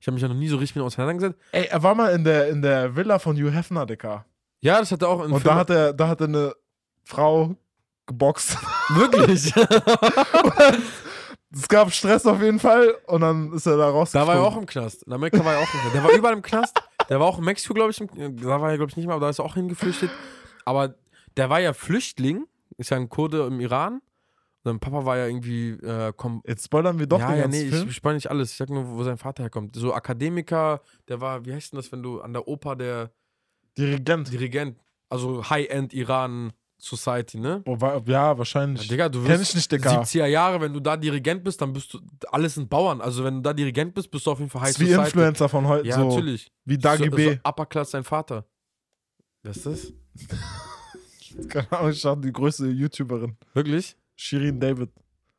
ich 0.00 0.06
habe 0.06 0.14
mich 0.14 0.22
ja 0.22 0.28
noch 0.28 0.36
nie 0.36 0.48
so 0.48 0.56
richtig 0.56 0.76
mit 0.76 0.82
ihm 0.84 0.86
auseinandergesetzt. 0.86 1.36
Ey, 1.50 1.64
er 1.66 1.82
war 1.82 1.94
mal 1.96 2.12
in 2.12 2.22
der, 2.22 2.48
in 2.48 2.62
der 2.62 2.94
Villa 2.94 3.18
von 3.18 3.36
Hugh 3.36 3.50
Hefner, 3.50 3.86
Dicker. 3.86 4.24
Ja, 4.60 4.78
das 4.78 4.92
hat 4.92 5.02
er 5.02 5.08
auch 5.08 5.24
in 5.24 5.32
Und 5.32 5.44
da 5.44 5.56
hat 5.56 5.70
er, 5.70 5.92
da 5.92 6.06
hat 6.08 6.20
er 6.20 6.28
eine 6.28 6.54
Frau 7.02 7.56
geboxt. 8.06 8.56
wirklich. 8.94 9.52
Es 11.52 11.66
gab 11.68 11.90
Stress 11.92 12.26
auf 12.26 12.42
jeden 12.42 12.58
Fall 12.58 12.94
und 13.06 13.22
dann 13.22 13.52
ist 13.54 13.66
er 13.66 13.76
da 13.76 13.88
raus. 13.88 14.10
da 14.12 14.26
war 14.26 14.34
er 14.36 14.42
auch 14.42 14.56
im 14.56 14.66
Knast. 14.66 15.02
In 15.04 15.12
Amerika 15.12 15.42
war 15.44 15.54
er 15.54 15.60
auch 15.60 15.74
im 15.74 15.80
Knast. 15.80 15.94
Der 15.94 16.04
war 16.04 16.10
überall 16.12 16.34
im 16.34 16.42
Knast. 16.42 16.78
Der 17.08 17.20
war 17.20 17.26
auch 17.26 17.38
in 17.38 17.44
Mexiko, 17.44 17.72
glaube 17.74 17.90
ich. 17.90 18.00
im- 18.00 18.36
Da 18.36 18.60
war 18.60 18.70
er, 18.70 18.76
glaube 18.76 18.90
ich, 18.90 18.96
nicht 18.96 19.06
mehr, 19.06 19.14
aber 19.16 19.24
da 19.24 19.30
ist 19.30 19.38
er 19.38 19.44
auch 19.46 19.54
hingeflüchtet. 19.54 20.10
Aber 20.66 20.94
der 21.38 21.48
war 21.48 21.60
ja 21.60 21.72
Flüchtling, 21.72 22.46
ist 22.76 22.90
ja 22.90 22.98
ein 22.98 23.08
Kurde 23.08 23.46
im 23.46 23.60
Iran. 23.60 23.94
Und 23.94 24.72
sein 24.72 24.80
Papa 24.80 25.06
war 25.06 25.16
ja 25.16 25.26
irgendwie 25.26 25.70
äh, 25.70 26.12
Jetzt 26.46 26.64
spoilern 26.66 26.98
wir 26.98 27.06
doch 27.06 27.20
ja, 27.20 27.30
den 27.30 27.38
ja, 27.38 27.48
nee, 27.48 27.68
Film. 27.70 27.88
ich 27.88 27.94
spanne 27.96 28.16
nicht 28.16 28.30
alles. 28.30 28.50
Ich 28.50 28.56
sag 28.58 28.68
nur, 28.68 28.86
wo 28.86 29.02
sein 29.04 29.16
Vater 29.16 29.44
herkommt. 29.44 29.74
So 29.74 29.94
Akademiker, 29.94 30.82
der 31.08 31.20
war, 31.22 31.46
wie 31.46 31.54
heißt 31.54 31.72
denn 31.72 31.78
das, 31.78 31.90
wenn 31.92 32.02
du 32.02 32.20
an 32.20 32.34
der 32.34 32.46
Oper 32.46 32.76
der 32.76 33.10
Dirigent. 33.78 34.30
Dirigent, 34.32 34.78
also 35.08 35.48
High-End 35.48 35.94
Iran 35.94 36.52
Society, 36.80 37.38
ne? 37.40 37.62
Wa- 37.66 37.96
ja, 37.96 38.02
Ja, 38.06 38.38
wahrscheinlich. 38.38 38.86
Digga, 38.88 39.08
du 39.08 39.20
Kenn 39.24 39.40
wirst 39.40 39.50
ich 39.50 39.54
nicht, 39.56 39.72
Digga. 39.72 40.00
70er 40.02 40.26
Jahre, 40.26 40.60
wenn 40.60 40.72
du 40.72 40.78
da 40.80 40.96
Dirigent 40.96 41.42
bist, 41.42 41.60
dann 41.60 41.72
bist 41.72 41.92
du, 41.92 41.98
alles 42.30 42.54
sind 42.54 42.70
Bauern. 42.70 43.00
Also 43.00 43.24
wenn 43.24 43.34
du 43.36 43.40
da 43.40 43.52
Dirigent 43.52 43.94
bist, 43.94 44.10
bist 44.10 44.24
du 44.26 44.30
auf 44.30 44.38
jeden 44.38 44.50
Fall 44.50 44.62
High 44.62 44.70
ist 44.70 44.80
wie 44.80 44.84
Society. 44.86 45.06
Influencer 45.06 45.48
von 45.48 45.66
heute. 45.66 45.88
Ja, 45.88 45.96
so, 45.96 46.08
natürlich. 46.08 46.52
Wie 46.64 46.78
Dagi 46.78 47.04
so, 47.06 47.10
B. 47.10 47.24
So 47.34 47.40
Upper 47.44 47.66
Class 47.66 47.90
sein 47.90 48.04
Vater. 48.04 48.44
Wer 49.42 49.50
ist 49.50 49.66
das? 49.66 49.92
Keine 51.48 51.70
Ahnung, 51.72 51.90
ich 51.92 52.02
die 52.02 52.32
größte 52.32 52.66
YouTuberin. 52.68 53.36
Wirklich? 53.54 53.96
Shirin 54.16 54.58
David. 54.60 54.90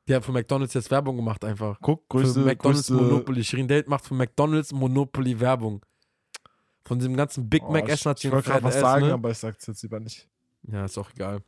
Die 0.08 0.16
hat 0.16 0.26
für 0.26 0.32
McDonalds 0.32 0.74
jetzt 0.74 0.90
Werbung 0.92 1.16
gemacht 1.18 1.44
einfach. 1.46 1.78
Guck, 1.82 2.02
Für 2.12 2.18
größte, 2.22 2.40
McDonalds 2.42 2.88
größte 2.88 2.94
Monopoly. 2.94 3.44
Shirin 3.44 3.68
Date 3.68 3.88
macht 3.88 4.06
für 4.06 4.14
McDonalds 4.14 4.72
Monopoly 4.72 5.40
Werbung. 5.40 5.86
Von 6.86 6.98
diesem 7.00 7.16
ganzen 7.16 7.48
Big 7.50 7.62
Oh, 7.64 7.72
Mac 7.72 7.88
Essen 7.88 8.10
hat 8.10 8.20
sie 8.20 8.28
ich 8.28 8.34
wollte 8.34 8.50
gerade 8.50 8.64
was 8.64 8.80
sagen, 8.80 9.08
ne? 9.08 9.14
aber 9.14 9.30
ich 9.32 9.38
sag's 9.38 9.68
jetzt 9.68 9.84
lieber 9.84 10.00
nicht. 10.00 10.28
Ja, 10.72 10.86
ist 10.86 10.98
auch 10.98 11.10
egal. 11.16 11.42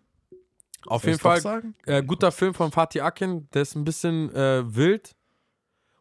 Auf 0.87 1.03
Soll 1.03 1.11
jeden 1.11 1.21
Fall 1.21 1.63
äh, 1.85 2.01
guter 2.03 2.31
Film 2.31 2.53
von 2.53 2.71
Fatih 2.71 3.01
Akin. 3.01 3.47
Der 3.51 3.61
ist 3.61 3.75
ein 3.75 3.83
bisschen 3.83 4.33
äh, 4.35 4.63
wild. 4.75 5.15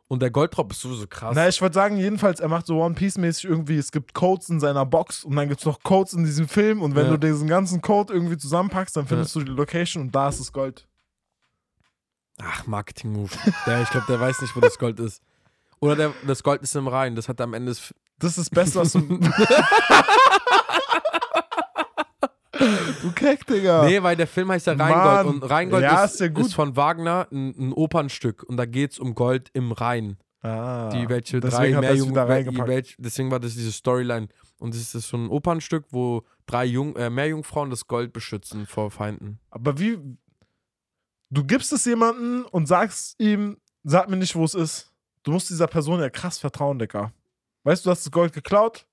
Und 0.09 0.23
der 0.23 0.31
Goldraub 0.33 0.73
ist 0.73 0.81
sowieso 0.81 1.07
krass. 1.07 1.35
Na, 1.37 1.47
ich 1.47 1.61
würde 1.63 1.73
sagen, 1.75 1.97
jedenfalls, 1.97 2.41
er 2.41 2.49
macht 2.49 2.67
so 2.67 2.83
One 2.83 2.97
Piece-mäßig 2.97 3.45
irgendwie, 3.45 3.77
es 3.77 3.93
gibt 3.93 4.13
Codes 4.13 4.49
in 4.49 4.59
seiner 4.59 4.85
Box 4.85 5.23
und 5.23 5.37
dann 5.37 5.49
gibt 5.49 5.61
es 5.61 5.67
noch 5.67 5.85
Codes 5.85 6.15
in 6.15 6.25
diesem 6.25 6.49
Film 6.49 6.83
und 6.83 6.97
wenn 6.97 7.05
Ja. 7.07 7.13
du 7.13 7.19
diesen 7.19 7.47
ganzen 7.47 7.81
Code 7.81 8.13
irgendwie 8.13 8.37
zusammenpackst, 8.37 8.97
dann 8.97 9.07
findest 9.07 9.37
du 9.37 9.41
die 9.45 9.53
Location 9.53 10.03
und 10.03 10.13
da 10.13 10.29
ist 10.29 10.41
das 10.41 10.53
Gold. 10.53 10.89
Ach, 12.43 12.67
Marketing-Move. 12.67 13.31
Ich 13.83 13.91
glaube, 13.91 14.07
der 14.09 14.19
weiß 14.19 14.41
nicht, 14.41 14.57
wo 14.57 14.61
das 14.61 14.79
Gold 14.79 14.99
ist. 14.99 15.23
Oder 15.79 15.95
der, 15.95 16.13
das 16.27 16.43
Gold 16.43 16.63
ist 16.63 16.75
im 16.75 16.89
Rhein. 16.89 17.15
Das 17.15 17.29
hat 17.29 17.39
er 17.41 17.45
am 17.45 17.55
Ende. 17.55 17.71
Das 17.71 18.37
ist 18.37 18.39
das 18.39 18.51
Beste, 18.51 18.81
was 18.81 18.93
du. 18.93 18.99
du 23.03 23.13
Keck, 23.13 23.47
Digga. 23.47 23.85
nee, 23.85 24.03
weil 24.03 24.17
der 24.17 24.27
Film 24.27 24.51
heißt 24.51 24.67
ja 24.67 24.75
Mann. 24.75 24.93
Rheingold. 24.93 25.35
Und 25.43 25.51
Rheingold 25.51 25.83
Ja, 25.83 26.05
ist, 26.05 26.15
ist 26.15 26.21
ja 26.21 26.29
gut. 26.29 26.47
ist 26.47 26.55
von 26.55 26.77
Wagner 26.77 27.27
ein, 27.33 27.55
ein 27.59 27.73
Opernstück. 27.73 28.43
Und 28.45 28.57
da 28.57 28.67
geht 28.67 28.93
es 28.93 28.99
um 28.99 29.15
Gold 29.15 29.51
im 29.53 29.73
Rhein. 29.73 30.17
Ah, 30.43 30.89
Die 30.91 31.07
welche 31.09 31.39
drei 31.41 31.71
er 31.71 31.83
reingepackt. 32.29 32.69
welch- 32.69 32.97
Deswegen 32.99 33.31
war 33.31 33.41
das 33.41 33.55
diese 33.55 33.73
Storyline. 33.73 34.29
Und 34.59 34.75
es 34.75 34.95
ist 34.95 35.09
so 35.09 35.17
ein 35.17 35.29
Opernstück, 35.29 35.85
wo 35.91 36.23
drei 36.47 36.65
Jung, 36.65 36.97
äh, 36.97 37.11
Meerjungfrauen 37.11 37.69
das 37.71 37.87
Gold 37.87 38.13
beschützen 38.13 38.67
vor 38.67 38.91
Feinden. 38.91 39.39
Aber 39.51 39.79
wie. 39.79 39.99
Du 41.31 41.45
gibst 41.45 41.73
es 41.73 41.85
jemandem 41.85 42.47
und 42.51 42.67
sagst 42.67 43.15
ihm, 43.21 43.59
sag 43.85 44.09
mir 44.09 44.17
nicht, 44.17 44.35
wo 44.35 44.45
es 44.45 44.55
ist. 44.55 44.91
Du 45.23 45.31
musst 45.31 45.49
dieser 45.51 45.67
Person 45.69 46.01
ja 46.01 46.11
krass 46.11 46.39
vertrauen, 46.39 46.79
Digga. 46.79 47.13
Weißt 47.63 47.85
du, 47.85 47.89
du 47.89 47.93
hast 47.93 48.05
das 48.07 48.11
Gold 48.11 48.33
geklaut, 48.33 48.87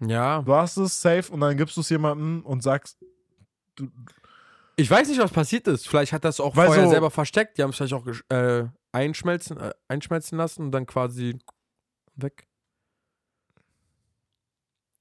Ja. 0.00 0.42
du 0.42 0.54
hast 0.54 0.76
es 0.76 1.00
safe 1.00 1.32
und 1.32 1.40
dann 1.40 1.56
gibst 1.56 1.76
du 1.76 1.80
es 1.80 1.88
jemandem 1.88 2.42
und 2.44 2.62
sagst, 2.62 2.98
du, 3.76 3.88
Ich 4.76 4.90
weiß 4.90 5.08
nicht, 5.08 5.20
was 5.20 5.30
passiert 5.30 5.66
ist. 5.68 5.88
Vielleicht 5.88 6.12
hat 6.12 6.24
das 6.24 6.40
auch 6.40 6.56
Weil 6.56 6.66
vorher 6.66 6.84
so- 6.84 6.90
selber 6.90 7.10
versteckt. 7.10 7.58
Die 7.58 7.62
haben 7.62 7.70
es 7.70 7.76
vielleicht 7.76 7.92
auch 7.94 8.06
äh, 8.30 8.64
einschmelzen, 8.92 9.56
äh, 9.58 9.72
einschmelzen 9.88 10.36
lassen 10.38 10.62
und 10.62 10.72
dann 10.72 10.86
quasi 10.86 11.38
weg. 12.16 12.48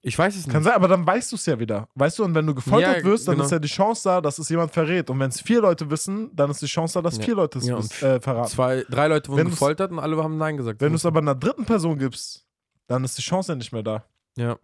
Ich 0.05 0.17
weiß 0.19 0.35
es 0.35 0.45
nicht. 0.45 0.53
Kann 0.53 0.63
sein, 0.63 0.73
aber 0.73 0.89
dann 0.89 1.07
weißt 1.07 1.31
du 1.31 1.37
es 1.37 1.45
ja 1.45 1.57
wieder. 1.57 1.87
Weißt 1.95 2.19
du, 2.19 2.25
und 2.25 2.35
wenn 2.35 2.45
du 2.45 2.53
gefoltert 2.53 2.97
Ja, 2.97 3.03
wirst, 3.05 3.25
dann 3.27 3.35
genau. 3.35 3.45
ist 3.45 3.51
ja 3.51 3.59
die 3.59 3.69
Chance 3.69 4.01
da, 4.03 4.19
dass 4.19 4.37
es 4.37 4.49
jemand 4.49 4.71
verrät. 4.73 5.09
Und 5.09 5.17
wenn 5.19 5.29
es 5.29 5.39
vier 5.39 5.61
Leute 5.61 5.89
wissen, 5.89 6.29
dann 6.35 6.51
ist 6.51 6.61
die 6.61 6.65
Chance 6.65 6.95
da, 6.95 7.01
dass 7.01 7.17
Ja. 7.17 7.23
vier 7.23 7.35
Leute 7.35 7.59
es 7.59 7.65
Ja, 7.67 7.77
äh, 7.77 8.19
verraten. 8.19 8.49
Zwei, 8.49 8.83
drei 8.89 9.07
Leute 9.07 9.31
wurden 9.31 9.49
gefoltert 9.49 9.91
und 9.91 9.99
alle 9.99 10.21
haben 10.21 10.37
Nein 10.37 10.57
gesagt. 10.57 10.81
Wenn 10.81 10.89
du 10.89 10.97
es 10.97 11.05
aber 11.05 11.19
einer 11.19 11.35
dritten 11.35 11.63
Person 11.63 11.97
gibst, 11.97 12.45
dann 12.87 13.05
ist 13.05 13.17
die 13.17 13.21
Chance 13.21 13.53
ja 13.53 13.55
nicht 13.55 13.71
mehr 13.71 13.81
da. 13.83 14.03
Ja. 14.35 14.57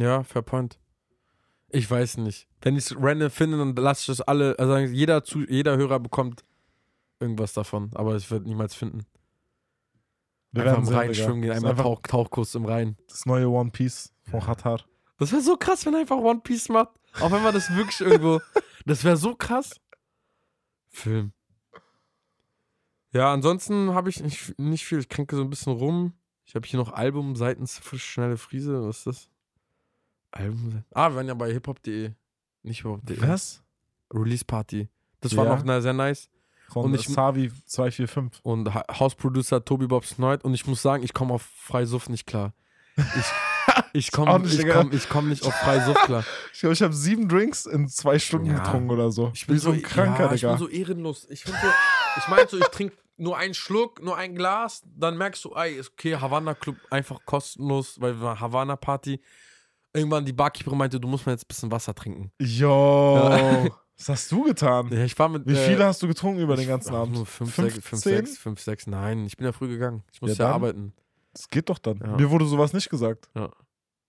Ja, 0.00 0.22
fair 0.22 0.42
point. 0.42 0.78
Ich 1.68 1.88
weiß 1.88 2.16
nicht. 2.16 2.48
Wenn 2.62 2.76
ich 2.76 2.86
es 2.86 2.96
random 2.98 3.30
finde, 3.30 3.58
dann 3.58 3.76
lasse 3.76 4.00
ich 4.00 4.06
das 4.06 4.20
alle. 4.22 4.58
Also 4.58 4.76
jeder, 4.78 5.22
zu, 5.22 5.40
jeder 5.40 5.76
Hörer 5.76 6.00
bekommt 6.00 6.44
irgendwas 7.20 7.52
davon. 7.52 7.90
Aber 7.94 8.16
ich 8.16 8.30
werde 8.30 8.48
niemals 8.48 8.74
finden. 8.74 9.04
Wir 10.52 10.62
einfach 10.62 10.78
werden 10.78 10.88
im 10.88 10.94
Rhein 10.94 11.14
schwimmen 11.14 11.42
gehen, 11.42 11.52
einmal 11.52 11.72
einfach 11.72 11.84
Tauch, 11.84 12.00
Tauchkurs 12.02 12.54
im 12.56 12.64
Rhein. 12.64 12.96
das 13.08 13.24
neue 13.26 13.48
One 13.48 13.70
Piece 13.70 14.12
von 14.28 14.40
Qatar. 14.40 14.80
Das 15.18 15.30
wäre 15.30 15.42
so 15.42 15.56
krass, 15.56 15.86
wenn 15.86 15.94
er 15.94 16.00
einfach 16.00 16.16
One 16.16 16.40
Piece 16.40 16.70
macht. 16.70 16.90
Auch 17.20 17.30
wenn 17.30 17.42
man 17.42 17.54
das 17.54 17.70
wirklich 17.74 18.00
irgendwo. 18.00 18.40
Das 18.86 19.04
wäre 19.04 19.18
so 19.18 19.34
krass. 19.34 19.78
Film. 20.88 21.34
Ja, 23.12 23.30
ansonsten 23.30 23.92
habe 23.92 24.08
ich 24.08 24.20
nicht, 24.20 24.58
nicht 24.58 24.86
viel. 24.86 25.00
Ich 25.00 25.10
kränke 25.10 25.36
so 25.36 25.42
ein 25.42 25.50
bisschen 25.50 25.74
rum. 25.74 26.14
Ich 26.46 26.54
habe 26.54 26.66
hier 26.66 26.80
noch 26.80 26.94
Album 26.94 27.36
seitens 27.36 27.78
frisch 27.78 28.06
schnelle 28.06 28.38
Friese. 28.38 28.82
Was 28.82 28.98
ist 28.98 29.06
das? 29.06 29.30
Album. 30.32 30.84
Ah, 30.92 31.08
wir 31.10 31.16
waren 31.16 31.26
ja 31.28 31.34
bei 31.34 31.52
hiphop.de. 31.52 32.12
Nicht 32.62 32.78
hiphop.de. 32.82 33.20
Was? 33.22 33.62
Release 34.12 34.44
Party. 34.44 34.88
Das 35.20 35.36
war 35.36 35.44
Ja. 35.44 35.56
noch 35.56 35.64
na, 35.64 35.80
sehr 35.80 35.92
nice. 35.92 36.28
Von 36.68 36.84
Und 36.86 36.92
und 36.92 37.00
ich- 37.00 37.08
Savi 37.08 37.50
245. 37.66 38.44
Und 38.44 38.72
Ha- 38.74 38.84
Hausproducer 38.98 39.64
Tobi 39.64 39.86
Bob 39.86 40.04
Snoid. 40.06 40.44
Und 40.44 40.54
ich 40.54 40.66
muss 40.66 40.82
sagen, 40.82 41.02
ich 41.02 41.12
komme 41.12 41.34
auf 41.34 41.42
Freisuff 41.42 42.08
nicht 42.08 42.26
klar. 42.26 42.52
Ich, 42.96 43.04
ich 43.92 44.08
auch 44.12 44.24
komme 44.26 44.38
nicht, 44.40 44.52
ich 44.54 44.58
Digga. 44.60 44.74
komm, 44.74 44.92
ich 44.92 45.08
komm 45.08 45.28
nicht 45.28 45.44
auf 45.44 45.54
Freisuff 45.54 45.96
klar. 46.04 46.24
Ich 46.52 46.60
glaube, 46.60 46.74
ich 46.74 46.82
habe 46.82 46.92
sieben 46.94 47.28
Drinks 47.28 47.66
in 47.66 47.88
zwei 47.88 48.18
Stunden 48.18 48.46
Ja. 48.46 48.58
getrunken 48.58 48.90
oder 48.90 49.10
so. 49.10 49.30
Ich 49.34 49.46
bin 49.46 49.58
so 49.58 49.70
ein 49.70 49.82
Kranker, 49.82 50.26
ja, 50.26 50.32
ich 50.34 50.40
Digga. 50.42 50.50
bin 50.52 50.58
so 50.58 50.68
ehrenlos. 50.68 51.26
Ich 51.30 51.42
finde 51.44 51.58
so, 51.60 51.66
ich 52.18 52.28
meine 52.28 52.48
so, 52.48 52.58
ich 52.58 52.66
trinke 52.66 52.96
nur 53.16 53.36
einen 53.36 53.54
Schluck, 53.54 54.02
nur 54.02 54.16
ein 54.16 54.34
Glas, 54.34 54.82
dann 54.84 55.16
merkst 55.18 55.44
du, 55.44 55.54
ey, 55.54 55.74
ist 55.74 55.92
okay, 55.92 56.16
Havana 56.16 56.54
Club 56.54 56.76
einfach 56.90 57.20
kostenlos, 57.24 58.00
weil 58.00 58.14
wir 58.14 58.22
waren 58.22 58.40
Havana 58.40 58.76
Party. 58.76 59.20
Irgendwann 59.92 60.24
die 60.24 60.32
Barkeeperin 60.32 60.78
meinte, 60.78 61.00
du 61.00 61.08
musst 61.08 61.26
mal 61.26 61.32
jetzt 61.32 61.44
ein 61.44 61.48
bisschen 61.48 61.70
Wasser 61.72 61.94
trinken. 61.94 62.30
Yo, 62.40 62.68
was 63.98 64.08
hast 64.08 64.30
du 64.32 64.44
getan? 64.44 64.88
Ja, 64.92 65.04
ich 65.04 65.18
war 65.18 65.28
mit 65.28 65.46
Wie 65.46 65.52
äh, 65.54 65.68
viele 65.68 65.84
hast 65.84 66.00
du 66.02 66.06
getrunken 66.08 66.40
über 66.40 66.56
den 66.56 66.68
ganzen 66.68 66.94
Abend? 66.94 67.14
Nur 67.16 67.26
fünf, 67.26 67.54
Fünf, 67.54 67.74
sechs, 67.74 67.88
fünf, 67.88 68.02
zehn? 68.02 68.16
sechs, 68.26 68.38
fünf, 68.38 68.60
sechs. 68.60 68.86
Nein, 68.86 69.26
ich 69.26 69.36
bin 69.36 69.46
ja 69.46 69.52
früh 69.52 69.68
gegangen. 69.68 70.04
Ich 70.12 70.20
Ja, 70.20 70.26
musste 70.28 70.42
ja, 70.42 70.48
dann. 70.48 70.54
arbeiten. 70.54 70.92
Das 71.32 71.48
geht 71.48 71.68
doch 71.68 71.78
dann. 71.78 71.98
Ja. 71.98 72.16
Mir 72.16 72.30
wurde 72.30 72.46
sowas 72.46 72.72
nicht 72.72 72.88
gesagt. 72.88 73.28
Ich 73.34 73.40
Ja, 73.40 73.42
meine, 73.46 73.50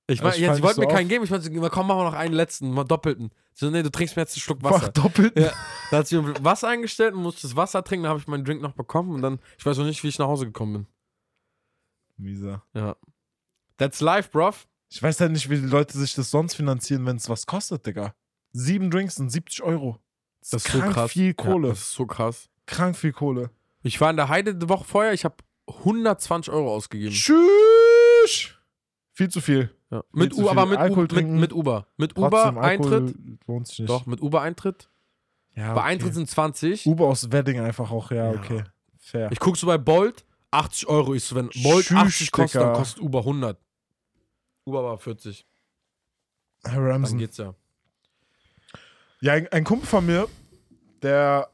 ich 0.08 0.20
jetzt, 0.20 0.24
fall 0.26 0.38
sie 0.38 0.52
nicht 0.52 0.64
wollten 0.64 0.76
so 0.76 0.82
mir 0.82 0.88
keinen 0.94 1.08
geben. 1.08 1.24
Ich 1.24 1.30
meinte, 1.32 1.50
komm, 1.70 1.88
machen 1.88 2.00
wir 2.00 2.04
noch 2.06 2.14
einen 2.14 2.34
letzten, 2.34 2.72
mal 2.72 2.84
doppelten. 2.84 3.32
So, 3.54 3.70
nee, 3.70 3.82
du 3.84 3.90
trinkst 3.92 4.16
mir 4.16 4.22
jetzt 4.24 4.36
einen 4.36 4.42
Schluck 4.42 4.62
Mach 4.62 4.72
Wasser. 4.72 4.90
doppelt. 4.92 5.38
Ja. 5.38 5.52
Dann 5.90 6.00
hat 6.00 6.08
sie 6.08 6.22
mir 6.22 6.34
Wasser 6.44 6.68
eingestellt 6.68 7.14
und 7.16 7.22
musste 7.24 7.44
das 7.44 7.56
Wasser 7.56 7.84
trinken. 7.84 8.04
Dann 8.04 8.12
habe 8.12 8.20
ich 8.20 8.28
meinen 8.28 8.46
Drink 8.46 8.62
noch 8.62 8.74
bekommen 8.74 9.14
und 9.16 9.22
dann, 9.22 9.40
ich 9.58 9.66
weiß 9.66 9.78
noch 9.78 9.86
nicht, 9.86 10.04
wie 10.04 10.08
ich 10.08 10.20
nach 10.20 10.28
Hause 10.28 10.46
gekommen 10.46 10.74
bin. 10.74 10.88
Mieser. 12.18 12.64
Ja. 12.74 12.96
That's 13.78 14.00
life, 14.02 14.30
bruv. 14.32 14.68
Ich 14.94 15.02
weiß 15.02 15.22
halt 15.22 15.32
nicht, 15.32 15.50
wie 15.50 15.56
die 15.56 15.66
Leute 15.68 15.98
sich 15.98 16.14
das 16.16 16.32
sonst 16.32 16.56
finanzieren, 16.56 17.06
wenn 17.06 17.16
es 17.16 17.30
was 17.30 17.46
kostet, 17.46 17.86
Digga. 17.86 18.14
Sieben 18.52 18.92
Drinks 18.92 19.16
sind 19.16 19.32
70 19.32 19.64
Euro. 19.64 19.98
Das 20.42 20.54
ist 20.54 20.64
krank 20.66 20.86
so 20.88 20.92
krass. 20.92 21.12
viel 21.12 21.34
Kohle. 21.34 21.68
Ja, 21.68 21.74
das 21.74 21.82
ist 21.84 21.94
so 21.94 22.06
krass. 22.06 22.50
Krank 22.66 22.98
viel 22.98 23.14
Kohle. 23.14 23.52
Ich 23.84 24.02
war 24.02 24.10
in 24.10 24.18
der 24.18 24.28
Heide 24.28 24.54
die 24.54 24.68
Woche 24.68 24.84
vorher, 24.84 25.14
ich 25.14 25.24
habe 25.24 25.36
120 25.68 26.52
Euro 26.54 26.74
ausgegeben. 26.76 27.14
Tschüss. 27.16 28.50
Viel 29.14 29.30
zu 29.30 29.40
viel. 29.40 29.74
Ja. 29.90 30.04
Mit, 30.12 30.34
zu 30.34 30.42
U, 30.44 30.50
aber 30.50 30.64
viel 30.64 30.70
mit, 30.72 30.78
U, 30.80 30.82
Alkohol 30.82 31.04
mit, 31.04 31.12
trinken. 31.12 31.40
mit 31.40 31.54
Uber. 31.54 31.88
Mit 31.98 32.18
Uber 32.18 32.58
Eintritt. 32.62 33.16
Lohnt 33.48 33.68
sich 33.68 33.80
nicht. 33.80 33.90
Doch, 33.90 34.06
mit 34.06 34.22
Uber 34.22 34.42
Eintritt. 34.42 34.90
Ja, 35.56 35.74
Bei 35.74 35.82
okay. 35.82 35.90
Eintritt 35.92 36.14
sind 36.16 36.30
20. 36.30 36.86
Uber 36.86 37.08
aus 37.08 37.32
Wedding 37.32 37.60
einfach 37.60 37.92
auch, 37.92 38.12
ja, 38.12 38.34
Ja. 38.34 38.40
okay. 38.40 38.64
Fair. 38.98 39.32
Ich 39.32 39.40
guck 39.40 39.58
so 39.58 39.68
bei 39.68 39.78
Bolt, 39.78 40.26
80 40.52 40.88
Euro. 40.88 41.14
Ich 41.14 41.24
so, 41.24 41.36
wenn 41.36 41.50
Bolt 41.64 41.86
Tschüss, 41.88 41.98
80 41.98 42.32
kostet, 42.32 42.62
dann 42.62 42.68
Digga. 42.70 42.78
kostet 42.80 43.02
Uber 43.02 43.20
100. 43.20 43.58
Uber 44.66 44.84
war 44.84 44.98
40. 44.98 45.46
Herr 46.64 46.76
Dann 46.76 46.86
Ramsen. 46.92 47.18
geht's 47.18 47.38
ja. 47.38 47.54
Ja, 49.22 49.34
ein, 49.34 49.48
ein 49.50 49.64
Kumpel 49.64 49.88
von 49.88 50.06
mir, 50.06 50.28
der 51.02 51.50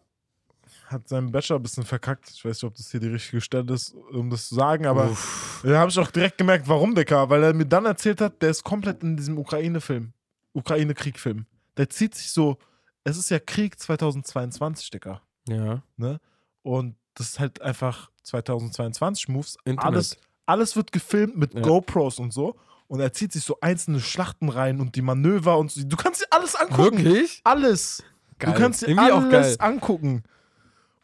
hat 0.88 1.08
seinen 1.10 1.32
Bachelor 1.32 1.60
ein 1.60 1.64
bisschen 1.64 1.84
verkackt. 1.84 2.30
Ich 2.30 2.44
weiß 2.46 2.58
nicht, 2.62 2.64
ob 2.64 2.76
das 2.76 2.92
hier 2.92 3.00
die 3.02 3.08
richtige 3.10 3.42
Stelle 3.42 3.74
ist, 3.74 3.94
um 4.12 4.30
das 4.30 4.48
zu 4.48 4.56
sagen, 4.56 4.86
aber 4.86 5.12
Uff. 5.12 5.62
da 5.66 5.80
habe 5.80 5.92
ich 5.92 6.00
auch 6.00 6.12
direkt 6.12 6.38
gemerkt, 6.38 6.68
warum, 6.70 6.96
Dicker. 6.96 7.30
Weil 7.30 7.44
er 7.44 7.54
mir 7.54 7.66
dann 7.66 7.86
erzählt 7.86 8.22
hat, 8.22 8.42
der 8.42 8.52
ist 8.52 8.64
komplett 8.64 9.04
in 9.04 9.18
diesem 9.18 9.38
Ukraine-Film. 9.38 10.14
Ukraine-Krieg-Film. 10.54 11.46
Der 11.76 11.90
zieht 11.90 12.16
sich 12.16 12.32
so, 12.32 12.58
es 13.04 13.18
ist 13.18 13.30
ja 13.30 13.40
Krieg 13.40 13.78
2022, 13.80 14.90
Dicker. 14.90 15.22
Ja. 15.48 15.84
Ne? 15.98 16.20
Und 16.64 16.96
das 17.16 17.30
ist 17.30 17.40
halt 17.40 17.62
einfach 17.62 18.10
2022 18.24 19.28
Moves. 19.28 19.58
Internet. 19.66 19.84
Alles, 19.86 20.18
alles 20.46 20.76
wird 20.78 20.92
gefilmt 20.94 21.36
mit 21.38 21.54
Ja. 21.54 21.62
GoPros 21.62 22.18
und 22.20 22.32
so. 22.32 22.56
Und 22.88 23.00
er 23.02 23.12
zieht 23.12 23.34
sich 23.34 23.44
so 23.44 23.58
einzelne 23.60 24.00
Schlachten 24.00 24.50
rein 24.50 24.80
und 24.80 24.96
die 24.96 25.02
Manöver 25.02 25.58
und 25.58 25.72
so. 25.72 25.84
Du 25.84 25.98
kannst 25.98 26.22
dir 26.22 26.28
alles 26.32 26.56
angucken. 26.56 27.04
Wirklich? 27.04 27.42
Alles. 27.44 28.04
Geil. 28.40 28.54
Du 28.54 28.60
kannst 28.60 28.82
dir 28.82 28.88
Irgendwie 28.88 29.12
alles 29.12 29.60
angucken. 29.60 30.24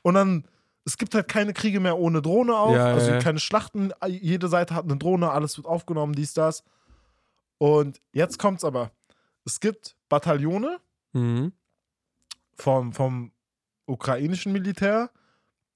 Und 0.02 0.13
dann, 0.13 0.48
es 0.86 0.98
gibt 0.98 1.13
halt 1.13 1.28
keine 1.28 1.54
Kriege 1.54 1.80
mehr 1.80 1.98
ohne 1.98 2.22
Drohne 2.22 2.56
auch. 2.56 2.74
Ja, 2.74 2.86
also 2.86 3.12
ja. 3.12 3.19
keine 3.19 3.39
Schlachten. 3.39 3.91
Jede 4.08 4.48
Seite 4.48 4.76
hat 4.76 4.86
eine 4.86 4.98
Drohne, 4.98 5.32
alles 5.32 5.58
wird 5.58 5.67
aufgenommen, 5.67 6.13
dies, 6.13 6.34
das. 6.34 6.63
Und 7.58 8.02
jetzt 8.13 8.39
kommt's 8.39 8.63
aber. 8.63 8.91
Es 9.46 9.60
gibt 9.60 9.96
Bataillone 10.10 10.78
Mhm. 11.13 11.52
vom, 12.56 12.93
vom 12.93 13.32
ukrainischen 13.86 14.52
Militär, 14.52 15.12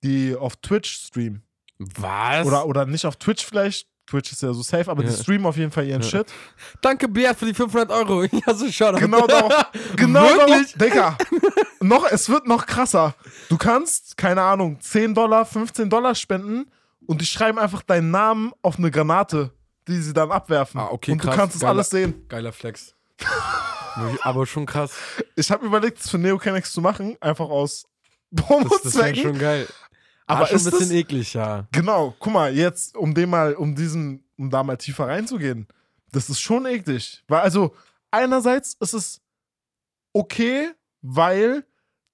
die 0.04 0.36
auf 0.36 0.56
Twitch 0.58 0.90
streamen. 1.08 1.44
Was? 1.80 2.48
Oder, 2.48 2.66
oder 2.66 2.86
nicht 2.86 3.06
auf 3.06 3.18
Twitch 3.18 3.46
vielleicht. 3.46 3.88
Twitch 4.08 4.32
ist 4.32 4.42
ja 4.42 4.54
so 4.54 4.62
safe, 4.62 4.90
aber 4.90 5.04
Ja. 5.04 5.10
die 5.12 5.16
streamen 5.22 5.46
auf 5.46 5.58
jeden 5.58 5.72
Fall 5.72 5.86
ihren 5.86 6.02
Ja. 6.02 6.08
Shit. 6.08 6.28
Danke, 6.82 7.08
Beat, 7.08 7.38
für 7.38 7.46
die 7.46 7.54
500 7.54 7.92
Euro. 7.92 8.24
Ja, 8.48 8.54
so 8.54 8.72
schade. 8.72 9.00
Genau 9.00 9.28
darauf. 9.28 9.54
Genau 9.96 10.24
Wirklich? 10.24 10.74
darauf. 10.74 11.18
Digga. 11.18 11.18
noch, 11.82 12.06
es 12.10 12.30
wird 12.30 12.48
noch 12.48 12.66
krasser. 12.66 13.16
Du 13.50 13.58
kannst, 13.58 14.16
keine 14.18 14.42
Ahnung, 14.42 14.80
10 14.80 15.14
Dollar, 15.14 15.46
15 15.46 15.90
Dollar 15.90 16.16
spenden 16.16 16.72
und 17.06 17.22
die 17.22 17.26
schreiben 17.26 17.60
einfach 17.60 17.82
deinen 17.84 18.10
Namen 18.12 18.52
auf 18.62 18.78
eine 18.78 18.92
Granate, 18.92 19.52
die 19.88 19.98
sie 20.02 20.14
dann 20.14 20.32
abwerfen. 20.32 20.80
Ah, 20.80 20.88
okay, 20.92 21.12
und 21.12 21.22
du 21.24 21.28
krass. 21.28 21.36
kannst 21.36 21.56
es 21.58 21.64
alles 21.64 21.90
sehen. 21.90 22.26
Geiler 22.30 22.52
Flex. 22.54 22.94
Aber 24.22 24.46
schon 24.46 24.66
krass. 24.66 24.92
Ich 25.36 25.50
habe 25.52 25.66
überlegt, 25.66 26.00
es 26.00 26.10
für 26.10 26.18
Neocanex 26.18 26.72
zu 26.72 26.82
machen, 26.82 27.18
einfach 27.20 27.50
aus 27.50 27.86
Das, 28.30 28.46
das 28.46 28.50
wäre 28.50 28.64
Promo-Zwecken. 28.68 29.24
schon 29.24 29.40
geil. 29.40 29.68
Aber 30.28 30.46
schon 30.48 30.56
ist 30.58 30.66
ein 30.68 30.72
bisschen 30.72 30.90
das- 30.90 30.98
eklig, 30.98 31.34
ja. 31.34 31.68
Genau, 31.72 32.14
guck 32.20 32.34
mal, 32.34 32.54
jetzt, 32.56 32.96
um 32.98 33.14
dem 33.14 33.30
mal, 33.30 33.54
um 33.56 33.76
diesen, 33.76 34.24
um 34.38 34.50
da 34.50 34.62
mal 34.64 34.78
tiefer 34.78 35.08
reinzugehen, 35.08 35.68
das 36.12 36.30
ist 36.30 36.40
schon 36.40 36.66
eklig. 36.66 37.24
Weil, 37.28 37.40
also, 37.42 37.74
einerseits 38.12 38.76
ist 38.80 38.94
es 38.94 39.22
okay, 40.14 40.72
weil 41.02 41.66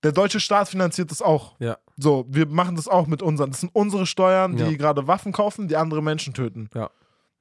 der 0.04 0.12
deutsche 0.12 0.40
Staat 0.40 0.70
finanziert 0.70 1.12
das 1.12 1.22
auch. 1.22 1.56
Ja. 1.60 1.78
So, 1.98 2.26
wir 2.28 2.48
machen 2.48 2.76
das 2.76 2.88
auch 2.88 3.08
mit 3.08 3.22
unseren. 3.22 3.52
Das 3.52 3.62
sind 3.62 3.70
unsere 3.74 4.06
Steuern, 4.06 4.56
die 4.58 4.64
Ja. 4.64 4.72
gerade 4.76 5.08
Waffen 5.08 5.32
kaufen, 5.32 5.68
die 5.68 5.78
andere 5.78 6.02
Menschen 6.04 6.34
töten. 6.34 6.70
Ja. 6.74 6.90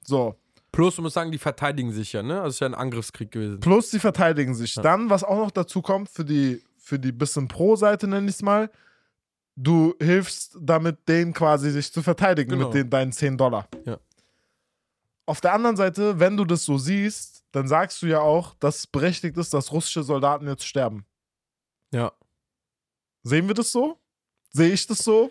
So. 0.05 0.37
Plus, 0.71 0.97
du 0.97 1.03
musst 1.03 1.15
sagen, 1.15 1.31
die 1.33 1.39
verteidigen 1.39 1.93
sich 1.93 2.13
ja, 2.15 2.23
ne? 2.23 2.37
Also, 2.37 2.49
es 2.49 2.55
ist 2.55 2.61
ja 2.61 2.67
ein 2.69 2.75
Angriffskrieg 2.75 3.31
gewesen. 3.31 3.61
Plus, 3.61 3.91
die 3.91 3.99
verteidigen 3.99 4.55
sich. 4.55 4.77
Ja. 4.77 4.83
Dann, 4.83 5.11
was 5.11 5.23
auch 5.25 5.37
noch 5.37 5.51
dazu 5.51 5.83
kommt, 5.83 6.09
für 6.09 6.25
die, 6.25 6.63
für 6.79 6.99
die 6.99 7.13
bisschen 7.13 7.49
Pro-Seite, 7.49 8.07
nenne 8.07 8.29
ich 8.29 8.37
es 8.37 8.43
mal, 8.43 8.71
du 9.57 9.95
hilfst 10.01 10.57
damit, 10.61 11.09
denen 11.09 11.33
quasi 11.33 11.71
sich 11.71 11.93
zu 11.93 12.03
verteidigen 12.03 12.51
Genau. 12.51 12.67
mit 12.67 12.75
den, 12.75 12.91
deinen 12.91 13.13
10 13.13 13.37
Dollar. 13.37 13.69
Ja. 13.85 13.99
Auf 15.27 15.41
der 15.41 15.53
anderen 15.53 15.77
Seite, 15.77 16.19
wenn 16.19 16.37
du 16.37 16.45
das 16.45 16.65
so 16.65 16.79
siehst, 16.79 17.45
dann 17.53 17.69
sagst 17.69 18.03
du 18.03 18.07
ja 18.07 18.21
auch, 18.21 18.55
dass 18.55 18.79
es 18.79 18.87
berechtigt 18.87 19.37
ist, 19.37 19.53
dass 19.55 19.73
russische 19.73 20.03
Soldaten 20.03 20.49
jetzt 20.49 20.67
sterben. 20.67 21.05
Ja. 21.93 22.13
Sehen 23.23 23.47
wir 23.47 23.55
das 23.55 23.71
so? 23.71 23.99
Sehe 24.51 24.73
ich 24.73 24.87
das 24.87 24.99
so? 24.99 25.31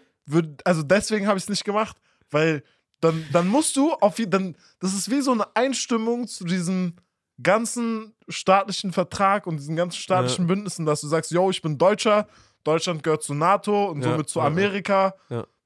Also 0.63 0.83
deswegen 0.83 1.27
habe 1.27 1.37
ich 1.37 1.43
es 1.45 1.49
nicht 1.49 1.65
gemacht, 1.65 1.97
weil 2.29 2.63
dann, 3.01 3.25
dann 3.33 3.47
musst 3.47 3.75
du 3.75 3.91
auf 3.93 4.15
dann 4.27 4.55
das 4.79 4.93
ist 4.93 5.09
wie 5.09 5.21
so 5.21 5.31
eine 5.31 5.55
Einstimmung 5.55 6.27
zu 6.27 6.45
diesem 6.45 6.95
ganzen 7.41 8.13
staatlichen 8.29 8.93
Vertrag 8.93 9.47
und 9.47 9.57
diesen 9.57 9.75
ganzen 9.75 9.97
staatlichen 9.97 10.47
Bündnissen, 10.47 10.85
dass 10.85 11.01
du 11.01 11.07
sagst, 11.07 11.31
yo, 11.31 11.49
ich 11.49 11.61
bin 11.61 11.77
Deutscher, 11.79 12.27
Deutschland 12.63 13.03
gehört 13.03 13.23
zu 13.23 13.33
NATO 13.33 13.85
und 13.91 14.01
somit 14.01 14.29
zu. 14.29 14.41
Amerika. 14.41 15.15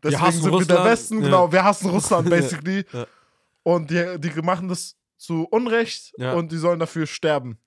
Deswegen 0.03 0.21
hassen 0.21 0.41
sind 0.41 0.51
wir 0.51 0.57
Russland. 0.59 0.79
der 0.79 0.85
Westen, 0.85 1.21
genau, 1.21 1.51
wir 1.51 1.63
hassen 1.63 1.89
Russland 1.89 2.29
basically. 2.29 2.85
Und 3.63 3.89
die, 3.89 4.19
die 4.19 4.41
machen 4.41 4.67
das 4.67 4.95
zu 5.17 5.47
Unrecht 5.49 6.13
und 6.17 6.51
die 6.51 6.57
sollen 6.57 6.79
dafür 6.79 7.07
sterben. 7.07 7.57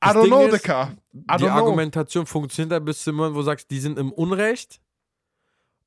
Das 0.00 0.14
I 0.14 0.16
don't 0.16 0.22
Ding 0.22 0.30
know, 0.30 0.46
ist, 0.46 0.52
Dicker. 0.52 0.96
Die 1.12 1.36
know. 1.36 1.48
Argumentation 1.48 2.26
funktioniert 2.26 2.70
da 2.70 2.78
bis 2.78 3.02
zum 3.02 3.16
Moment, 3.16 3.34
wo 3.34 3.40
du 3.40 3.44
sagst, 3.44 3.70
die 3.70 3.80
sind 3.80 3.98
im 3.98 4.12
Unrecht. 4.12 4.80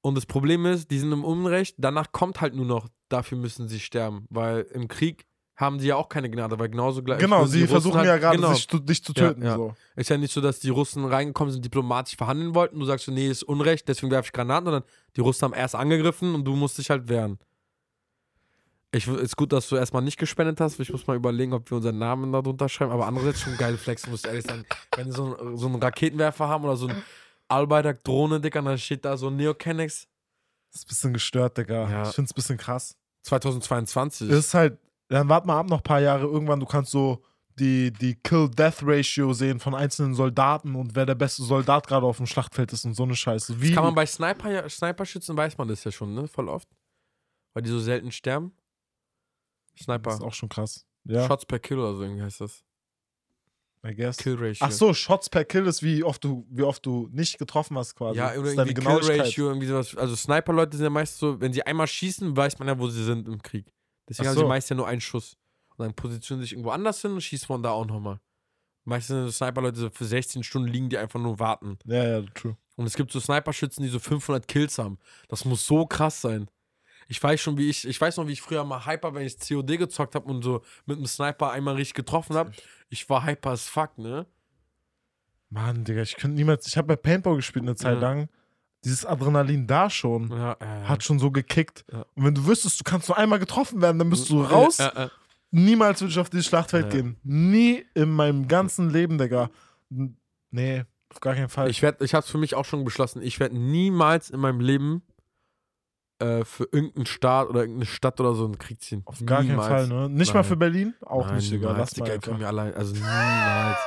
Und 0.02 0.16
das 0.16 0.26
Problem 0.26 0.66
ist, 0.66 0.90
die 0.92 1.00
sind 1.00 1.12
im 1.12 1.24
Unrecht. 1.24 1.76
Danach 1.78 2.12
kommt 2.12 2.42
halt 2.42 2.56
nur 2.56 2.66
noch, 2.66 2.90
dafür 3.08 3.38
müssen 3.38 3.70
sie 3.70 3.80
sterben. 3.80 4.26
Weil 4.30 4.64
im 4.74 4.88
Krieg 4.88 5.26
haben 5.62 5.80
sie 5.80 5.88
ja 5.88 5.96
auch 5.96 6.10
keine 6.10 6.30
Gnade, 6.30 6.60
weil 6.60 6.68
genauso 6.70 7.02
gleich. 7.04 7.20
Genau, 7.20 7.46
die 7.46 7.52
sie 7.52 7.68
versuchen 7.68 7.98
halt- 8.00 8.08
ja 8.08 8.18
gerade, 8.18 8.36
genau. 8.38 8.54
sich 8.54 8.68
zu, 8.68 8.80
dich 8.80 9.02
zu 9.04 9.14
Ja, 9.16 9.30
töten. 9.30 9.44
ja. 9.46 9.56
So. 9.56 9.74
Ist 9.96 10.10
ja 10.10 10.18
nicht 10.18 10.34
so, 10.34 10.42
dass 10.42 10.60
die 10.60 10.70
Russen 10.70 11.06
reingekommen 11.06 11.54
sind, 11.54 11.64
diplomatisch 11.64 12.18
verhandeln 12.18 12.54
wollten. 12.56 12.80
Du 12.80 12.86
sagst 12.86 13.06
so, 13.06 13.12
nee, 13.14 13.28
ist 13.30 13.44
Unrecht, 13.44 13.88
deswegen 13.88 14.12
werfe 14.12 14.28
ich 14.28 14.34
Granaten. 14.34 14.66
Sondern 14.66 14.84
die 15.16 15.22
Russen 15.22 15.44
haben 15.46 15.54
erst 15.54 15.76
angegriffen 15.76 16.36
und 16.36 16.44
du 16.44 16.56
musst 16.56 16.78
dich 16.78 16.90
halt 16.90 17.08
wehren. 17.08 17.40
Ich, 18.94 19.08
ist 19.08 19.38
gut, 19.38 19.54
dass 19.54 19.70
du 19.70 19.78
erstmal 19.78 20.02
nicht 20.02 20.18
gespendet 20.18 20.60
hast. 20.60 20.78
Ich 20.82 20.92
muss 20.92 21.08
mal 21.08 21.16
überlegen, 21.16 21.54
ob 21.54 21.70
wir 21.72 21.78
unseren 21.78 21.98
Namen 21.98 22.34
da 22.34 22.42
drunter 22.42 22.68
schreiben. 22.68 22.92
Aber 22.92 23.08
andererseits 23.08 23.40
schon 23.40 23.56
geile 23.56 23.78
Flex, 23.78 24.06
muss 24.08 24.22
ich 24.26 24.28
ehrlich 24.28 24.46
sagen. 24.46 24.66
Wenn 24.98 25.06
wir 25.08 25.14
so, 25.14 25.38
einen- 25.38 25.56
so 25.58 25.68
einen 25.68 25.82
Raketenwerfer 25.82 26.50
haben 26.50 26.66
oder 26.66 26.76
so 26.76 26.88
einen 26.88 27.02
Albayrak-Drohne, 27.48 28.42
Dicker, 28.42 28.62
dann 28.62 28.78
steht 28.78 29.06
da 29.06 29.16
so 29.16 29.30
Neocanex 29.30 30.08
Das 30.74 30.82
ist 30.82 30.86
ein 30.86 30.88
bisschen 30.90 31.14
gestört, 31.14 31.58
Digga. 31.58 31.90
Ja. 31.90 32.10
Ich 32.10 32.16
find's 32.16 32.32
ein 32.32 32.36
bisschen 32.36 32.58
krass. 32.58 32.98
2022. 33.24 34.30
Es 34.30 34.38
ist 34.48 34.54
halt, 34.54 34.78
dann 35.18 35.30
warte 35.30 35.48
mal 35.48 35.60
ab 35.60 35.70
noch 35.70 35.80
ein 35.80 35.84
paar 35.84 36.02
Jahre. 36.02 36.24
Irgendwann, 36.26 36.60
du 36.60 36.66
kannst 36.66 36.92
so 36.92 37.24
die, 37.60 37.92
die 37.92 38.16
Kill-Death-Ratio 38.16 39.34
sehen 39.34 39.60
von 39.60 39.76
einzelnen 39.76 40.14
Soldaten 40.14 40.76
und 40.76 40.96
wer 40.96 41.06
der 41.06 41.16
beste 41.16 41.44
Soldat 41.44 41.88
gerade 41.88 42.06
auf 42.06 42.18
dem 42.18 42.26
Schlachtfeld 42.26 42.72
ist 42.74 42.86
und 42.86 42.96
so 42.96 43.04
eine 43.04 43.16
Scheiße. 43.16 43.62
Wie? 43.62 43.68
das 43.68 43.76
kann 43.76 43.84
man 43.84 43.96
bei 43.96 44.06
Sniper, 44.06 44.68
Sniperschützen, 44.70 45.36
weiß 45.36 45.58
man 45.58 45.68
das 45.68 45.84
ja 45.84 45.92
schon, 45.92 46.14
ne? 46.14 46.28
Voll 46.28 46.48
oft. 46.50 46.68
Weil 47.54 47.64
die 47.64 47.70
so 47.70 47.80
selten 47.80 48.12
sterben. 48.12 48.54
das 49.76 49.86
Sniper. 49.86 50.14
ist 50.14 50.22
auch 50.22 50.34
schon 50.34 50.50
krass. 50.50 50.86
Ja, 51.04 51.28
Shots 51.28 51.46
per 51.46 51.60
Kill 51.60 51.80
oder 51.80 51.96
so 51.96 52.04
irgendwie 52.04 52.24
heißt 52.24 52.42
das. 52.42 52.64
I 53.86 53.96
guess. 53.96 54.18
Kill 54.18 54.36
Ratio. 54.36 54.66
Ach 54.68 54.72
so, 54.72 54.94
Shots 54.94 55.30
per 55.30 55.44
Kill 55.44 55.66
ist, 55.66 55.82
wie 55.82 56.04
oft 56.04 56.24
du, 56.24 56.46
wie 56.52 56.62
oft 56.64 56.86
du 56.86 57.10
nicht 57.12 57.40
getroffen 57.40 57.78
hast 57.78 57.96
quasi. 57.96 58.18
Ja, 58.20 58.30
Das 58.30 58.38
oder 58.38 58.52
irgendwie 58.52 58.74
Kill. 58.76 59.20
Ratio, 59.20 59.48
irgendwie 59.48 59.68
sowas. 59.68 59.98
Also 59.98 60.16
Sniper-Leute 60.16 60.78
sind 60.78 60.84
ja 60.84 60.90
meist 60.92 61.18
so, 61.18 61.42
wenn 61.42 61.52
sie 61.52 61.64
einmal 61.64 61.88
schießen, 61.88 62.38
weiß 62.38 62.60
man 62.60 62.68
ja, 62.68 62.78
wo 62.78 62.88
sie 62.88 63.04
sind 63.04 63.28
im 63.28 63.42
Krieg. 63.42 63.74
Deswegen 64.12 64.28
Ach 64.28 64.32
haben 64.32 64.36
sie 64.38 64.42
so. 64.42 64.48
meist 64.50 64.70
ja 64.70 64.76
nur 64.76 64.88
einen 64.88 65.00
Schuss. 65.00 65.38
Und 65.78 65.86
dann 65.86 65.94
positionieren 65.94 66.42
sie 66.42 66.50
sich 66.50 66.52
irgendwo 66.54 66.72
anders 66.72 67.02
hin 67.02 67.14
und 67.14 67.22
schießt 67.22 67.46
von 67.46 67.64
da 67.64 67.70
auch 67.72 67.86
nochmal. 67.86 68.20
Meistens 68.84 69.16
sind 69.16 69.26
so 69.28 69.32
Sniper-Leute 69.32 69.80
so 69.80 69.90
für 69.90 70.04
16 70.06 70.44
Stunden 70.44 70.68
liegen, 70.68 70.90
die 70.90 70.98
einfach 70.98 71.20
nur 71.20 71.40
warten. 71.40 71.78
Ja, 71.86 72.20
ja, 72.20 72.22
true. 72.34 72.58
Und 72.76 72.86
es 72.88 72.96
gibt 72.96 73.12
so 73.14 73.20
Sniper-Schützen, 73.22 73.84
die 73.84 73.90
so 73.90 74.00
500 74.00 74.48
Kills 74.50 74.78
haben. 74.80 74.98
Das 75.30 75.46
muss 75.46 75.66
so 75.66 75.86
krass 75.86 76.20
sein. 76.20 76.50
Ich 77.08 77.22
weiß 77.24 77.40
schon, 77.40 77.58
wie 77.58 77.70
ich, 77.70 77.88
ich 77.88 78.00
weiß 78.02 78.18
noch, 78.18 78.28
wie 78.28 78.34
ich 78.34 78.42
früher 78.42 78.64
mal 78.66 78.86
hyper, 78.86 79.14
wenn 79.14 79.26
ich 79.26 79.38
COD 79.40 79.78
gezockt 79.78 80.16
habe 80.16 80.30
und 80.30 80.42
so 80.44 80.62
mit 80.86 80.98
einem 80.98 81.06
Sniper 81.08 81.52
einmal 81.52 81.76
richtig 81.76 81.94
getroffen 81.94 82.36
habe. 82.36 82.52
Ich 82.90 83.10
war 83.10 83.26
hyper 83.26 83.52
as 83.52 83.68
fuck, 83.68 83.98
ne? 83.98 84.26
Mann, 85.50 85.84
Digga, 85.84 86.02
ich 86.02 86.16
könnte 86.16 86.36
niemals. 86.38 86.68
Ich 86.68 86.78
habe 86.78 86.88
bei 86.88 86.96
Paintball 86.96 87.36
gespielt 87.36 87.64
eine 87.64 87.76
Zeit 87.76 87.96
Ja. 87.96 88.02
lang. 88.02 88.30
Dieses 88.84 89.06
Adrenalin 89.06 89.68
da 89.68 89.90
schon 89.90 90.30
Ja, 90.32 90.54
äh, 90.60 90.86
hat 90.86 91.04
schon 91.04 91.20
so 91.20 91.30
gekickt. 91.32 91.86
Ja. 91.92 92.06
Und 92.16 92.26
wenn 92.26 92.36
du 92.36 92.46
wüsstest, 92.46 92.80
du 92.80 92.84
kannst 92.84 93.08
nur 93.10 93.18
einmal 93.18 93.40
getroffen 93.40 93.82
werden, 93.82 94.00
dann 94.00 94.10
bist 94.10 94.30
du 94.30 94.42
raus. 94.42 94.80
Äh, 94.80 95.06
äh. 95.06 95.10
Niemals 95.52 96.02
würde 96.02 96.12
ich 96.12 96.20
auf 96.20 96.30
dieses 96.30 96.48
Schlachtfeld 96.48 96.90
gehen. 96.90 97.18
Nie 97.24 97.86
in 97.94 98.10
meinem 98.10 98.48
ganzen 98.48 98.90
Leben, 98.90 99.18
Digga. 99.18 99.50
Nee, 100.50 100.86
auf 101.10 101.20
gar 101.20 101.36
keinen 101.36 101.50
Fall. 101.50 101.70
Ich, 101.70 101.82
werd, 101.82 102.02
ich 102.02 102.14
habe 102.14 102.24
es 102.24 102.32
für 102.32 102.38
mich 102.38 102.56
auch 102.56 102.64
schon 102.64 102.86
beschlossen. 102.86 103.22
Ich 103.22 103.40
werde 103.40 103.58
niemals 103.58 104.30
in 104.30 104.40
meinem 104.40 104.62
Leben 104.62 105.04
äh, 106.22 106.46
für 106.46 106.64
irgendeinen 106.72 107.06
Staat 107.06 107.50
oder 107.50 107.62
irgendeine 107.62 107.86
Stadt 107.86 108.20
oder 108.20 108.34
so 108.36 108.46
einen 108.46 108.58
Krieg 108.58 108.82
ziehen. 108.82 109.02
auf 109.06 109.26
gar 109.26 109.44
niemals. 109.44 109.68
keinen 109.68 109.90
Fall, 109.90 110.08
ne? 110.08 110.10
Nicht 110.10 110.34
mal 110.34 110.42
Nein. 110.42 110.50
für 110.50 110.56
Berlin? 110.58 110.94
Auch 111.02 111.26
Nein, 111.26 111.36
nicht, 111.38 111.52
Digga. 111.52 111.76
Lass 111.78 111.98
mal 111.98 112.10
einfach. 112.10 112.22
können 112.28 112.40
wir 112.40 112.48
allein. 112.48 112.74
Also 112.76 112.94
niemals. 112.96 113.78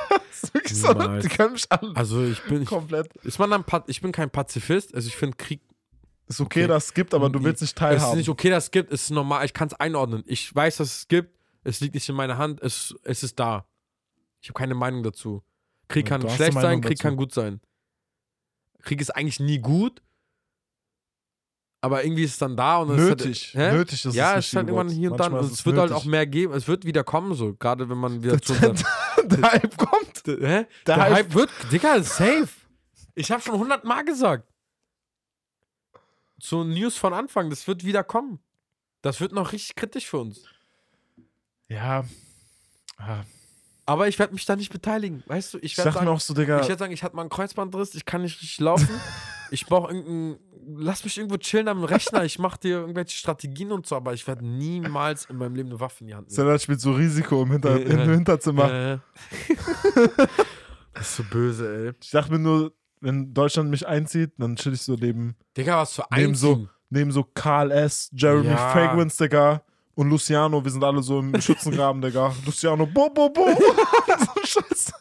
So, 0.67 0.93
die 0.93 1.27
können 1.29 1.53
mich 1.53 1.65
alle 1.71 1.95
Also 1.95 2.23
ich 2.23 2.43
bin, 2.43 2.61
ich, 2.63 2.67
komplett. 2.69 3.13
ist 3.23 3.39
man 3.39 3.49
dann, 3.49 3.63
ich 3.87 4.01
bin 4.01 4.11
kein 4.11 4.29
Pazifist. 4.29 4.93
Also 4.93 5.07
ich 5.07 5.15
finde 5.15 5.37
Krieg 5.37 5.61
Ist 6.27 6.41
okay, 6.41 6.61
Okay. 6.61 6.67
dass 6.67 6.85
es 6.85 6.93
gibt, 6.93 7.13
aber 7.13 7.29
du 7.29 7.43
willst 7.43 7.61
nicht 7.61 7.69
Es 7.69 7.73
ist 7.73 7.77
teilhaben. 7.77 8.17
nicht 8.17 8.29
okay, 8.29 8.49
dass 8.49 8.65
es 8.65 8.71
gibt, 8.71 8.91
es 8.91 9.03
ist 9.03 9.09
normal, 9.11 9.45
ich 9.45 9.53
kann 9.53 9.67
es 9.69 9.73
einordnen. 9.75 10.23
Ich 10.27 10.53
weiß, 10.53 10.77
dass 10.77 10.97
es 10.99 11.07
gibt, 11.07 11.35
es 11.63 11.79
liegt 11.79 11.95
nicht 11.95 12.07
in 12.09 12.15
meiner 12.15 12.37
Hand, 12.37 12.61
es, 12.61 12.93
es 13.03 13.23
ist 13.23 13.39
da. 13.39 13.65
Ich 14.41 14.49
habe 14.49 14.57
keine 14.59 14.75
Meinung 14.75 15.01
dazu. 15.03 15.41
Krieg 15.87 16.09
Ja, 16.09 16.17
kann 16.17 16.29
schlecht 16.29 16.53
sein, 16.53 16.81
Krieg 16.81 16.97
dazu. 16.97 17.03
kann 17.07 17.15
gut 17.15 17.33
sein. 17.33 17.59
Krieg 18.83 19.01
ist 19.01 19.09
eigentlich 19.15 19.39
nie 19.39 19.57
gut. 19.59 20.01
Aber 21.81 22.03
irgendwie 22.03 22.23
ist 22.23 22.31
es 22.31 22.37
dann 22.39 22.57
da 22.57 22.77
und 22.77 22.89
es 22.91 22.97
Nötig. 22.97 23.49
Ist 23.49 23.55
halt, 23.55 23.71
hä? 23.73 23.77
Nötig 23.77 24.05
ist 24.05 24.15
ja, 24.15 24.35
das 24.35 24.45
es 24.45 24.51
ist 24.51 24.55
halt 24.55 24.67
irgendwann 24.69 24.89
hier 24.89 25.11
und 25.11 25.19
dann. 25.19 25.31
Manchmal 25.33 25.41
Und 25.45 25.51
ist 25.53 25.59
es 25.59 25.65
wird 25.65 25.77
halt 25.77 25.89
nötig. 25.91 26.01
auch 26.03 26.05
mehr 26.09 26.25
geben. 26.25 26.53
Es 26.53 26.67
wird 26.67 26.83
wieder 26.85 27.03
kommen, 27.03 27.35
so. 27.35 27.53
Gerade 27.53 27.87
wenn 27.87 27.97
man 27.97 28.23
wieder 28.23 28.41
zu 28.41 28.53
Der, 28.59 28.73
der 29.23 29.51
Hype 29.51 29.77
kommt. 29.77 30.23
Hä? 30.25 30.33
Der 30.37 30.65
Der, 30.87 30.97
Hype, 30.97 31.13
Hype- 31.13 31.33
wird, 31.35 31.49
Digga, 31.71 32.01
safe. 32.01 32.47
Ich 33.13 33.31
habe 33.31 33.41
schon 33.41 33.53
100 33.53 33.83
Mal 33.83 34.03
gesagt. 34.03 34.47
So 36.39 36.63
News 36.63 36.97
von 36.97 37.13
Anfang, 37.13 37.49
das 37.49 37.67
wird 37.67 37.83
wieder 37.85 38.03
kommen. 38.03 38.39
Das 39.01 39.21
wird 39.21 39.31
noch 39.31 39.51
richtig 39.53 39.75
kritisch 39.75 40.07
für 40.07 40.17
uns. 40.19 40.41
Ja. 41.67 42.03
Ah, 42.97 43.21
Aber 43.85 44.07
ich 44.07 44.17
werde 44.19 44.33
mich 44.33 44.45
da 44.45 44.55
nicht 44.55 44.71
beteiligen. 44.71 45.23
Weißt 45.27 45.53
du, 45.53 45.57
ich 45.59 45.63
Ich 45.73 45.77
werde 45.77 45.91
sag 45.91 46.01
mir 46.01 46.05
sagen, 46.07 46.15
auch 46.17 46.19
so, 46.21 46.33
Digga. 46.33 46.61
ich 46.61 46.67
werd 46.67 46.79
sagen, 46.79 46.91
ich 46.93 47.03
hatte 47.03 47.15
mal 47.15 47.21
einen 47.21 47.29
Kreuzbandriss, 47.29 47.93
ich 47.95 48.05
kann 48.05 48.21
nicht 48.23 48.41
richtig 48.41 48.59
laufen. 48.59 48.89
ich 49.51 49.65
brauche 49.65 49.93
irgendeinen. 49.93 50.37
Lass 50.77 51.03
mich 51.03 51.15
irgendwo 51.17 51.37
chillen 51.37 51.67
am 51.67 51.83
Rechner. 51.83 52.23
Ich 52.25 52.39
mache 52.39 52.59
dir 52.59 52.77
irgendwelche 52.79 53.15
Strategien 53.15 53.71
und 53.71 53.85
so, 53.85 53.95
aber 53.95 54.13
ich 54.13 54.25
werde 54.25 54.43
niemals 54.43 55.25
in 55.25 55.37
meinem 55.37 55.53
Leben 55.53 55.69
eine 55.69 55.79
Waffe 55.79 56.03
in 56.03 56.07
die 56.07 56.15
Hand 56.15 56.27
nehmen. 56.27 56.35
Salat 56.35 56.59
spielt 56.61 56.81
so 56.81 56.91
Risiko 56.93 57.43
im, 57.43 57.51
Hinter 57.51 57.79
Ja, 57.79 58.03
im. 58.03 58.09
Hinterzimmer. 58.09 58.73
Äh. 58.73 58.97
das 60.93 61.09
ist 61.09 61.15
so 61.17 61.23
böse, 61.23 61.85
ey. 61.87 61.91
Ich 62.01 62.09
dachte 62.09 62.31
mir 62.31 62.39
nur, 62.39 62.73
wenn 63.01 63.31
Deutschland 63.33 63.69
mich 63.69 63.87
einzieht, 63.87 64.31
dann 64.37 64.55
chill 64.55 64.73
ich 64.73 64.81
so 64.81 64.95
neben, 64.95 65.35
Digga, 65.55 65.81
was 65.81 65.93
für 65.93 66.05
neben, 66.15 66.33
so, 66.33 66.67
neben 66.89 67.11
so 67.11 67.23
Karl 67.23 67.69
S., 67.71 68.09
Jeremy 68.13 68.47
Ja. 68.47 68.69
Fragrance, 68.71 69.21
Digga. 69.23 69.61
Und 69.93 70.09
Luciano, 70.09 70.63
wir 70.63 70.71
sind 70.71 70.83
alle 70.83 71.01
so 71.03 71.19
im 71.19 71.39
Schützengraben, 71.39 72.01
Digga. 72.01 72.33
Luciano, 72.45 72.85
bo, 72.87 73.09
bo, 73.09 73.29
bo. 73.29 73.45
so 73.55 74.41
Scheiße. 74.43 74.93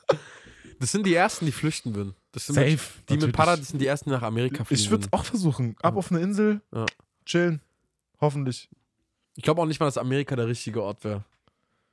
Das 0.84 0.92
sind 0.92 1.06
die 1.06 1.14
ersten, 1.14 1.46
die 1.46 1.52
flüchten 1.52 1.94
würden. 1.94 2.14
Das 2.32 2.44
sind 2.44 2.56
Safe. 2.56 2.66
wirklich- 2.72 2.80
Die 3.08 3.12
mit 3.14 3.20
natürlich. 3.22 3.36
Para, 3.36 3.56
das 3.56 3.68
sind 3.68 3.78
die 3.80 3.86
ersten, 3.86 4.10
die 4.10 4.16
nach 4.16 4.22
Amerika 4.22 4.64
fliegen. 4.64 4.82
Ich 4.82 4.90
würde 4.90 5.04
würden. 5.04 5.12
auch 5.14 5.24
versuchen. 5.24 5.76
Ab 5.80 5.96
auf 5.96 6.10
eine 6.12 6.20
Insel, 6.20 6.60
Ja. 6.74 6.84
chillen. 7.24 7.62
Hoffentlich. 8.20 8.68
Ich 9.34 9.42
glaube 9.42 9.62
auch 9.62 9.66
nicht 9.66 9.80
mal, 9.80 9.86
dass 9.86 9.96
Amerika 9.96 10.36
der 10.36 10.46
richtige 10.46 10.82
Ort 10.82 11.02
wäre. 11.04 11.24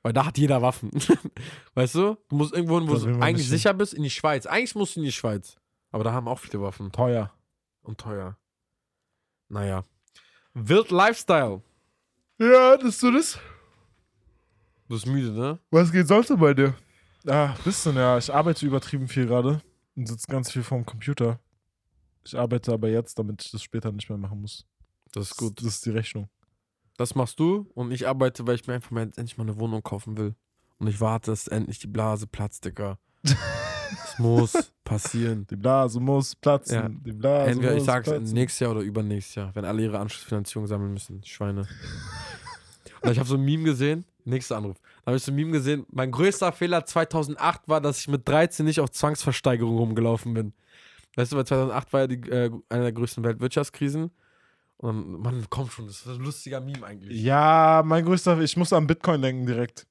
Weil 0.02 0.12
da 0.12 0.26
hat 0.26 0.36
jeder 0.36 0.60
Waffen. 0.60 0.90
weißt 1.74 1.94
du? 1.94 2.18
Du 2.28 2.36
musst 2.36 2.52
irgendwo 2.52 2.78
hin, 2.80 2.88
wo 2.88 2.94
du 2.96 3.06
eigentlich 3.22 3.46
hin. 3.48 3.56
sicher 3.56 3.72
bist, 3.72 3.94
in 3.94 4.02
die 4.02 4.10
Schweiz. 4.10 4.44
Eigentlich 4.44 4.74
musst 4.74 4.96
du 4.96 5.00
in 5.00 5.04
die 5.06 5.12
Schweiz. 5.12 5.56
Aber 5.90 6.04
da 6.04 6.12
haben 6.12 6.28
auch 6.28 6.38
viele 6.38 6.60
Waffen. 6.62 6.92
Teuer. 6.92 7.32
Und 7.82 7.98
teuer. 7.98 8.36
Naja. 9.48 9.84
Wild 10.54 10.90
Lifestyle. 10.90 11.62
Ja, 12.38 12.76
das 12.76 12.88
ist 12.90 13.00
so 13.00 13.10
das. 13.10 13.38
Du 14.88 14.94
bist 14.94 15.06
müde, 15.06 15.30
ne? 15.32 15.58
Was 15.70 15.90
geht 15.90 16.06
sonst 16.08 16.28
so 16.28 16.36
bei 16.36 16.52
dir? 16.52 16.74
Ah, 17.26 17.54
bisschen, 17.64 17.96
ja. 17.96 18.18
Ich 18.18 18.32
arbeite 18.32 18.66
übertrieben 18.66 19.08
viel 19.08 19.26
gerade 19.26 19.60
und 19.96 20.08
sitze 20.08 20.26
ganz 20.26 20.50
viel 20.50 20.62
vorm 20.62 20.84
Computer. 20.84 21.38
Ich 22.24 22.36
arbeite 22.38 22.72
aber 22.72 22.88
jetzt, 22.88 23.18
damit 23.18 23.44
ich 23.44 23.50
das 23.50 23.62
später 23.62 23.92
nicht 23.92 24.08
mehr 24.08 24.18
machen 24.18 24.40
muss. 24.40 24.64
Das 25.12 25.30
ist 25.30 25.36
gut. 25.36 25.58
Das 25.58 25.66
ist 25.66 25.86
die 25.86 25.90
Rechnung. 25.90 26.28
Das 26.96 27.14
machst 27.14 27.38
du 27.40 27.70
und 27.74 27.90
ich 27.92 28.06
arbeite, 28.06 28.46
weil 28.46 28.54
ich 28.56 28.66
mir 28.66 28.74
einfach 28.74 28.90
mal 28.90 29.02
endlich 29.02 29.38
mal 29.38 29.44
eine 29.44 29.58
Wohnung 29.58 29.82
kaufen 29.82 30.16
will. 30.16 30.34
Und 30.78 30.86
ich 30.88 31.00
warte, 31.00 31.30
dass 31.30 31.48
endlich 31.48 31.78
die 31.78 31.86
Blase 31.86 32.26
platzt, 32.26 32.64
Digga. 32.64 32.98
Es 34.04 34.18
muss 34.18 34.72
passieren. 34.84 35.46
Die 35.50 35.56
Blase 35.56 36.00
muss 36.00 36.34
platzen. 36.34 36.74
Ja. 36.74 36.88
Die 36.88 37.12
Blase 37.12 37.50
Entweder 37.50 37.72
ich 37.72 37.78
muss 37.80 37.86
sag's 37.86 38.08
platzen. 38.08 38.32
nächstes 38.32 38.60
Jahr 38.60 38.70
oder 38.70 38.80
übernächstes 38.80 39.34
Jahr, 39.34 39.54
wenn 39.54 39.66
alle 39.66 39.82
ihre 39.82 39.98
Anschlussfinanzierung 39.98 40.66
sammeln 40.66 40.94
müssen. 40.94 41.20
die 41.20 41.28
Schweine. 41.28 41.68
Und 43.02 43.10
ich 43.10 43.18
habe 43.18 43.28
so 43.28 43.34
ein 43.36 43.42
Meme 43.44 43.64
gesehen. 43.64 44.06
Nächster 44.24 44.56
Anruf. 44.56 44.76
Da 45.04 45.06
habe 45.08 45.16
ich 45.16 45.22
so 45.22 45.32
ein 45.32 45.34
Meme 45.36 45.52
gesehen. 45.52 45.86
Mein 45.90 46.10
größter 46.10 46.52
Fehler 46.52 46.84
2008 46.84 47.68
war, 47.68 47.80
dass 47.80 47.98
ich 48.00 48.08
mit 48.08 48.28
13 48.28 48.64
nicht 48.64 48.80
auf 48.80 48.90
Zwangsversteigerung 48.90 49.76
rumgelaufen 49.76 50.34
bin. 50.34 50.52
Weißt 51.16 51.32
du, 51.32 51.36
weil 51.36 51.46
2008 51.46 51.92
war 51.92 52.00
ja 52.00 52.06
die, 52.06 52.30
äh, 52.30 52.50
eine 52.68 52.82
der 52.82 52.92
größten 52.92 53.24
Weltwirtschaftskrisen. 53.24 54.10
Und 54.78 54.88
dann, 54.88 55.20
Mann, 55.20 55.46
komm 55.50 55.70
schon, 55.70 55.86
das 55.86 56.00
ist 56.00 56.06
ein 56.06 56.20
lustiger 56.24 56.60
Meme 56.60 56.84
eigentlich. 56.86 57.20
Ja, 57.20 57.82
mein 57.84 58.04
größter, 58.04 58.40
ich 58.40 58.56
muss 58.56 58.72
an 58.72 58.86
Bitcoin 58.86 59.20
denken 59.22 59.46
direkt. 59.46 59.86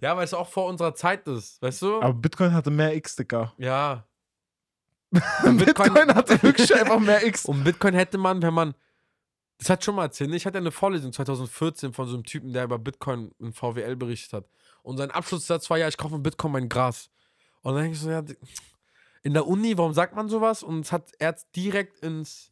Ja, 0.00 0.16
weil 0.16 0.24
es 0.24 0.32
auch 0.34 0.48
vor 0.48 0.66
unserer 0.66 0.94
Zeit 0.94 1.26
ist, 1.28 1.60
weißt 1.60 1.82
du? 1.82 2.00
Aber 2.00 2.14
Bitcoin 2.14 2.52
hatte 2.52 2.70
mehr 2.70 2.94
X, 2.96 3.16
Dicker. 3.16 3.52
ja. 3.58 4.06
Bitcoin, 5.42 6.14
hatte 6.14 6.40
wirklich 6.40 6.72
einfach 6.80 7.00
mehr 7.00 7.26
X. 7.26 7.44
Und 7.46 7.64
Bitcoin 7.64 7.94
hätte 7.94 8.16
man, 8.16 8.40
wenn 8.42 8.54
man. 8.54 8.74
Das 9.60 9.68
hat 9.70 9.84
schon 9.84 9.94
mal 9.94 10.04
erzählt. 10.04 10.30
ne? 10.30 10.36
Ich 10.36 10.46
hatte 10.46 10.58
eine 10.58 10.70
Vorlesung 10.72 11.12
2014 11.12 11.92
von 11.92 12.08
so 12.08 12.14
einem 12.14 12.24
Typen, 12.24 12.52
der 12.52 12.64
über 12.64 12.78
Bitcoin 12.78 13.30
in 13.38 13.52
VWL 13.52 13.94
berichtet 13.94 14.32
hat. 14.32 14.44
Und 14.82 14.96
sein 14.96 15.10
Abschlusssatz 15.10 15.68
war: 15.70 15.76
Ja, 15.78 15.86
ich 15.86 15.96
kaufe 15.98 16.14
mit 16.14 16.22
Bitcoin 16.24 16.52
mein 16.52 16.68
Gras. 16.68 17.10
Und 17.62 17.74
dann 17.74 17.82
denke 17.82 17.94
ich 17.94 18.00
so: 18.00 18.10
Ja, 18.10 18.24
in 19.22 19.34
der 19.34 19.46
Uni, 19.46 19.76
warum 19.76 19.92
sagt 19.92 20.16
man 20.16 20.28
sowas? 20.30 20.62
Und 20.62 20.80
es 20.86 20.92
hat 20.92 21.12
er 21.18 21.36
direkt 21.54 21.98
ins 22.02 22.50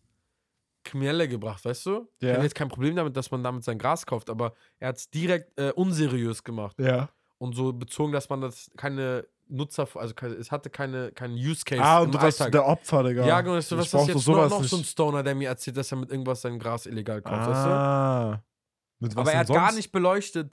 Kriminelle 0.84 1.28
gebracht, 1.28 1.64
weißt 1.64 1.86
du? 1.86 2.08
Ich 2.20 2.26
Ja. 2.28 2.34
habe 2.34 2.44
jetzt 2.44 2.54
kein 2.54 2.68
Problem 2.68 2.94
damit, 2.94 3.16
dass 3.16 3.30
man 3.30 3.42
damit 3.42 3.64
sein 3.64 3.78
Gras 3.78 4.04
kauft, 4.06 4.28
aber 4.30 4.54
er 4.78 4.88
hat 4.88 4.96
es 4.98 5.10
direkt 5.10 5.58
äh, 5.58 5.72
unseriös 5.72 6.44
gemacht. 6.44 6.78
Ja. 6.78 7.08
Und 7.38 7.54
so 7.56 7.72
bezogen, 7.72 8.12
dass 8.12 8.28
man 8.28 8.40
das 8.42 8.70
keine 8.76 9.26
Nutzer, 9.48 9.88
also 9.94 10.14
es 10.38 10.50
hatte 10.50 10.70
keine, 10.70 11.12
keinen 11.12 11.34
Use 11.34 11.64
Case. 11.64 11.82
Ah, 11.82 12.00
und 12.00 12.14
du 12.14 12.20
warst 12.20 12.40
Alltag. 12.40 12.52
der 12.52 12.66
Opfer, 12.66 13.02
Digga. 13.02 13.26
Ja, 13.26 13.40
genau. 13.40 13.60
So, 13.60 13.76
was 13.78 13.86
ist 13.86 13.92
jetzt 14.08 14.26
noch, 14.26 14.48
noch 14.50 14.64
so 14.64 14.76
ein. 14.76 14.84
Stoner, 14.84 15.22
der 15.22 15.34
mir 15.34 15.48
erzählt, 15.48 15.76
dass 15.76 15.90
er 15.92 15.98
mit 15.98 16.10
irgendwas 16.10 16.40
sein 16.42 16.58
Gras 16.58 16.86
illegal 16.86 17.22
kauft, 17.22 17.48
weißt 17.48 17.64
du? 17.66 17.70
Ah. 17.70 18.42
Mit 19.00 19.14
was 19.16 19.20
Aber 19.22 19.32
er 19.32 19.38
hat 19.40 19.48
gar 19.48 19.66
sonst? 19.66 19.76
nicht 19.76 19.92
beleuchtet, 19.92 20.52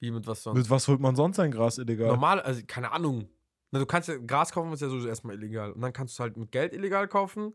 wie 0.00 0.10
mit 0.10 0.26
was 0.26 0.42
sonst. 0.42 0.58
Mit 0.58 0.68
was 0.70 0.86
holt 0.88 1.00
man 1.00 1.14
sonst 1.16 1.36
sein 1.36 1.50
Gras 1.50 1.78
illegal? 1.78 2.08
Normal, 2.08 2.40
also 2.40 2.60
keine 2.66 2.90
Ahnung. 2.92 3.28
Na, 3.70 3.78
du 3.80 3.86
kannst 3.86 4.08
ja 4.08 4.16
Gras 4.18 4.52
kaufen, 4.52 4.72
ist 4.72 4.82
ja 4.82 4.88
so 4.88 5.06
erstmal 5.06 5.36
illegal. 5.36 5.72
Und 5.72 5.80
dann 5.80 5.92
kannst 5.92 6.18
du 6.18 6.22
halt 6.22 6.36
mit 6.36 6.50
Geld 6.52 6.72
illegal 6.74 7.08
kaufen 7.08 7.52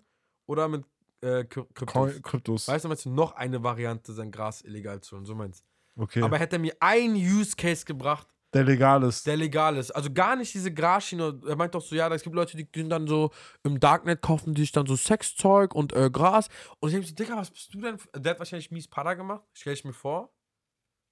oder 0.48 0.68
mit 0.68 0.84
äh, 1.22 1.44
Kry- 1.44 1.66
Kryptos. 1.74 2.22
Kryptos. 2.24 2.68
Weißt 2.68 2.86
du, 2.86 2.90
meinst 2.90 3.06
du 3.06 3.10
noch 3.10 3.34
eine 3.34 3.62
Variante, 3.64 4.14
sein 4.14 4.32
Gras 4.32 4.62
illegal 4.62 5.02
zu 5.02 5.16
holen? 5.16 5.26
So 5.26 5.36
meinst 5.36 5.66
Okay. 5.96 6.22
Aber 6.22 6.38
hätte 6.38 6.56
er 6.56 6.60
mir 6.60 6.74
einen 6.80 7.16
Use 7.16 7.56
Case 7.58 7.84
gebracht, 7.84 8.28
der 8.54 8.64
legal 8.64 9.04
ist. 9.04 9.28
der 9.28 9.38
legal 9.38 9.78
ist. 9.78 9.92
Also 9.92 10.12
gar 10.12 10.36
nicht 10.36 10.54
diese 10.54 10.74
Grasschiene. 10.74 11.40
Er 11.48 11.56
meint 11.56 11.76
doch 11.76 11.82
so, 11.82 11.96
ja, 11.96 12.12
es 12.14 12.24
gibt 12.24 12.36
Leute, 12.36 12.58
die 12.58 12.66
gehen 12.66 12.90
dann 12.90 13.08
so 13.08 13.32
im 13.64 13.80
Darknet 13.80 14.22
kaufen 14.22 14.54
die 14.54 14.62
sich 14.62 14.72
dann 14.72 14.88
so 14.88 14.96
Sexzeug 14.96 15.76
und 15.76 15.94
äh, 15.94 16.10
Gras. 16.10 16.48
Und 16.80 16.90
ich 16.90 16.94
denke 16.94 17.08
so, 17.08 17.16
Digga, 17.16 17.38
was 17.38 17.52
bist 17.52 17.74
du 17.74 17.82
denn? 17.82 17.98
Der 18.16 18.32
hat 18.32 18.40
wahrscheinlich 18.40 18.72
mies 18.72 18.88
Pada 18.88 19.14
gemacht, 19.14 19.44
stelle 19.54 19.76
ich 19.76 19.86
mir 19.86 19.94
vor. 19.94 20.34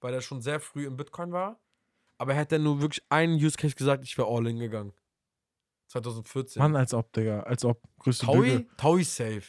Weil 0.00 0.14
er 0.14 0.20
schon 0.20 0.42
sehr 0.42 0.60
früh 0.60 0.86
im 0.86 0.96
Bitcoin 0.96 1.32
war. 1.32 1.60
Aber 2.18 2.32
er 2.32 2.38
hätte 2.38 2.58
nur 2.58 2.80
wirklich 2.80 3.04
einen 3.08 3.34
Use 3.34 3.56
Case 3.56 3.74
gesagt, 3.74 4.04
ich 4.04 4.16
wäre 4.18 4.28
all 4.28 4.46
in 4.46 4.58
gegangen. 4.58 4.92
2014. 5.88 6.60
Mann, 6.60 6.76
als 6.76 6.92
ob, 6.92 7.12
Digga. 7.12 7.40
Als 7.40 7.64
ob. 7.64 7.80
Größte 7.98 8.26
Taui? 8.26 8.50
Lüge. 8.50 8.66
Taui 8.76 9.04
safe. 9.04 9.44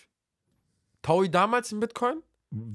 Taui 1.01 1.29
damals 1.29 1.71
im 1.71 1.79
Bitcoin? 1.79 2.21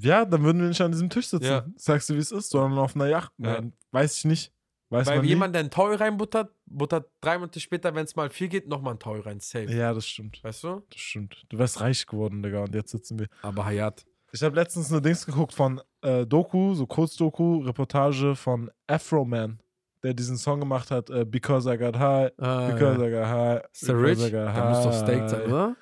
Ja, 0.01 0.25
dann 0.25 0.43
würden 0.43 0.61
wir 0.61 0.69
nicht 0.69 0.81
an 0.81 0.93
diesem 0.93 1.11
Tisch 1.11 1.29
sitzen. 1.29 1.47
Ja. 1.47 1.67
Sagst 1.77 2.09
du, 2.09 2.15
wie 2.15 2.19
es 2.19 2.31
ist, 2.31 2.51
sondern 2.51 2.79
auf 2.79 2.95
einer 2.95 3.07
Yacht. 3.07 3.33
Ja. 3.39 3.63
Weiß 3.91 4.19
ich 4.19 4.25
nicht. 4.25 4.53
Weiß 4.91 5.07
Weil 5.07 5.17
man 5.19 5.25
jemand, 5.27 5.55
der 5.55 5.61
einen 5.61 5.71
Taui 5.71 5.95
reinbuttert, 5.97 6.53
buttert 6.67 7.11
drei 7.21 7.39
Monate 7.39 7.59
später, 7.59 7.95
wenn 7.95 8.05
es 8.05 8.15
mal 8.17 8.31
viel 8.31 8.49
geht, 8.49 8.69
nochmal 8.69 8.93
einen 8.93 9.01
Taui 9.01 9.21
rein. 9.21 9.41
Safe. 9.41 9.65
Ja, 9.73 9.93
das 9.95 10.07
stimmt. 10.07 10.43
Weißt 10.45 10.63
du? 10.65 10.83
Das 10.91 11.01
stimmt. 11.01 11.45
Du 11.49 11.59
wärst 11.59 11.81
reich 11.81 12.07
geworden, 12.07 12.43
Digga. 12.43 12.63
Und 12.65 12.75
jetzt 12.75 12.91
sitzen 12.91 13.19
wir. 13.19 13.27
Aber 13.43 13.65
Hayat. 13.65 14.05
Ich 14.33 14.43
habe 14.43 14.55
letztens 14.57 14.91
eine 14.93 15.01
Dings 15.01 15.25
geguckt 15.27 15.53
von 15.55 15.81
äh, 16.03 16.27
Doku, 16.27 16.75
so 16.75 16.87
Kurzdoku, 16.87 17.63
Reportage 17.63 18.35
von 18.37 18.71
Afro 18.87 19.25
Man, 19.25 19.61
der 20.03 20.13
diesen 20.13 20.37
Song 20.37 20.61
gemacht 20.61 20.91
hat, 20.91 21.09
äh, 21.09 21.25
Because 21.25 21.73
I 21.73 21.79
Got 21.79 21.97
High, 21.99 22.33
Ah, 22.39 22.71
Because 22.73 23.01
ja. 23.01 23.09
I 23.09 23.11
Got 23.13 23.27
High. 23.27 23.63
Because 23.81 24.03
rich? 24.03 24.19
I 24.19 24.31
got 24.33 24.55
Der 24.55 24.71
muss 24.71 24.85
doch 24.85 24.93
staked 24.93 25.31
sein, 25.31 25.41
high. 25.41 25.49
oder? 25.49 25.77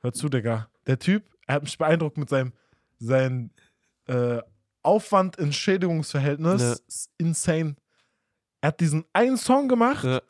Hör 0.00 0.12
zu, 0.12 0.28
Digga. 0.28 0.68
Der 0.86 0.98
Typ, 0.98 1.24
er 1.46 1.54
hat 1.56 1.62
mich 1.62 1.78
beeindruckt 1.78 2.18
mit 2.18 2.28
seinem, 2.28 2.52
seinem 2.98 3.50
äh, 4.06 4.40
Aufwand 4.82 5.38
Entschädigungsverhältnis. 5.38 6.62
Ja. 6.62 6.72
Ist 6.86 7.10
insane. 7.18 7.76
Er 8.66 8.70
hat 8.70 8.80
diesen 8.80 9.04
einen 9.12 9.36
Song 9.36 9.68
gemacht 9.68 10.02
Ja. 10.02 10.20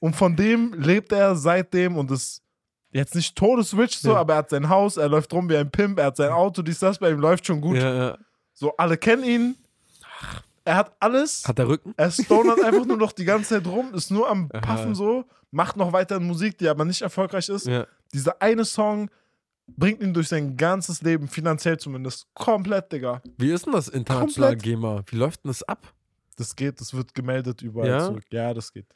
und 0.00 0.14
von 0.14 0.36
dem 0.36 0.74
lebt 0.74 1.12
er 1.12 1.34
seitdem 1.34 1.96
und 1.96 2.10
ist 2.10 2.42
jetzt 2.90 3.14
nicht 3.14 3.34
todesrich 3.34 3.98
so, 3.98 4.10
Ja. 4.10 4.16
aber 4.18 4.34
er 4.34 4.38
hat 4.40 4.50
sein 4.50 4.68
Haus, 4.68 4.98
er 4.98 5.08
läuft 5.08 5.32
rum 5.32 5.48
wie 5.48 5.56
ein 5.56 5.70
Pimp, 5.70 5.98
er 5.98 6.04
hat 6.06 6.16
sein 6.18 6.30
Auto, 6.30 6.60
dies, 6.60 6.78
das, 6.78 6.98
bei 6.98 7.10
ihm 7.10 7.18
läuft 7.20 7.46
schon 7.46 7.62
gut. 7.62 7.78
Ja. 7.78 8.18
So, 8.52 8.76
alle 8.76 8.98
kennen 8.98 9.24
ihn. 9.24 9.54
Er 10.66 10.76
hat 10.76 10.94
alles. 11.00 11.48
Hat 11.48 11.56
der 11.56 11.68
Rücken? 11.68 11.94
Er 11.96 12.10
stonert 12.10 12.62
einfach 12.62 12.84
nur 12.84 12.98
noch 12.98 13.12
die 13.12 13.24
ganze 13.24 13.54
Zeit 13.54 13.66
rum, 13.66 13.94
ist 13.94 14.10
nur 14.10 14.28
am. 14.28 14.50
Puffen 14.50 14.94
so, 14.94 15.24
macht 15.50 15.78
noch 15.78 15.90
weiter 15.94 16.20
Musik, 16.20 16.58
die 16.58 16.68
aber 16.68 16.84
nicht 16.84 17.00
erfolgreich 17.00 17.48
ist. 17.48 17.66
Dieser 18.12 18.42
eine 18.42 18.66
Song 18.66 19.08
bringt 19.68 20.02
ihn 20.02 20.12
durch 20.12 20.28
sein 20.28 20.54
ganzes 20.54 21.00
Leben, 21.00 21.28
finanziell 21.28 21.78
zumindest, 21.78 22.26
komplett, 22.34 22.92
Digga. 22.92 23.22
Wie 23.38 23.50
ist 23.52 23.64
denn 23.64 23.72
das 23.72 23.88
internationale 23.88 24.52
Komplett. 24.56 24.62
GEMA? 24.62 25.02
Wie 25.06 25.16
läuft 25.16 25.44
denn 25.44 25.48
das 25.48 25.62
ab? 25.62 25.94
Das 26.36 26.54
geht, 26.54 26.80
das 26.80 26.94
wird 26.94 27.14
gemeldet 27.14 27.62
überall 27.62 27.88
Ja? 27.88 28.04
zurück. 28.06 28.24
Ja, 28.30 28.52
das 28.54 28.72
geht. 28.72 28.86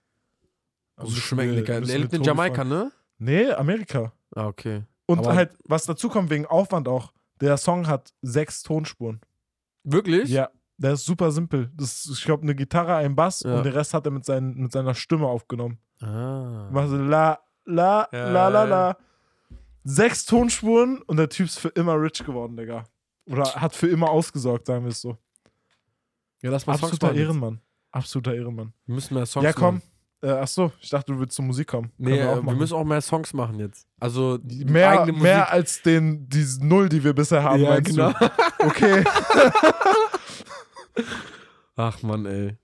Also 0.97 1.13
wir- 1.37 1.55
Digga. 1.57 1.81
müssen 1.81 1.91
Der 1.91 1.99
lebt 1.99 2.13
in 2.13 2.23
Jamaika, 2.23 2.63
ne? 2.65 2.93
Nee, 3.19 3.51
Amerika. 3.51 4.13
Ah, 4.35 4.47
okay. 4.47 4.85
Und 5.07 5.21
Aber- 5.21 5.35
halt, 5.35 5.57
was 5.65 5.85
dazu 5.87 6.09
kommt 6.09 6.31
wegen 6.31 6.47
Aufwand 6.47 6.87
auch, 6.89 7.13
der 7.41 7.57
Song 7.57 7.87
hat 7.87 8.13
sechs 8.23 8.63
Tonspuren. 8.63 9.21
Wirklich? 9.83 10.29
Ja, 10.29 10.51
der 10.77 10.93
ist 10.93 11.05
super 11.07 11.31
simpel. 11.33 11.71
Das 11.75 12.05
ist, 12.05 12.19
ich 12.19 12.25
glaube, 12.25 12.43
eine 12.43 12.55
Gitarre, 12.55 12.95
ein 12.97 13.17
Bass 13.17 13.41
Ja. 13.41 13.57
und 13.57 13.65
den 13.65 13.73
Rest 13.73 13.95
hat 13.95 14.05
er 14.07 14.13
mit, 14.13 14.25
seinen, 14.27 14.55
mit 14.57 14.73
seiner 14.73 14.95
Stimme 14.95 15.27
aufgenommen. 15.27 15.79
Ah. 16.01 16.69
Mach 16.71 16.87
so 16.89 16.97
la, 16.97 17.41
la, 17.65 18.09
Ja, 18.13 18.31
la, 18.31 18.49
la, 18.49 18.65
la. 18.65 18.97
Sechs 19.85 20.27
Tonspuren 20.27 21.01
und 21.03 21.17
der 21.17 21.31
Typ 21.31 21.47
ist 21.47 21.59
für 21.59 21.69
immer 21.69 21.95
rich 22.01 22.23
geworden, 22.25 22.57
Digga. 22.57 22.85
Oder 23.31 23.45
hat 23.55 23.75
für 23.75 23.87
immer 23.89 24.11
ausgesorgt, 24.11 24.67
sagen 24.67 24.85
wir 24.85 24.91
es 24.91 25.01
so. 25.01 25.17
Ja, 26.43 26.51
lass 26.51 26.67
mal 26.67 26.75
Songs 26.75 26.85
Absoluter 26.93 27.07
machen 27.09 27.17
jetzt. 27.17 27.25
Ehrenmann. 27.27 27.61
Absoluter 27.93 28.35
Ehrenmann. 28.35 28.73
Wir 28.87 28.95
müssen 28.95 29.15
mehr 29.15 29.27
Songs 29.27 29.45
ja, 29.45 29.53
komm. 29.53 29.77
machen. 29.77 29.83
Äh, 30.23 30.31
ach 30.33 30.49
so, 30.49 30.71
ich 30.81 30.91
dachte, 30.91 31.13
du 31.13 31.19
würdest 31.19 31.37
zur 31.37 31.45
Musik 31.47 31.67
kommen. 31.69 31.91
Nee, 31.97 32.11
Können 32.19 32.21
äh, 32.29 32.35
wir, 32.37 32.43
machen. 32.43 32.59
müssen 32.59 32.75
auch 32.75 32.85
mehr 32.85 33.01
Songs 33.01 33.33
machen 33.33 33.59
jetzt. 33.59 33.87
Also 33.99 34.37
die 34.39 34.65
mehr, 34.67 34.91
eigene 34.91 35.13
Musik. 35.13 35.23
mehr 35.23 35.51
als 35.51 35.81
den, 35.83 36.29
diese 36.29 36.67
Null, 36.67 36.89
die 36.91 37.03
wir 37.03 37.15
bisher 37.15 37.43
haben, 37.43 37.61
ja, 37.63 37.71
meinst 37.71 37.91
genau. 37.91 38.13
du? 38.13 38.31
Okay. 38.59 39.03
Ach 41.77 42.03
man, 42.03 42.27
ey. 42.27 42.57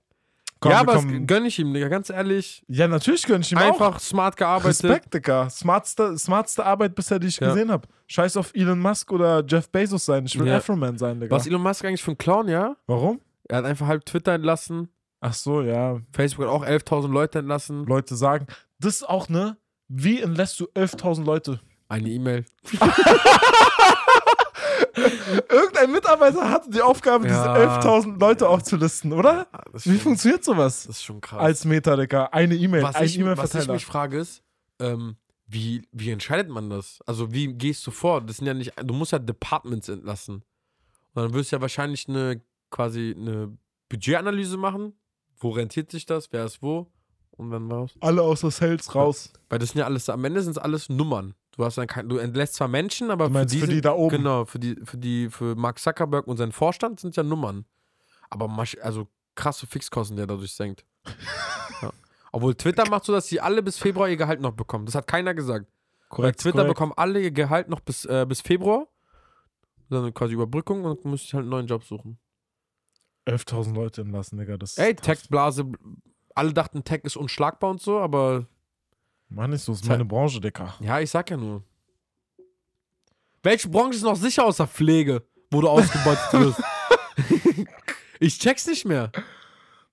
Komm, 0.59 0.71
ja, 0.71 0.77
wir 0.77 0.81
aber 0.81 0.93
das 0.93 1.01
kommen- 1.03 1.27
gönn 1.27 1.45
ich 1.45 1.59
ihm, 1.59 1.71
Digga, 1.73 1.87
ganz 1.87 2.09
ehrlich. 2.09 2.63
ja, 2.67 2.87
natürlich 2.87 3.23
gönn 3.23 3.41
ich 3.41 3.51
ihm 3.51 3.57
auch. 3.59 3.73
Einfach 3.79 3.99
smart 3.99 4.35
gearbeitet. 4.37 4.83
Respekt, 4.83 5.13
Digga. 5.13 5.49
Smartste, 5.51 6.17
smartste 6.17 6.65
Arbeit 6.65 6.95
bisher, 6.95 7.19
die 7.19 7.27
ich 7.27 7.39
Ja. 7.39 7.49
gesehen 7.49 7.71
habe. 7.71 7.87
Scheiß 8.07 8.37
auf 8.37 8.51
Elon 8.55 8.79
Musk 8.79 9.11
oder 9.11 9.43
Jeff 9.47 9.69
Bezos 9.69 10.05
sein. 10.05 10.25
Ich 10.25 10.37
will 10.39 10.47
Ja. 10.47 10.57
Afroman 10.57 10.97
sein, 10.97 11.19
Digga. 11.19 11.35
Was 11.35 11.45
Elon 11.45 11.61
Musk 11.61 11.85
eigentlich 11.85 12.01
für 12.03 12.11
ein 12.11 12.17
Clown, 12.17 12.47
ja? 12.49 12.75
Warum? 12.87 13.19
Er 13.49 13.57
hat 13.57 13.65
einfach 13.65 13.87
halb 13.87 14.05
Twitter 14.05 14.33
entlassen. 14.33 14.89
Ach 15.19 15.33
so, 15.33 15.61
ja. 15.61 15.99
Facebook 16.13 16.45
hat 16.45 16.51
auch 16.51 16.65
11.000 16.65 17.07
Leute 17.11 17.39
entlassen. 17.39 17.85
Leute 17.85 18.15
sagen, 18.15 18.47
das 18.79 18.95
ist 18.97 19.09
auch, 19.09 19.29
ne? 19.29 19.57
Wie 19.87 20.21
entlässt 20.21 20.59
du 20.59 20.65
11.000 20.75 21.23
Leute? 21.23 21.59
Eine 21.89 22.09
E-Mail. 22.09 22.45
Irgendein 25.49 25.91
Mitarbeiter 25.91 26.49
hatte 26.49 26.69
die 26.69 26.81
Aufgabe, 26.81 27.27
Ja. 27.27 27.53
diese 27.53 27.87
11.000 27.87 28.19
Leute 28.19 28.49
aufzulisten, 28.49 29.13
oder? 29.13 29.47
Ist 29.73 29.85
Wie 29.85 29.91
schon- 29.91 29.99
funktioniert 29.99 30.43
sowas? 30.43 30.85
Das 30.87 30.97
ist 30.97 31.03
schon 31.03 31.21
krass. 31.21 31.39
Als 31.39 31.65
Meta, 31.65 31.95
Digga. 31.95 32.25
Eine 32.31 32.55
E-Mail, 32.55 32.83
was, 32.83 32.95
ein 32.95 33.03
ich, 33.05 33.11
was 33.11 33.15
ich 33.15 33.19
E-Mail-Verteiler. 33.21 33.73
mich 33.73 33.85
frage 33.85 34.17
ist, 34.19 34.43
ähm, 34.79 35.15
wie, 35.47 35.87
wie 35.91 36.11
entscheidet 36.11 36.49
man 36.51 36.69
das? 36.69 36.99
Also 37.05 37.31
wie 37.31 37.53
gehst 37.53 37.85
du 37.87 37.91
vor? 37.91 38.21
Das 38.21 38.37
sind 38.37 38.47
ja 38.47 38.53
nicht, 38.53 38.73
du 38.83 38.93
musst 38.93 39.11
ja 39.11 39.19
Departments 39.19 39.87
entlassen. 39.89 40.43
Und 41.13 41.23
dann 41.23 41.33
wirst 41.33 41.51
du 41.51 41.55
ja 41.55 41.61
wahrscheinlich 41.61 42.07
eine 42.09 42.41
quasi 42.69 43.15
eine 43.17 43.57
Budgetanalyse 43.89 44.57
machen. 44.57 44.93
Wo 45.37 45.51
rentiert 45.51 45.91
sich 45.91 46.05
das? 46.05 46.31
Wer 46.31 46.45
ist 46.45 46.61
wo? 46.61 46.87
Und 47.31 47.51
dann 47.51 47.71
raus. 47.71 47.93
Alle 47.99 48.23
außer 48.23 48.49
Sales 48.49 48.93
raus. 48.95 49.31
Weil 49.49 49.59
das 49.59 49.69
sind 49.69 49.79
ja 49.79 49.85
alles, 49.85 50.09
am 50.09 50.25
Ende 50.25 50.41
sind 50.41 50.51
es 50.51 50.57
alles 50.57 50.89
Nummern. 50.89 51.35
Du 51.55 51.63
hast 51.63 51.77
dann 51.77 51.87
kein, 51.87 52.09
du 52.09 52.17
entlässt 52.17 52.55
zwar 52.55 52.67
Menschen, 52.67 53.11
aber 53.11 53.25
Du 53.27 53.33
meinst 53.33 53.55
für 53.55 53.67
die 53.67 53.81
da 53.81 53.93
oben? 53.93 54.17
Genau, 54.17 54.45
für 54.45 54.59
die, 54.59 54.75
für 54.83 54.97
die, 54.97 55.29
für 55.29 55.55
Mark 55.55 55.79
Zuckerberg 55.79 56.27
und 56.27 56.37
seinen 56.37 56.51
Vorstand 56.51 56.99
sind 56.99 57.15
ja 57.15 57.23
Nummern. 57.23 57.65
Aber 58.29 58.47
also 58.81 59.07
krasse 59.35 59.67
Fixkosten, 59.67 60.17
die 60.17 60.23
er 60.23 60.27
dadurch 60.27 60.53
senkt. 60.53 60.85
ja. 61.81 61.91
Obwohl 62.31 62.55
Twitter 62.55 62.89
macht 62.89 63.05
so, 63.05 63.13
dass 63.13 63.27
sie 63.27 63.39
alle 63.39 63.63
bis 63.63 63.77
Februar 63.77 64.09
ihr 64.09 64.17
Gehalt 64.17 64.41
noch 64.41 64.51
bekommen. 64.51 64.85
Das 64.85 64.95
hat 64.95 65.07
keiner 65.07 65.33
gesagt. 65.33 65.67
Bei 66.09 66.31
Twitter 66.31 66.63
bekommen 66.63 66.93
alle 66.95 67.19
ihr 67.21 67.31
Gehalt 67.31 67.69
noch 67.69 67.79
bis, 67.79 68.05
äh, 68.05 68.25
bis 68.27 68.41
Februar. 68.41 68.87
Dann 69.89 70.13
quasi 70.13 70.33
Überbrückung 70.33 70.83
und 70.83 71.03
dann 71.03 71.11
müsste 71.11 71.27
ich 71.27 71.33
halt 71.33 71.43
einen 71.43 71.49
neuen 71.49 71.67
Job 71.67 71.83
suchen. 71.83 72.17
11.000 73.27 73.73
Leute 73.73 74.01
entlassen, 74.01 74.37
Digga. 74.39 74.57
Das 74.57 74.71
ist 74.71 74.79
Ey. 74.79 74.95
Tech-Blase, 74.95 75.65
alle 76.35 76.53
dachten, 76.53 76.83
Tech 76.83 77.01
ist 77.03 77.17
unschlagbar 77.17 77.69
und 77.71 77.81
so, 77.81 77.99
aber 77.99 78.45
Mann, 79.29 79.49
nicht 79.49 79.63
so, 79.63 79.73
ist 79.73 79.87
meine 79.87 80.05
Branche, 80.05 80.39
Digga. 80.39 80.75
ja, 80.79 80.99
ich 80.99 81.09
sag 81.09 81.29
ja 81.29 81.37
nur. 81.37 81.63
Welche 83.43 83.69
Branche 83.69 83.97
ist 83.97 84.03
noch 84.03 84.15
sicher 84.15 84.45
außer 84.45 84.67
Pflege, 84.67 85.23
wo 85.51 85.61
du 85.61 85.69
ausgebeutet 85.69 86.27
wirst? 86.33 86.61
ich 88.19 88.39
check's 88.39 88.65
nicht 88.67 88.85
mehr. 88.85 89.11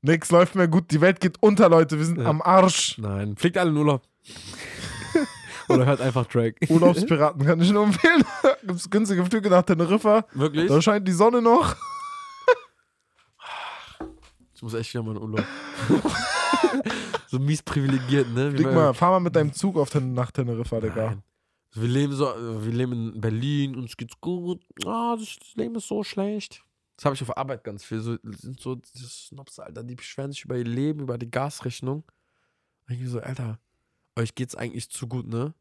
Nix 0.03 0.30
läuft 0.30 0.55
mehr 0.55 0.68
gut, 0.68 0.91
die 0.91 1.01
Welt 1.01 1.20
geht 1.20 1.43
unter, 1.43 1.68
Leute. 1.68 1.99
Wir 1.99 2.05
sind 2.05 2.20
Ja. 2.20 2.26
am 2.26 2.43
Arsch. 2.43 2.99
Nein, 2.99 3.37
fliegt 3.37 3.57
alle 3.59 3.70
in 3.70 3.76
Urlaub. 3.76 4.03
Oder 5.68 5.87
hört 5.87 6.01
einfach 6.03 6.26
Drake. 6.26 6.57
Urlaubspiraten 6.70 7.45
kann 7.47 7.61
ich 7.61 7.70
nur 7.72 7.85
empfehlen. 7.85 8.22
Gibt's 8.66 8.91
günstige 8.91 9.24
Flüge 9.24 9.49
nach 9.49 9.62
Teneriffa. 9.62 10.26
Wirklich? 10.35 10.68
Da 10.68 10.82
scheint 10.82 11.09
die 11.09 11.12
Sonne 11.12 11.41
noch. 11.41 11.74
Muss 14.65 14.73
echt 14.73 14.95
wieder 14.95 15.03
mal 15.03 15.15
in 15.15 15.21
Urlaub. 15.23 15.45
so 17.29 17.39
mies 17.39 17.62
privilegiert, 17.62 18.31
ne? 18.33 18.57
Wie 18.59 18.62
bei- 18.62 18.73
mal, 18.75 18.95
fahr 18.95 19.11
mal 19.11 19.21
mit 19.21 19.37
deinem 19.37 19.53
Zug 19.53 19.77
auf 19.77 19.91
ten, 19.91 20.15
nach 20.15 20.31
Teneriffa, 20.31 20.81
Digga. 20.81 21.19
Also 21.69 21.83
wir 21.83 21.89
leben 21.89 22.15
so, 22.15 22.25
wir 22.65 22.73
leben 22.73 23.12
in 23.15 23.21
Berlin, 23.21 23.77
uns 23.77 23.95
geht's 23.95 24.19
gut. 24.23 24.65
Ah, 24.87 25.17
das 25.19 25.37
das 25.39 25.55
Leben 25.57 25.75
ist 25.75 25.87
so 25.87 26.03
schlecht. 26.03 26.65
Das 26.97 27.05
habe 27.05 27.15
ich 27.15 27.21
auf 27.21 27.37
Arbeit 27.37 27.62
ganz 27.62 27.85
viel. 27.85 28.01
So, 28.01 28.17
sind 28.23 28.59
so 28.59 28.81
Snobs, 28.97 29.59
Alter, 29.59 29.83
die 29.83 29.97
beschweren 29.97 30.33
sich 30.33 30.47
über 30.47 30.57
ihr 30.57 30.65
Leben, 30.65 31.01
über 31.01 31.19
die 31.19 31.31
Gasrechnung. 31.31 32.05
Eigentlich 32.87 33.11
so, 33.11 33.21
Alter, 33.21 33.59
euch 34.17 34.35
geht's 34.35 34.55
eigentlich 34.55 34.89
zu 34.89 35.07
gut, 35.09 35.27
ne? 35.27 35.53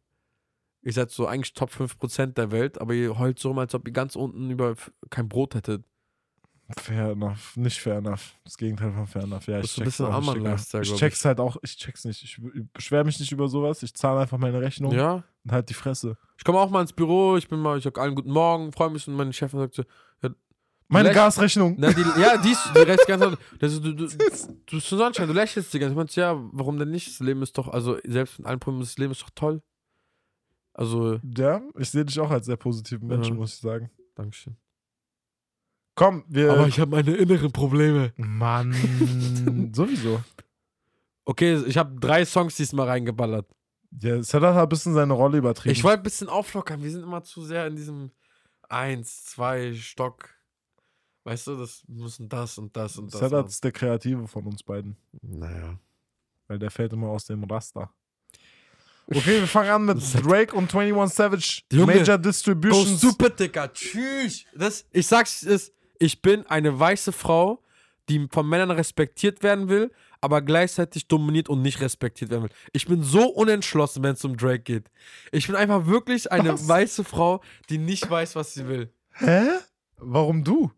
Ihr 0.82 0.94
seid 0.94 1.12
so 1.12 1.28
eigentlich 1.28 1.54
Top 1.54 1.72
5% 1.72 2.28
der 2.36 2.52
Welt, 2.52 2.80
aber 2.80 2.94
ihr 2.94 3.20
heult 3.20 3.38
so 3.38 3.50
rum, 3.50 3.60
als 3.60 3.76
ob 3.76 3.86
ihr 3.86 3.94
ganz 3.94 4.16
unten 4.16 4.50
über 4.50 4.76
kein 5.10 5.28
Brot 5.28 5.56
hättet. 5.56 5.84
Fair 6.80 7.12
enough. 7.12 7.56
Nicht 7.58 7.80
fair 7.80 7.98
enough. 7.98 8.36
Das 8.46 8.58
Gegenteil 8.58 8.92
von 8.94 9.06
fair 9.06 9.24
enough. 9.24 9.48
Ja, 9.48 9.62
Das 9.62 9.72
ich 9.72 9.78
ein 9.82 9.84
check's 9.86 10.02
auch 10.02 10.34
nicht, 10.36 10.92
Ich 10.92 10.96
check's 10.96 11.26
halt 11.26 11.40
auch. 11.40 11.58
Ich 11.62 11.78
check's 11.78 12.06
nicht. 12.06 12.24
Ich 12.24 12.40
beschwere 12.74 13.04
mich 13.04 13.20
nicht 13.20 13.32
über 13.32 13.48
sowas. 13.48 13.84
Ich 13.84 13.94
zahle 13.94 14.22
einfach 14.22 14.38
meine 14.38 14.60
Rechnung 14.62 14.92
Ja? 14.94 15.24
und 15.44 15.52
halt 15.52 15.70
die 15.70 15.74
Fresse. 15.74 16.18
Ich 16.38 16.44
komme 16.44 16.60
auch 16.60 16.70
mal 16.70 16.82
ins 16.82 16.94
Büro, 16.94 17.36
ich 17.38 17.48
bin 17.48 17.60
mal, 17.60 17.78
ich 17.78 17.84
sag 17.84 17.98
allen 18.00 18.16
guten 18.16 18.32
Morgen, 18.32 18.72
freue 18.72 18.90
mich 18.90 19.08
und 19.08 19.16
meine 19.16 19.34
Chefin 19.34 19.60
sagt 19.60 19.76
so, 19.76 19.84
Meine 20.88 21.10
Läch- 21.10 21.14
Gasrechnung. 21.16 21.76
Na, 21.78 21.92
die, 21.92 22.02
ja, 22.22 22.38
die, 22.38 22.52
ist- 22.52 22.72
die 22.76 22.80
rechts 22.80 23.06
ganz 23.08 23.22
du, 23.60 23.68
du, 23.80 23.94
du, 23.96 24.08
du 24.08 24.18
bist 24.18 24.50
so 24.90 24.98
Sonnenschein, 24.98 25.28
du 25.28 25.34
lächelst 25.34 25.74
die 25.74 25.80
ganze 25.80 25.90
Zeit. 25.90 25.92
Ich 25.92 25.98
meinte, 25.98 26.22
ja, 26.22 26.50
warum 26.54 26.78
denn 26.80 26.92
nicht? 26.92 27.08
Das 27.08 27.20
Leben 27.20 27.42
ist 27.42 27.58
doch, 27.58 27.68
also 27.68 27.98
selbst 28.06 28.40
in 28.40 28.46
allen 28.46 28.60
Problemen, 28.60 28.82
das 28.84 28.98
Leben 28.98 29.12
ist 29.12 29.22
doch 29.22 29.32
toll. 29.36 29.62
Also, 30.74 31.20
Ja, 31.38 31.62
ich 31.78 31.90
sehe 31.90 32.06
dich 32.06 32.20
auch 32.20 32.32
als 32.32 32.46
sehr 32.48 32.58
positiven 32.58 33.08
Menschen, 33.08 33.34
Ja. 33.34 33.40
muss 33.40 33.54
ich 33.56 33.60
sagen. 33.60 33.92
Dankeschön. 34.16 34.56
Komm, 35.96 36.24
wir. 36.28 36.52
Aber 36.52 36.68
ich 36.68 36.80
habe 36.80 36.92
meine 36.92 37.16
inneren 37.16 37.52
Probleme. 37.52 38.14
Mann. 38.18 38.74
sowieso. 39.74 40.24
Okay, 41.26 41.62
ich 41.66 41.78
habe 41.78 42.00
drei 42.00 42.26
Songs 42.26 42.56
diesmal 42.56 42.88
reingeballert. 42.88 43.48
Ja, 44.02 44.22
Sedat 44.24 44.56
hat 44.56 44.64
ein 44.64 44.70
bisschen 44.70 44.94
seine 44.94 45.14
Rolle 45.14 45.38
übertrieben. 45.38 45.72
Ich 45.72 45.84
wollte 45.84 46.00
ein 46.00 46.04
bisschen 46.04 46.30
auflockern. 46.30 46.82
Wir 46.82 46.92
sind 46.92 47.04
immer 47.04 47.24
zu 47.24 47.44
sehr 47.44 47.68
in 47.68 47.76
diesem 47.76 48.12
Eins, 48.68 49.26
zwei 49.26 49.74
Stock. 49.76 50.30
Weißt 51.26 51.48
du, 51.48 51.58
das 51.58 51.84
müssen 51.88 52.28
das 52.28 52.58
und 52.58 52.76
das 52.76 52.98
und 52.98 53.14
das. 53.14 53.22
Sedat 53.22 53.48
ist 53.48 53.64
der 53.64 53.72
Kreative 53.72 54.28
von 54.28 54.46
uns 54.46 54.64
beiden. 54.64 54.98
Naja. 55.22 55.78
Weil 56.48 56.60
der 56.60 56.72
fällt 56.72 56.92
immer 56.92 57.08
aus 57.10 57.26
dem 57.26 57.44
Raster. 57.44 57.90
Okay, 59.08 59.40
wir 59.40 59.48
fangen 59.48 59.70
an 59.70 59.86
mit. 59.86 60.26
Drake 60.26 60.56
und 60.56 60.74
21 60.74 61.16
Savage. 61.16 61.62
Junge, 61.72 61.96
Major 61.96 62.18
Go 62.18 62.24
Distributions. 62.24 62.98
stupid, 63.00 63.40
Digga. 63.40 63.68
Tschüss. 63.68 64.46
Das, 64.56 64.86
ich 64.92 65.06
sag's 65.06 65.44
es, 65.44 65.72
ich 66.00 66.22
bin 66.22 66.46
eine 66.48 66.78
weiße 66.80 67.12
Frau, 67.12 67.64
die 68.10 68.28
von 68.32 68.48
Männern 68.48 68.72
respektiert 68.72 69.44
werden 69.44 69.70
will, 69.70 69.92
aber 70.20 70.42
gleichzeitig 70.42 71.08
dominiert 71.08 71.50
und 71.50 71.62
nicht 71.62 71.82
respektiert 71.82 72.32
werden 72.32 72.44
will. 72.44 72.50
Ich 72.74 72.86
bin 72.88 73.02
so 73.04 73.28
unentschlossen, 73.30 74.04
wenn 74.04 74.14
es 74.14 74.24
um 74.26 74.36
Drake 74.38 74.60
geht. 74.60 74.90
Ich 75.32 75.48
bin 75.48 75.56
einfach 75.56 75.86
wirklich 75.86 76.32
eine 76.32 76.54
Was? 76.54 76.68
weiße 76.68 77.04
Frau, 77.04 77.42
die 77.70 77.78
nicht 77.78 78.10
weiß, 78.10 78.36
was 78.36 78.54
sie 78.54 78.68
will. 78.68 78.92
Hä? 79.14 79.42
Warum 79.98 80.44
du? 80.44 80.72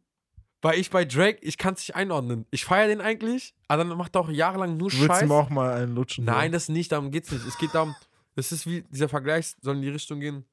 Weil 0.61 0.79
ich 0.79 0.89
bei 0.89 1.05
Drake, 1.05 1.39
ich 1.41 1.57
kann 1.59 1.75
es 1.75 1.81
nicht 1.81 1.95
einordnen. 1.95 2.45
Ich 2.49 2.65
feiere 2.65 2.87
den 2.87 3.01
eigentlich, 3.01 3.53
aber 3.67 3.83
dann 3.83 3.97
macht 3.97 4.15
er 4.15 4.21
auch 4.21 4.29
jahrelang 4.29 4.77
nur 4.77 4.89
Du 4.89 4.97
willst 4.97 5.07
Scheiß. 5.07 5.21
ihm 5.23 5.31
auch 5.31 5.49
mal 5.49 5.73
einen 5.73 5.93
lutschen. 5.95 6.25
Nein, 6.25 6.51
das 6.51 6.69
nicht, 6.69 6.91
darum 6.91 7.11
geht's 7.11 7.31
nicht. 7.31 7.45
Es 7.45 7.57
geht 7.59 7.73
darum, 7.75 7.95
das 8.35 8.51
ist 8.51 8.65
wie 8.65 8.81
dieser 8.91 9.09
Vergleich, 9.09 9.55
soll 9.61 9.75
in 9.75 9.81
die 9.83 9.89
Richtung 9.89 10.19
gehen. 10.19 10.43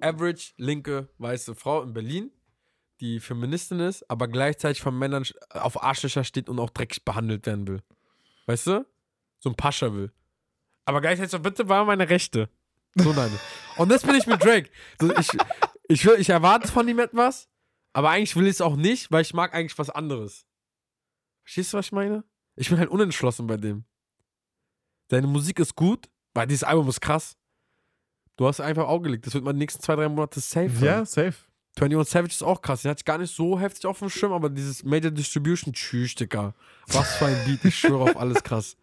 Average, 0.00 0.52
linke, 0.56 1.08
weiße 1.18 1.54
Frau 1.54 1.82
in 1.82 1.92
Berlin, 1.92 2.30
die 3.02 3.18
Feministin 3.18 3.80
ist, 3.80 4.08
aber 4.08 4.28
gleichzeitig 4.28 4.80
von 4.80 4.96
Männern 4.96 5.24
auf 5.50 5.82
Arschlöcher 5.82 6.22
steht 6.22 6.48
und 6.48 6.60
auch 6.60 6.70
dreckig 6.70 7.04
behandelt 7.04 7.44
werden 7.46 7.66
will. 7.66 7.82
Weißt 8.46 8.68
du? 8.68 8.86
So 9.40 9.50
ein 9.50 9.56
Pascha 9.56 9.92
will. 9.92 10.12
Aber 10.84 11.00
gleichzeitig 11.00 11.32
so, 11.32 11.40
bitte 11.40 11.68
war 11.68 11.84
meine 11.84 12.08
Rechte. 12.08 12.48
So 12.94 13.12
nein. 13.12 13.30
Und 13.76 13.88
das 13.90 14.02
bin 14.02 14.14
ich 14.14 14.26
mit 14.26 14.42
Drake. 14.42 14.70
So, 15.00 15.12
ich, 15.16 15.28
ich, 15.88 16.06
will, 16.06 16.20
ich 16.20 16.28
erwarte 16.28 16.68
von 16.68 16.86
ihm 16.86 17.00
etwas, 17.00 17.48
aber 17.92 18.10
eigentlich 18.10 18.36
will 18.36 18.46
ich 18.46 18.52
es 18.52 18.60
auch 18.60 18.76
nicht, 18.76 19.10
weil 19.10 19.22
ich 19.22 19.34
mag 19.34 19.52
eigentlich 19.52 19.76
was 19.78 19.90
anderes. 19.90 20.46
Verstehst 21.42 21.72
du, 21.72 21.78
was 21.78 21.86
ich 21.86 21.92
meine? 21.92 22.22
Ich 22.54 22.68
bin 22.68 22.78
halt 22.78 22.90
unentschlossen 22.90 23.48
bei 23.48 23.56
dem. 23.56 23.84
Deine 25.08 25.26
Musik 25.26 25.58
ist 25.58 25.74
gut, 25.74 26.08
weil 26.34 26.46
dieses 26.46 26.62
Album 26.62 26.88
ist 26.88 27.00
krass. 27.00 27.36
Du 28.36 28.46
hast 28.46 28.60
einfach 28.60 28.86
Auge 28.86 29.04
gelegt. 29.04 29.26
Das 29.26 29.34
wird 29.34 29.44
man 29.44 29.56
die 29.56 29.60
nächsten 29.60 29.82
zwei, 29.82 29.96
drei 29.96 30.08
Monate 30.08 30.38
safe. 30.38 30.72
Ja, 30.76 30.96
hören. 30.96 31.06
safe. 31.06 31.34
21 31.80 32.12
Savage 32.12 32.32
ist 32.32 32.42
auch 32.42 32.60
krass. 32.60 32.82
Den 32.82 32.90
hatte 32.90 33.00
ich 33.00 33.04
gar 33.04 33.18
nicht 33.18 33.34
so 33.34 33.58
heftig 33.58 33.86
auf 33.86 33.98
dem 33.98 34.10
Schirm, 34.10 34.32
aber 34.32 34.50
dieses 34.50 34.84
Major 34.84 35.10
Distribution, 35.10 35.72
tschüss, 35.72 36.14
Digga. 36.14 36.54
Was 36.88 37.16
für 37.16 37.26
ein 37.26 37.44
Beat, 37.46 37.64
ich 37.64 37.78
schwöre 37.78 38.02
auf 38.02 38.16
alles 38.16 38.42
krass. 38.42 38.76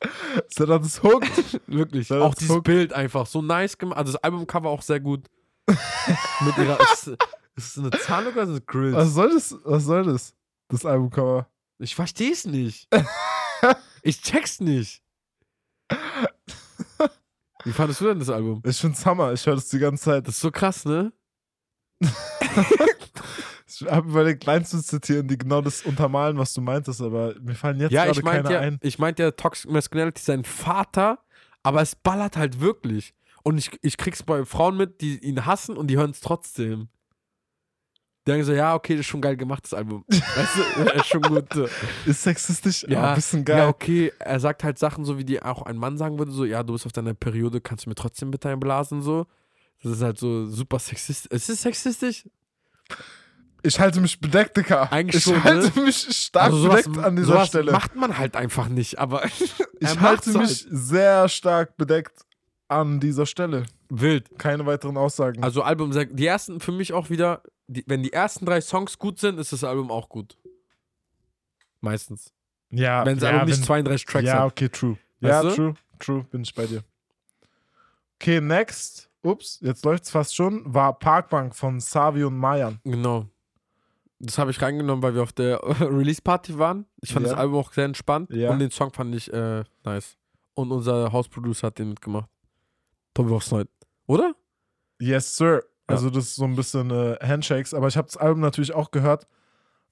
Sedat 0.48 0.84
ist 0.84 1.02
hooked. 1.02 1.60
Wirklich. 1.66 2.08
Ja, 2.08 2.20
auch 2.20 2.30
das 2.30 2.40
dieses 2.40 2.56
Hook. 2.56 2.64
Bild 2.64 2.92
einfach 2.92 3.26
so 3.26 3.42
nice 3.42 3.78
gemacht. 3.78 3.98
Also 3.98 4.12
das 4.12 4.22
Albumcover 4.22 4.70
auch 4.70 4.82
sehr 4.82 5.00
gut. 5.00 5.26
Mit 5.66 6.58
ihrer. 6.58 6.80
Ist, 6.80 7.08
ist 7.54 7.76
es 7.76 7.78
eine 7.78 7.90
Zahnlücke 7.90 8.38
oder 8.38 8.46
sind 8.46 8.66
Grills? 8.66 8.96
Was 8.96 9.14
soll 9.14 9.30
das? 9.30 9.56
Was 9.64 9.84
soll 9.84 10.04
das? 10.04 10.34
Das 10.68 10.86
Albumcover. 10.86 11.48
Ich 11.78 11.94
verstehe 11.94 12.32
es 12.32 12.44
nicht. 12.44 12.88
ich 14.02 14.20
check's 14.22 14.60
nicht. 14.60 15.02
Wie 17.64 17.72
fandest 17.72 18.00
du 18.00 18.06
denn 18.06 18.18
das 18.18 18.30
Album? 18.30 18.62
Ich 18.64 18.78
find's 18.78 19.04
Hammer. 19.04 19.32
Ich 19.32 19.46
höre 19.46 19.54
das 19.54 19.68
die 19.68 19.78
ganze 19.78 20.04
Zeit. 20.04 20.26
Das 20.26 20.36
ist 20.36 20.40
so 20.40 20.50
krass, 20.50 20.84
ne? 20.84 21.12
Ich 23.72 23.86
habe 23.90 24.08
überlegt, 24.08 24.44
Lines 24.44 24.70
zu 24.70 24.82
zitieren, 24.82 25.28
die 25.28 25.38
genau 25.38 25.60
das 25.60 25.82
untermalen, 25.82 26.36
was 26.38 26.52
du 26.52 26.60
meintest, 26.60 27.00
aber 27.00 27.34
mir 27.40 27.54
fallen 27.54 27.80
jetzt 27.80 27.92
ja, 27.92 28.04
gerade 28.04 28.22
keine 28.22 28.52
ja, 28.52 28.60
ein. 28.60 28.78
ich 28.82 28.98
meinte 28.98 29.22
ja 29.22 29.30
Toxic 29.30 29.70
Masculinity, 29.70 30.20
sein 30.20 30.44
Vater, 30.44 31.18
aber 31.62 31.80
es 31.80 31.94
ballert 31.94 32.36
halt 32.36 32.60
wirklich. 32.60 33.14
Und 33.42 33.58
ich, 33.58 33.70
ich 33.82 33.96
krieg's 33.96 34.22
bei 34.22 34.44
Frauen 34.44 34.76
mit, 34.76 35.00
die 35.00 35.18
ihn 35.18 35.46
hassen 35.46 35.76
und 35.76 35.86
die 35.86 35.96
hören 35.96 36.10
es 36.10 36.20
trotzdem. 36.20 36.88
Die 38.26 38.32
denken 38.32 38.44
so, 38.44 38.52
ja, 38.52 38.74
okay, 38.74 38.94
das 38.94 39.00
ist 39.00 39.06
schon 39.06 39.22
geil 39.22 39.36
gemacht, 39.36 39.64
das 39.64 39.72
Album. 39.72 40.04
weißt 40.08 40.56
du, 40.56 40.82
ist 40.98 41.06
schon 41.06 41.22
gut. 41.22 41.70
Ist 42.04 42.22
sexistisch, 42.22 42.84
Ja, 42.86 42.98
aber 42.98 43.08
ein 43.10 43.14
bisschen 43.14 43.44
geil. 43.44 43.58
Ja, 43.58 43.68
okay, 43.68 44.12
er 44.18 44.40
sagt 44.40 44.62
halt 44.62 44.78
Sachen 44.78 45.04
so, 45.04 45.16
wie 45.16 45.24
die 45.24 45.42
auch 45.42 45.62
ein 45.62 45.76
Mann 45.76 45.96
sagen 45.96 46.18
würde, 46.18 46.32
so, 46.32 46.44
ja, 46.44 46.62
du 46.62 46.74
bist 46.74 46.84
auf 46.84 46.92
deiner 46.92 47.14
Periode, 47.14 47.62
kannst 47.62 47.86
du 47.86 47.88
mir 47.88 47.94
trotzdem 47.94 48.30
bitte 48.30 48.50
einblasen, 48.50 49.00
so. 49.00 49.26
Das 49.82 49.92
ist 49.92 50.02
halt 50.02 50.18
so 50.18 50.46
super 50.46 50.78
sexistisch. 50.78 51.30
Ist 51.30 51.48
es 51.48 51.62
sexistisch? 51.62 52.28
Ich 53.62 53.78
halte 53.78 54.00
mich 54.00 54.20
bedeckt, 54.20 54.56
Digga. 54.56 54.84
Eigentlich 54.84 55.16
ich 55.16 55.22
schon, 55.24 55.34
ne? 55.34 55.44
halte 55.44 55.80
mich 55.80 55.96
stark 56.16 56.44
Also 56.46 56.58
sowas, 56.58 56.84
bedeckt 56.84 57.04
an 57.04 57.16
dieser 57.16 57.44
Stelle. 57.46 57.72
macht 57.72 57.94
man 57.94 58.16
halt 58.18 58.36
einfach 58.36 58.68
nicht, 58.68 58.98
aber 58.98 59.22
er 59.24 59.30
Ich 59.80 60.00
halte 60.00 60.30
mich 60.30 60.38
halt. 60.38 60.66
sehr 60.70 61.28
stark 61.28 61.76
bedeckt 61.76 62.24
an 62.68 63.00
dieser 63.00 63.26
Stelle. 63.26 63.64
wild. 63.90 64.38
Keine 64.38 64.64
weiteren 64.66 64.96
Aussagen. 64.96 65.42
Also 65.42 65.62
Album, 65.62 65.92
die 65.92 66.26
ersten 66.26 66.60
für 66.60 66.72
mich 66.72 66.92
auch 66.92 67.10
wieder, 67.10 67.42
die, 67.66 67.84
wenn 67.86 68.02
die 68.02 68.12
ersten 68.12 68.46
drei 68.46 68.60
Songs 68.60 68.98
gut 68.98 69.18
sind, 69.18 69.38
ist 69.38 69.52
das 69.52 69.62
Album 69.64 69.90
auch 69.90 70.08
gut. 70.08 70.36
Meistens. 71.80 72.32
ja, 72.70 73.04
Wenn 73.04 73.16
das 73.18 73.24
ja, 73.24 73.30
Album 73.30 73.48
nicht 73.48 73.58
wenn- 73.58 73.64
32 73.66 74.06
Tracks 74.06 74.26
Ja, 74.26 74.38
hat. 74.40 74.52
okay, 74.52 74.68
true. 74.68 74.96
Weißt 75.20 75.32
ja, 75.32 75.42
du? 75.50 75.54
true, 75.54 75.74
true, 75.98 76.24
bin 76.30 76.42
ich 76.42 76.54
bei 76.54 76.66
dir. 76.66 76.82
Okay, 78.20 78.40
next. 78.40 79.09
Ups, 79.22 79.58
jetzt 79.62 79.84
läuft's 79.84 80.10
fast 80.10 80.34
schon. 80.34 80.62
War 80.72 80.98
Parkbank 80.98 81.54
von 81.54 81.80
Savi 81.80 82.24
und 82.24 82.36
Mayan. 82.38 82.78
Genau. 82.84 83.26
Das 84.18 84.36
habe 84.38 84.50
ich 84.50 84.60
reingenommen, 84.60 85.02
weil 85.02 85.14
wir 85.14 85.22
auf 85.22 85.32
der 85.32 85.60
Release-Party 85.80 86.58
waren. 86.58 86.86
Ich 87.00 87.12
fand 87.12 87.26
Ja. 87.26 87.32
das 87.32 87.40
Album 87.40 87.56
auch 87.58 87.72
sehr 87.72 87.84
entspannt 87.86 88.30
Ja. 88.32 88.50
und 88.50 88.58
den 88.58 88.70
Song 88.70 88.92
fand 88.92 89.14
ich 89.14 89.32
äh, 89.32 89.64
nice. 89.84 90.16
Und 90.54 90.72
unser 90.72 91.12
Hausproducer 91.12 91.68
hat 91.68 91.78
den 91.78 91.90
mitgemacht. 91.90 92.28
Tobi 93.14 93.30
Boxnight. 93.30 93.68
Oder? 94.06 94.34
Yes, 95.00 95.36
sir. 95.36 95.64
Also 95.86 96.10
das 96.10 96.24
ist 96.24 96.36
so 96.36 96.44
ein 96.44 96.54
bisschen 96.54 96.90
äh, 96.90 97.16
Handshakes, 97.22 97.74
aber 97.74 97.88
ich 97.88 97.96
habe 97.96 98.06
das 98.06 98.16
Album 98.16 98.40
natürlich 98.40 98.72
auch 98.74 98.90
gehört. 98.90 99.26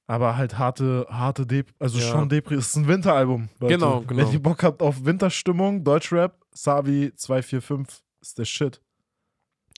Aber 0.06 0.36
halt 0.36 0.56
harte, 0.58 1.06
harte 1.10 1.46
Dep, 1.46 1.74
also 1.78 1.98
Ja. 1.98 2.04
schon 2.12 2.28
Depri. 2.28 2.54
Es 2.54 2.68
ist 2.68 2.76
ein 2.76 2.86
Winteralbum. 2.88 3.48
Leute. 3.60 3.74
Genau, 3.74 4.00
genau. 4.02 4.22
Wenn 4.26 4.32
ihr 4.32 4.42
Bock 4.42 4.62
habt 4.62 4.80
auf 4.82 5.04
Winterstimmung, 5.04 5.84
Deutschrap, 5.84 6.34
Savi 6.52 7.12
245 7.14 8.02
ist 8.20 8.38
der 8.38 8.44
Shit. 8.46 8.80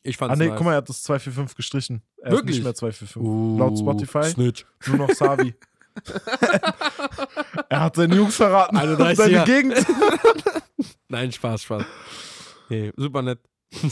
Ich 0.03 0.17
fand 0.17 0.33
Ah 0.33 0.37
nee, 0.37 0.47
nice. 0.49 0.57
guck 0.57 0.65
mal, 0.65 0.73
er 0.73 0.77
hat 0.79 0.89
das 0.89 1.03
245 1.03 1.57
gestrichen. 1.57 2.03
Er 2.19 2.33
Wirklich? 2.33 2.57
ist 2.57 2.57
nicht 2.57 2.65
mehr 2.65 2.75
245. 2.75 3.23
Uh, 3.23 3.59
Laut 3.59 3.79
Spotify 3.79 4.25
Snitch. 4.25 4.65
nur 4.87 4.97
noch 4.99 5.11
Savi. 5.11 5.55
er 7.69 7.81
hat 7.81 7.97
seine 7.97 8.15
Jungs 8.17 8.37
verraten. 8.37 8.77
31er. 8.77 9.15
seine 9.15 9.45
Gegend. 9.45 9.87
Nein, 11.09 11.33
Spaß, 11.33 11.63
Spaß. 11.63 11.85
Nee, 12.69 12.93
super 12.97 13.23
nett. 13.23 13.41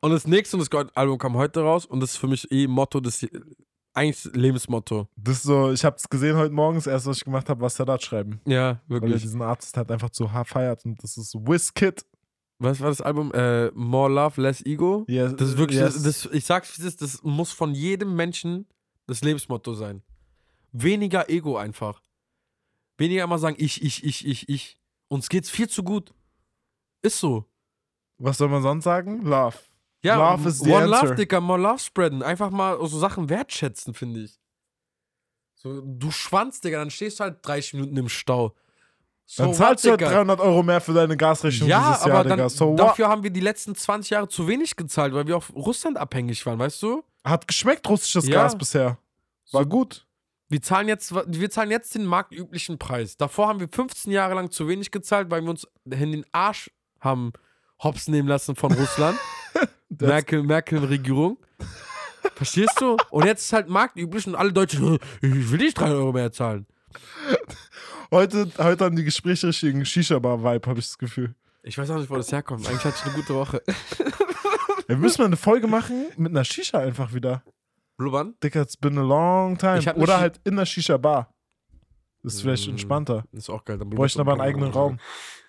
und 0.00 0.10
das 0.10 0.26
nächste 0.26 0.56
und 0.56 0.72
das 0.72 0.86
Album 0.94 1.18
kam 1.18 1.34
heute 1.36 1.60
raus 1.60 1.84
und 1.86 2.00
das 2.00 2.12
ist 2.12 2.16
für 2.16 2.28
mich 2.28 2.50
eh 2.50 2.66
Motto 2.66 3.00
des 3.00 3.26
eigentlich 3.92 4.24
Lebensmotto. 4.34 5.08
Das 5.16 5.38
ist 5.38 5.42
so, 5.42 5.72
ich 5.72 5.84
habe 5.84 5.96
es 5.96 6.08
gesehen 6.08 6.36
heute 6.36 6.54
Morgen, 6.54 6.76
das 6.76 6.86
erste, 6.86 7.10
was 7.10 7.18
ich 7.18 7.24
gemacht 7.24 7.48
habe, 7.48 7.60
war 7.60 7.70
Sadat 7.70 8.02
schreiben. 8.02 8.40
Ja, 8.46 8.80
Weil 8.86 8.98
er 8.98 9.02
wirklich. 9.02 9.22
diesen 9.22 9.42
Artist 9.42 9.76
halt 9.76 9.90
einfach 9.90 10.10
zu 10.10 10.32
hart 10.32 10.48
feiert 10.48 10.84
und 10.84 11.02
das 11.02 11.16
ist 11.16 11.34
Wizkid. 11.34 12.04
Was 12.60 12.78
war 12.80 12.90
das 12.90 13.00
Album? 13.00 13.32
Äh, 13.32 13.70
More 13.72 14.12
Love, 14.12 14.40
Less 14.40 14.64
Ego? 14.64 15.04
Yes, 15.08 15.34
Das 15.34 15.48
ist 15.48 15.56
wirklich, 15.56 15.80
yes. 15.80 16.02
das, 16.02 16.26
ich 16.26 16.44
sag's 16.44 16.76
wie 16.76 16.82
es 16.82 16.88
ist, 16.88 17.00
das 17.02 17.22
muss 17.22 17.52
von 17.52 17.74
jedem 17.74 18.14
Menschen 18.14 18.66
das 19.06 19.22
Lebensmotto 19.22 19.72
sein. 19.72 20.02
Weniger 20.70 21.30
Ego 21.30 21.56
einfach. 21.56 22.02
Weniger 22.98 23.24
immer 23.24 23.38
sagen, 23.38 23.56
ich, 23.58 23.82
ich, 23.82 24.04
ich, 24.04 24.26
ich, 24.26 24.48
ich. 24.50 24.78
Uns 25.08 25.30
geht's 25.30 25.48
viel 25.48 25.68
zu 25.70 25.82
gut. 25.82 26.12
Ist 27.02 27.18
so. 27.18 27.46
Was 28.18 28.36
soll 28.36 28.48
man 28.48 28.62
sonst 28.62 28.84
sagen? 28.84 29.22
Love. 29.22 29.56
Ja, 30.02 30.16
Love 30.16 30.46
is 30.48 30.58
the 30.58 30.70
One 30.70 30.84
answer. 30.84 31.06
Love, 31.06 31.14
Dicker, 31.14 31.40
more 31.40 31.58
Love 31.60 31.78
spreaden. 31.78 32.22
Einfach 32.22 32.50
mal 32.50 32.76
so 32.86 32.98
Sachen 32.98 33.30
wertschätzen, 33.30 33.94
finde 33.94 34.20
ich. 34.20 34.38
So, 35.54 35.80
du 35.80 36.10
Schwanz, 36.10 36.60
Digga, 36.60 36.78
dann 36.78 36.90
stehst 36.90 37.20
du 37.20 37.24
halt 37.24 37.38
30 37.42 37.74
Minuten 37.74 37.96
im 37.96 38.08
Stau. 38.10 38.54
So 39.32 39.44
Dann 39.44 39.54
zahlst 39.54 39.84
du 39.84 39.90
what, 39.92 40.02
halt 40.02 40.12
300 40.12 40.40
Euro 40.40 40.60
mehr 40.64 40.80
für 40.80 40.92
deine 40.92 41.16
Gasrechnung 41.16 41.68
Ja, 41.68 41.90
dieses 41.92 42.04
Jahr, 42.04 42.14
aber 42.16 42.24
Digga. 42.24 42.36
dann, 42.36 42.48
So 42.48 42.70
what? 42.72 42.80
dafür 42.80 43.06
haben 43.08 43.22
wir 43.22 43.30
die 43.30 43.38
letzten 43.38 43.76
20 43.76 44.10
Jahre 44.10 44.26
zu 44.28 44.48
wenig 44.48 44.74
gezahlt, 44.74 45.14
weil 45.14 45.28
wir 45.28 45.36
auf 45.36 45.54
Russland 45.54 45.96
abhängig 45.98 46.44
waren, 46.46 46.58
weißt 46.58 46.82
du? 46.82 47.04
Hat 47.24 47.46
geschmeckt, 47.46 47.88
russisches 47.88 48.26
Ja. 48.26 48.42
Gas 48.42 48.58
bisher. 48.58 48.98
War 49.52 49.62
So- 49.62 49.68
gut. 49.68 50.04
Wir 50.48 50.60
zahlen, 50.60 50.88
jetzt, 50.88 51.14
wir 51.14 51.48
zahlen 51.48 51.70
jetzt 51.70 51.94
den 51.94 52.06
marktüblichen 52.06 52.76
Preis. 52.76 53.16
Davor 53.16 53.46
haben 53.46 53.60
wir 53.60 53.68
15 53.70 54.10
Jahre 54.10 54.34
lang 54.34 54.50
zu 54.50 54.66
wenig 54.66 54.90
gezahlt, 54.90 55.30
weil 55.30 55.42
wir 55.42 55.50
uns 55.50 55.64
in 55.84 56.10
den 56.10 56.26
Arsch 56.32 56.68
haben 56.98 57.32
hops 57.84 58.08
nehmen 58.08 58.26
lassen 58.26 58.56
von 58.56 58.72
Russland. 58.72 59.16
Merkel, 59.90 60.42
Merkel-Regierung. 60.42 61.38
Verstehst 62.34 62.80
du? 62.80 62.96
Und 63.10 63.26
jetzt 63.26 63.44
ist 63.44 63.52
halt 63.52 63.68
marktüblich 63.68 64.26
und 64.26 64.34
alle 64.34 64.52
Deutschen, 64.52 64.98
ich 65.22 65.50
will 65.52 65.58
nicht 65.60 65.78
3 65.78 65.88
Euro 65.92 66.12
mehr 66.12 66.32
zahlen. 66.32 66.66
Heute, 68.10 68.50
heute 68.58 68.84
haben 68.84 68.96
die 68.96 69.04
Gespräche 69.04 69.48
richtigen 69.48 69.84
Shisha-Bar-Vibe, 69.84 70.68
habe 70.68 70.80
ich 70.80 70.86
das 70.86 70.98
Gefühl. 70.98 71.34
Ich 71.62 71.78
weiß 71.78 71.90
auch 71.90 71.98
nicht, 71.98 72.10
wo 72.10 72.16
das 72.16 72.32
herkommt. 72.32 72.66
Eigentlich 72.66 72.84
hatte 72.84 72.96
ich 72.98 73.04
eine 73.04 73.14
gute 73.14 73.34
Woche. 73.34 73.62
Wir 74.88 74.96
müssen 74.96 75.20
mal 75.20 75.26
eine 75.26 75.36
Folge 75.36 75.66
machen 75.68 76.06
mit 76.16 76.32
einer 76.32 76.44
Shisha 76.44 76.78
einfach 76.78 77.14
wieder. 77.14 77.44
Blubbern? 77.96 78.34
Dicker, 78.42 78.62
it's 78.62 78.76
been 78.76 78.98
a 78.98 79.02
long 79.02 79.56
time. 79.58 79.80
Oder 79.94 80.18
halt 80.18 80.40
in 80.44 80.56
der 80.56 80.64
Shisha-Bar. 80.66 81.32
Das 82.22 82.34
ist 82.34 82.40
vielleicht 82.42 82.66
Mm. 82.66 82.70
entspannter. 82.70 83.24
Ist 83.32 83.48
auch 83.48 83.64
geil. 83.64 83.78
Dann 83.78 83.90
Bräuchten 83.90 84.20
aber 84.20 84.32
einen 84.32 84.40
eigenen 84.40 84.70
Raum. 84.72 84.98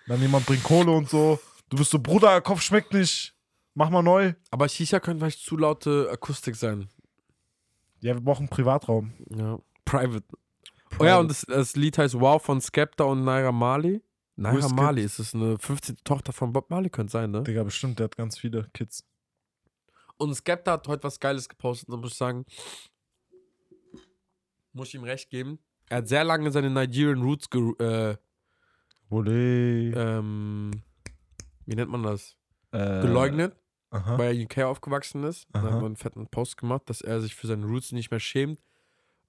Dann 0.06 0.20
jemand 0.20 0.46
bringt 0.46 0.62
Kohle 0.62 0.92
und 0.92 1.08
so. 1.08 1.40
Du 1.68 1.76
bist 1.76 1.90
so, 1.90 1.98
Bruder, 1.98 2.40
Kopf 2.40 2.60
schmeckt 2.62 2.92
nicht. 2.92 3.34
Mach 3.74 3.90
mal 3.90 4.02
neu. 4.02 4.34
Aber 4.50 4.68
Shisha 4.68 5.00
könnte 5.00 5.20
vielleicht 5.24 5.40
zu 5.44 5.56
laute 5.56 6.08
Akustik 6.12 6.54
sein. 6.56 6.88
Ja, 8.00 8.14
wir 8.14 8.20
brauchen 8.20 8.42
einen 8.42 8.48
Privatraum. 8.48 9.12
Ja. 9.34 9.58
Private. 9.84 10.24
Oh 10.98 11.04
ja, 11.04 11.18
und 11.18 11.30
das, 11.30 11.42
das 11.42 11.76
Lied 11.76 11.98
heißt 11.98 12.18
Wow 12.20 12.42
von 12.42 12.60
Skepta 12.60 13.04
und 13.04 13.24
Naira 13.24 13.52
Marley. 13.52 14.02
Naira. 14.36 14.68
Marley, 14.68 15.04
ist 15.04 15.18
es 15.18 15.34
eine 15.34 15.58
15. 15.58 15.96
Tochter 16.04 16.32
von 16.32 16.52
Bob 16.52 16.70
Marley, 16.70 16.90
könnte 16.90 17.12
sein, 17.12 17.30
ne? 17.30 17.42
Digga, 17.42 17.62
bestimmt, 17.64 17.98
der 17.98 18.04
hat 18.04 18.16
ganz 18.16 18.38
viele 18.38 18.68
Kids. 18.72 19.04
Und 20.16 20.34
Skepta 20.34 20.72
hat 20.72 20.88
heute 20.88 21.04
was 21.04 21.20
Geiles 21.20 21.48
gepostet, 21.48 21.88
da 21.90 21.96
muss 21.96 22.12
ich 22.12 22.16
sagen, 22.16 22.44
muss 24.72 24.88
ich 24.88 24.94
ihm 24.94 25.04
recht 25.04 25.30
geben. 25.30 25.58
Er 25.88 25.98
hat 25.98 26.08
sehr 26.08 26.24
lange 26.24 26.50
seine 26.50 26.70
Nigerian 26.70 27.22
Roots 27.22 27.50
ge 27.50 27.74
äh, 27.78 28.16
ähm, 29.10 30.70
wie 31.66 31.74
nennt 31.74 31.90
man 31.90 32.02
das? 32.02 32.36
Äh, 32.70 33.02
Geleugnet, 33.02 33.54
Aha. 33.90 34.16
weil 34.16 34.28
er 34.28 34.32
in 34.32 34.44
UK 34.44 34.58
aufgewachsen 34.60 35.24
ist. 35.24 35.46
Aha. 35.52 35.64
hat 35.64 35.74
man 35.74 35.84
einen 35.86 35.96
fetten 35.96 36.26
Post 36.28 36.56
gemacht, 36.56 36.82
dass 36.86 37.02
er 37.02 37.20
sich 37.20 37.34
für 37.34 37.46
seine 37.46 37.66
Roots 37.66 37.92
nicht 37.92 38.10
mehr 38.10 38.20
schämt. 38.20 38.58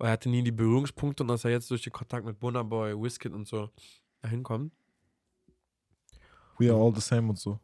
Weil 0.04 0.10
er 0.10 0.14
hatte 0.16 0.28
nie 0.28 0.44
die 0.44 0.52
Berührungspunkte 0.52 1.24
und 1.24 1.30
dass 1.30 1.46
er 1.46 1.52
jetzt 1.52 1.72
durch 1.72 1.82
den 1.82 1.94
Kontakt 1.94 2.26
mit 2.26 2.38
Burna 2.38 2.62
Boy, 2.62 2.94
Wizkid 2.94 3.32
und 3.32 3.48
so 3.48 3.70
dahin 4.22 4.44
kommt. 4.44 4.74
We 6.58 6.70
are 6.70 6.78
all 6.78 6.94
the 6.94 7.00
same 7.00 7.30
und 7.30 7.40
so. 7.40 7.58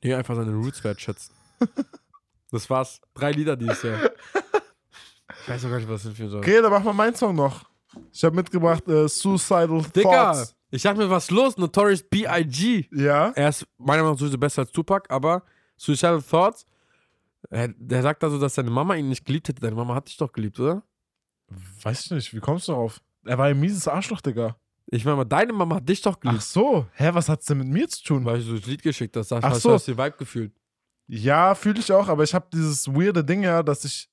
Nee, 0.00 0.14
einfach 0.14 0.36
seine 0.36 0.52
Roots 0.52 0.84
wertschätzen. 0.84 1.34
das 2.52 2.70
war's. 2.70 3.00
Drei 3.14 3.32
Lieder 3.32 3.56
dieses 3.56 3.82
Jahr. 3.82 4.12
Ich 5.42 5.48
weiß 5.48 5.64
auch 5.64 5.70
gar 5.70 5.78
nicht, 5.78 5.88
was 5.88 6.04
das 6.04 6.14
für 6.14 6.28
so. 6.28 6.38
Okay, 6.38 6.62
dann 6.62 6.70
machen 6.70 6.84
wir 6.84 6.92
meinen 6.92 7.16
Song 7.16 7.34
noch. 7.34 7.64
Ich 8.12 8.22
habe 8.22 8.36
mitgebracht 8.36 8.86
äh, 8.86 9.08
Suicidal 9.08 9.82
Digga, 9.92 10.34
Thoughts. 10.34 10.54
ich 10.70 10.82
dachte 10.82 10.98
mir, 10.98 11.10
was 11.10 11.32
los? 11.32 11.56
Notorious 11.56 12.04
B.I.G. 12.04 12.86
Ja. 12.92 13.30
Er 13.30 13.48
ist 13.48 13.66
meiner 13.76 14.02
Meinung 14.02 14.12
nach 14.12 14.20
sowieso 14.20 14.38
besser 14.38 14.62
als 14.62 14.70
Tupac, 14.70 15.12
aber 15.12 15.42
Suicidal 15.76 16.22
Thoughts, 16.22 16.64
er, 17.50 17.74
der 17.76 18.02
sagt 18.02 18.22
also, 18.22 18.38
dass 18.38 18.54
seine 18.54 18.70
Mama 18.70 18.94
ihn 18.94 19.08
nicht 19.08 19.24
geliebt 19.24 19.48
hätte. 19.48 19.60
Deine 19.60 19.74
Mama 19.74 19.96
hat 19.96 20.06
dich 20.06 20.16
doch 20.16 20.30
geliebt, 20.30 20.60
oder? 20.60 20.84
Weiß 21.82 22.04
ich 22.06 22.10
nicht, 22.10 22.34
wie 22.34 22.40
kommst 22.40 22.68
du 22.68 22.72
darauf? 22.72 23.00
Er 23.24 23.38
war 23.38 23.46
ein 23.46 23.58
mieses 23.60 23.86
Arschloch, 23.88 24.20
Digga. 24.20 24.56
Ich 24.86 25.04
meine 25.04 25.16
mal, 25.16 25.24
deine 25.24 25.52
Mama 25.52 25.76
hat 25.76 25.88
dich 25.88 26.02
doch 26.02 26.16
Ach 26.16 26.20
geliebt. 26.20 26.42
so. 26.42 26.86
Hä, 26.94 27.10
was 27.12 27.28
hat's 27.28 27.46
denn 27.46 27.58
mit 27.58 27.68
mir 27.68 27.88
zu 27.88 28.02
tun? 28.04 28.24
Weil 28.24 28.40
ich 28.40 28.46
so 28.46 28.56
das 28.56 28.66
Lied 28.66 28.82
geschickt 28.82 29.16
hast, 29.16 29.30
hast, 29.32 29.42
Ach 29.44 29.50
hast, 29.50 29.62
so. 29.62 29.72
hast 29.72 29.88
du 29.88 29.92
Vibe 29.96 30.16
gefühlt. 30.18 30.52
Ja, 31.06 31.54
fühle 31.54 31.80
ich 31.80 31.90
auch, 31.92 32.08
aber 32.08 32.22
ich 32.22 32.34
habe 32.34 32.46
dieses 32.52 32.88
weirde 32.88 33.24
Ding 33.24 33.42
ja, 33.42 33.62
dass 33.62 33.84
ich 33.84 34.10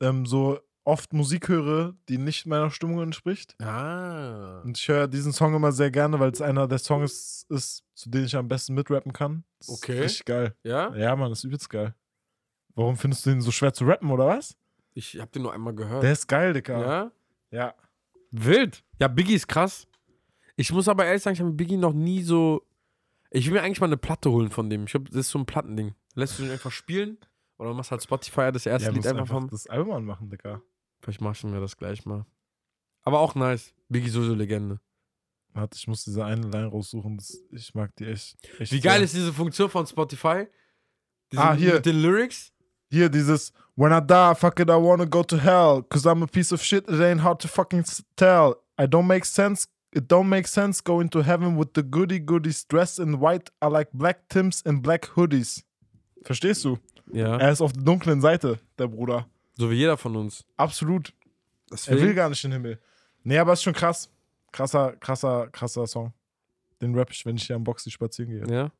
ähm, 0.00 0.26
so 0.26 0.58
oft 0.84 1.12
Musik 1.14 1.48
höre, 1.48 1.94
die 2.08 2.18
nicht 2.18 2.44
meiner 2.46 2.70
Stimmung 2.70 3.00
entspricht. 3.02 3.56
Ah. 3.62 4.60
Und 4.64 4.76
ich 4.78 4.86
höre 4.88 5.08
diesen 5.08 5.32
Song 5.32 5.54
immer 5.54 5.72
sehr 5.72 5.90
gerne, 5.90 6.20
weil 6.20 6.30
es 6.30 6.42
einer 6.42 6.68
der 6.68 6.78
Songs 6.78 7.46
ist, 7.48 7.82
zu 7.94 8.10
denen 8.10 8.26
ich 8.26 8.36
am 8.36 8.48
besten 8.48 8.74
mitrappen 8.74 9.12
kann. 9.12 9.44
Das 9.58 9.68
ist 9.68 9.74
Okay. 9.82 10.00
Richtig 10.00 10.24
geil. 10.26 10.54
Ja? 10.62 10.94
Ja, 10.94 11.16
Mann, 11.16 11.30
das 11.30 11.38
ist 11.40 11.44
übelst 11.44 11.70
geil. 11.70 11.94
Warum 12.74 12.96
findest 12.96 13.24
du 13.24 13.30
den 13.30 13.40
so 13.40 13.50
schwer 13.50 13.72
zu 13.72 13.84
rappen, 13.84 14.10
oder 14.10 14.26
was? 14.26 14.56
Ich 14.94 15.18
hab 15.20 15.30
den 15.32 15.42
nur 15.42 15.52
einmal 15.52 15.74
gehört. 15.74 16.02
Der 16.02 16.12
ist 16.12 16.26
geil, 16.28 16.52
Digga. 16.52 16.80
ja? 16.80 17.12
Ja. 17.50 17.74
Wild. 18.30 18.82
Ja, 19.00 19.08
Biggie 19.08 19.34
ist 19.34 19.48
krass. 19.48 19.86
Ich 20.56 20.72
muss 20.72 20.88
aber 20.88 21.04
ehrlich 21.04 21.22
sagen, 21.22 21.34
ich 21.34 21.40
habe 21.40 21.50
mit 21.50 21.56
Biggie 21.56 21.76
noch 21.76 21.92
nie 21.92 22.22
so. 22.22 22.66
Ich 23.30 23.46
will 23.46 23.54
mir 23.54 23.62
eigentlich 23.62 23.80
mal 23.80 23.86
eine 23.86 23.96
Platte 23.96 24.30
holen 24.30 24.50
von 24.50 24.70
dem. 24.70 24.84
Ich 24.84 24.92
glaube, 24.92 25.08
das 25.10 25.16
ist 25.20 25.30
so 25.30 25.38
ein 25.40 25.46
Plattending. 25.46 25.94
Lässt 26.14 26.38
du 26.38 26.44
den 26.44 26.52
einfach 26.52 26.70
spielen 26.70 27.18
Oder 27.58 27.70
du 27.70 27.74
machst 27.76 27.90
halt 27.90 28.02
Spotify 28.02 28.52
das 28.52 28.66
erste 28.66 28.88
Ja, 28.88 28.94
Lied 28.94 29.04
einfach 29.06 29.22
einfach 29.22 29.34
vom. 29.34 29.50
das 29.50 29.66
Album 29.66 29.94
anmachen, 29.94 30.30
Digga. 30.30 30.62
Vielleicht 31.00 31.20
machst 31.20 31.42
du 31.42 31.48
mir 31.48 31.60
das 31.60 31.76
gleich 31.76 32.06
mal. 32.06 32.24
Aber 33.02 33.18
auch 33.18 33.34
nice. 33.34 33.74
Biggie 33.88 34.08
Soso 34.08 34.34
Legende. 34.34 34.80
Warte, 35.52 35.76
ich 35.76 35.86
muss 35.88 36.04
diese 36.04 36.24
eine 36.24 36.46
Line 36.48 36.66
raussuchen. 36.66 37.16
Das, 37.16 37.36
ich 37.50 37.74
mag 37.74 37.94
die 37.96 38.06
echt. 38.06 38.36
echt 38.60 38.72
Wie 38.72 38.80
geil 38.80 38.94
sehr. 38.98 39.04
ist 39.04 39.14
diese 39.14 39.32
Funktion 39.32 39.68
von 39.68 39.86
Spotify? 39.86 40.46
Diese, 41.32 41.42
Ah, 41.42 41.54
hier. 41.54 41.74
Mit 41.74 41.86
den 41.86 42.00
Lyrics? 42.00 42.52
Hier 42.94 43.08
dieses 43.08 43.52
When 43.76 43.92
I 43.92 44.00
die, 44.00 44.34
fuck 44.36 44.60
it, 44.60 44.70
I 44.70 44.76
wanna 44.76 45.04
go 45.04 45.24
to 45.24 45.36
hell. 45.36 45.82
Cause 45.82 46.06
I'm 46.06 46.22
a 46.22 46.26
piece 46.26 46.52
of 46.52 46.62
shit, 46.62 46.88
it 46.88 47.00
ain't 47.00 47.22
hard 47.22 47.40
to 47.40 47.48
fucking 47.48 47.84
tell. 48.14 48.62
I 48.78 48.86
don't 48.86 49.08
make 49.08 49.24
sense, 49.24 49.66
it 49.92 50.04
don't 50.08 50.28
make 50.28 50.46
sense 50.46 50.80
going 50.80 51.10
to 51.10 51.22
heaven 51.22 51.56
with 51.56 51.74
the 51.74 51.82
goody 51.82 52.20
goodies 52.20 52.64
dressed 52.64 53.00
in 53.00 53.18
white. 53.18 53.50
I 53.60 53.66
like 53.66 53.90
black 53.92 54.28
Tims 54.28 54.62
and 54.64 54.80
black 54.80 55.08
hoodies. 55.16 55.64
Verstehst 56.22 56.64
du? 56.64 56.78
Ja. 57.12 57.36
Er 57.36 57.50
ist 57.50 57.60
auf 57.60 57.72
der 57.72 57.82
dunklen 57.82 58.20
Seite, 58.20 58.60
der 58.78 58.86
Bruder. 58.86 59.26
So 59.56 59.68
wie 59.70 59.74
jeder 59.74 59.96
von 59.96 60.14
uns. 60.14 60.44
Absolut. 60.56 61.08
Er 61.08 61.14
Deswegen, 61.72 62.00
will 62.00 62.14
gar 62.14 62.28
nicht 62.28 62.44
in 62.44 62.52
den 62.52 62.62
Himmel. 62.62 62.80
Nee, 63.24 63.38
aber 63.38 63.54
ist 63.54 63.64
schon 63.64 63.72
krass. 63.72 64.08
Krasser, 64.52 64.92
krasser, 65.00 65.48
krasser 65.48 65.88
Song. 65.88 66.12
Den 66.80 66.94
rap 66.94 67.10
ich, 67.10 67.26
wenn 67.26 67.34
ich 67.34 67.46
hier 67.46 67.56
am 67.56 67.64
Boxy 67.64 67.90
spazieren 67.90 68.30
gehe. 68.30 68.54
Ja. 68.54 68.70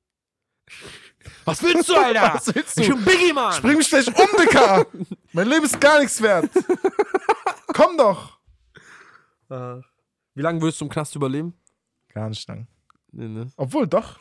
Was 1.45 1.63
willst 1.63 1.89
du, 1.89 1.95
Alter? 1.97 2.33
Was 2.35 2.55
willst 2.55 2.79
Ich 2.81 2.89
du? 2.89 2.97
bin 2.97 3.05
Biggie, 3.05 3.33
Mann! 3.33 3.53
Spring 3.53 3.77
mich 3.77 3.89
gleich 3.89 4.07
um, 4.09 4.15
Dicker! 4.41 4.87
mein 5.33 5.49
Leben 5.49 5.65
ist 5.65 5.81
gar 5.81 6.01
nichts 6.01 6.21
wert. 6.23 6.51
Komm 7.75 7.97
doch! 7.99 8.39
Äh, 9.51 9.77
Wie 10.35 10.43
lange 10.43 10.61
würdest 10.61 10.81
du 10.81 10.87
im 10.87 10.91
Knast 10.91 11.15
überleben? 11.17 11.55
Gar 12.13 12.29
nicht 12.31 12.47
lang. 12.49 12.67
Nee, 13.13 13.29
ne? 13.29 13.51
Obwohl, 13.57 13.87
doch. 13.87 14.19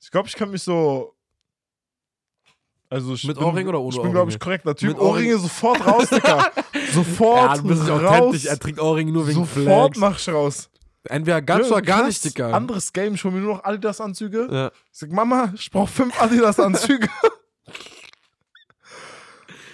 Ich 0.00 0.10
glaube, 0.10 0.28
ich 0.28 0.34
kann 0.34 0.50
mich 0.50 0.62
so. 0.62 1.14
Also 2.88 3.14
ich 3.14 3.24
Mit 3.24 3.36
bin, 3.38 3.44
Ohrring 3.46 3.68
oder 3.68 3.80
ohne 3.80 3.94
Ich 3.96 4.02
bin, 4.02 4.10
glaube 4.12 4.30
ich, 4.30 4.38
korrekter 4.38 4.74
Typ. 4.74 4.90
Mit 4.90 4.98
Ohrring- 4.98 5.26
Ohrringe 5.30 5.38
sofort 5.38 5.86
raus, 5.86 6.08
Dicker. 6.10 6.52
sofort 6.92 7.56
Ja, 7.56 7.62
du 7.62 7.68
bist 7.68 7.88
raus. 7.88 8.02
authentisch. 8.04 8.44
Er 8.46 8.58
trinkt 8.58 8.80
Ohrringe 8.80 9.12
nur 9.12 9.26
wegen 9.26 9.40
sofort 9.46 9.64
Flags. 9.96 9.98
mach 9.98 10.18
ich 10.18 10.28
raus. 10.28 10.68
Entweder 11.08 11.42
ganz 11.42 11.66
oder 11.68 11.82
gar 11.82 12.06
nicht, 12.06 12.24
Dicker. 12.24 12.54
Anderes 12.54 12.92
Game. 12.92 13.14
Ich 13.14 13.24
hole 13.24 13.34
mir 13.34 13.40
nur 13.40 13.56
noch 13.56 13.64
Adidas-Anzüge. 13.64 14.48
Ja. 14.50 14.70
Ich 14.92 14.98
sag, 14.98 15.10
Mama, 15.10 15.52
ich 15.54 15.70
brauche 15.70 15.90
fünf 15.90 16.20
Adidas-Anzüge. 16.20 17.08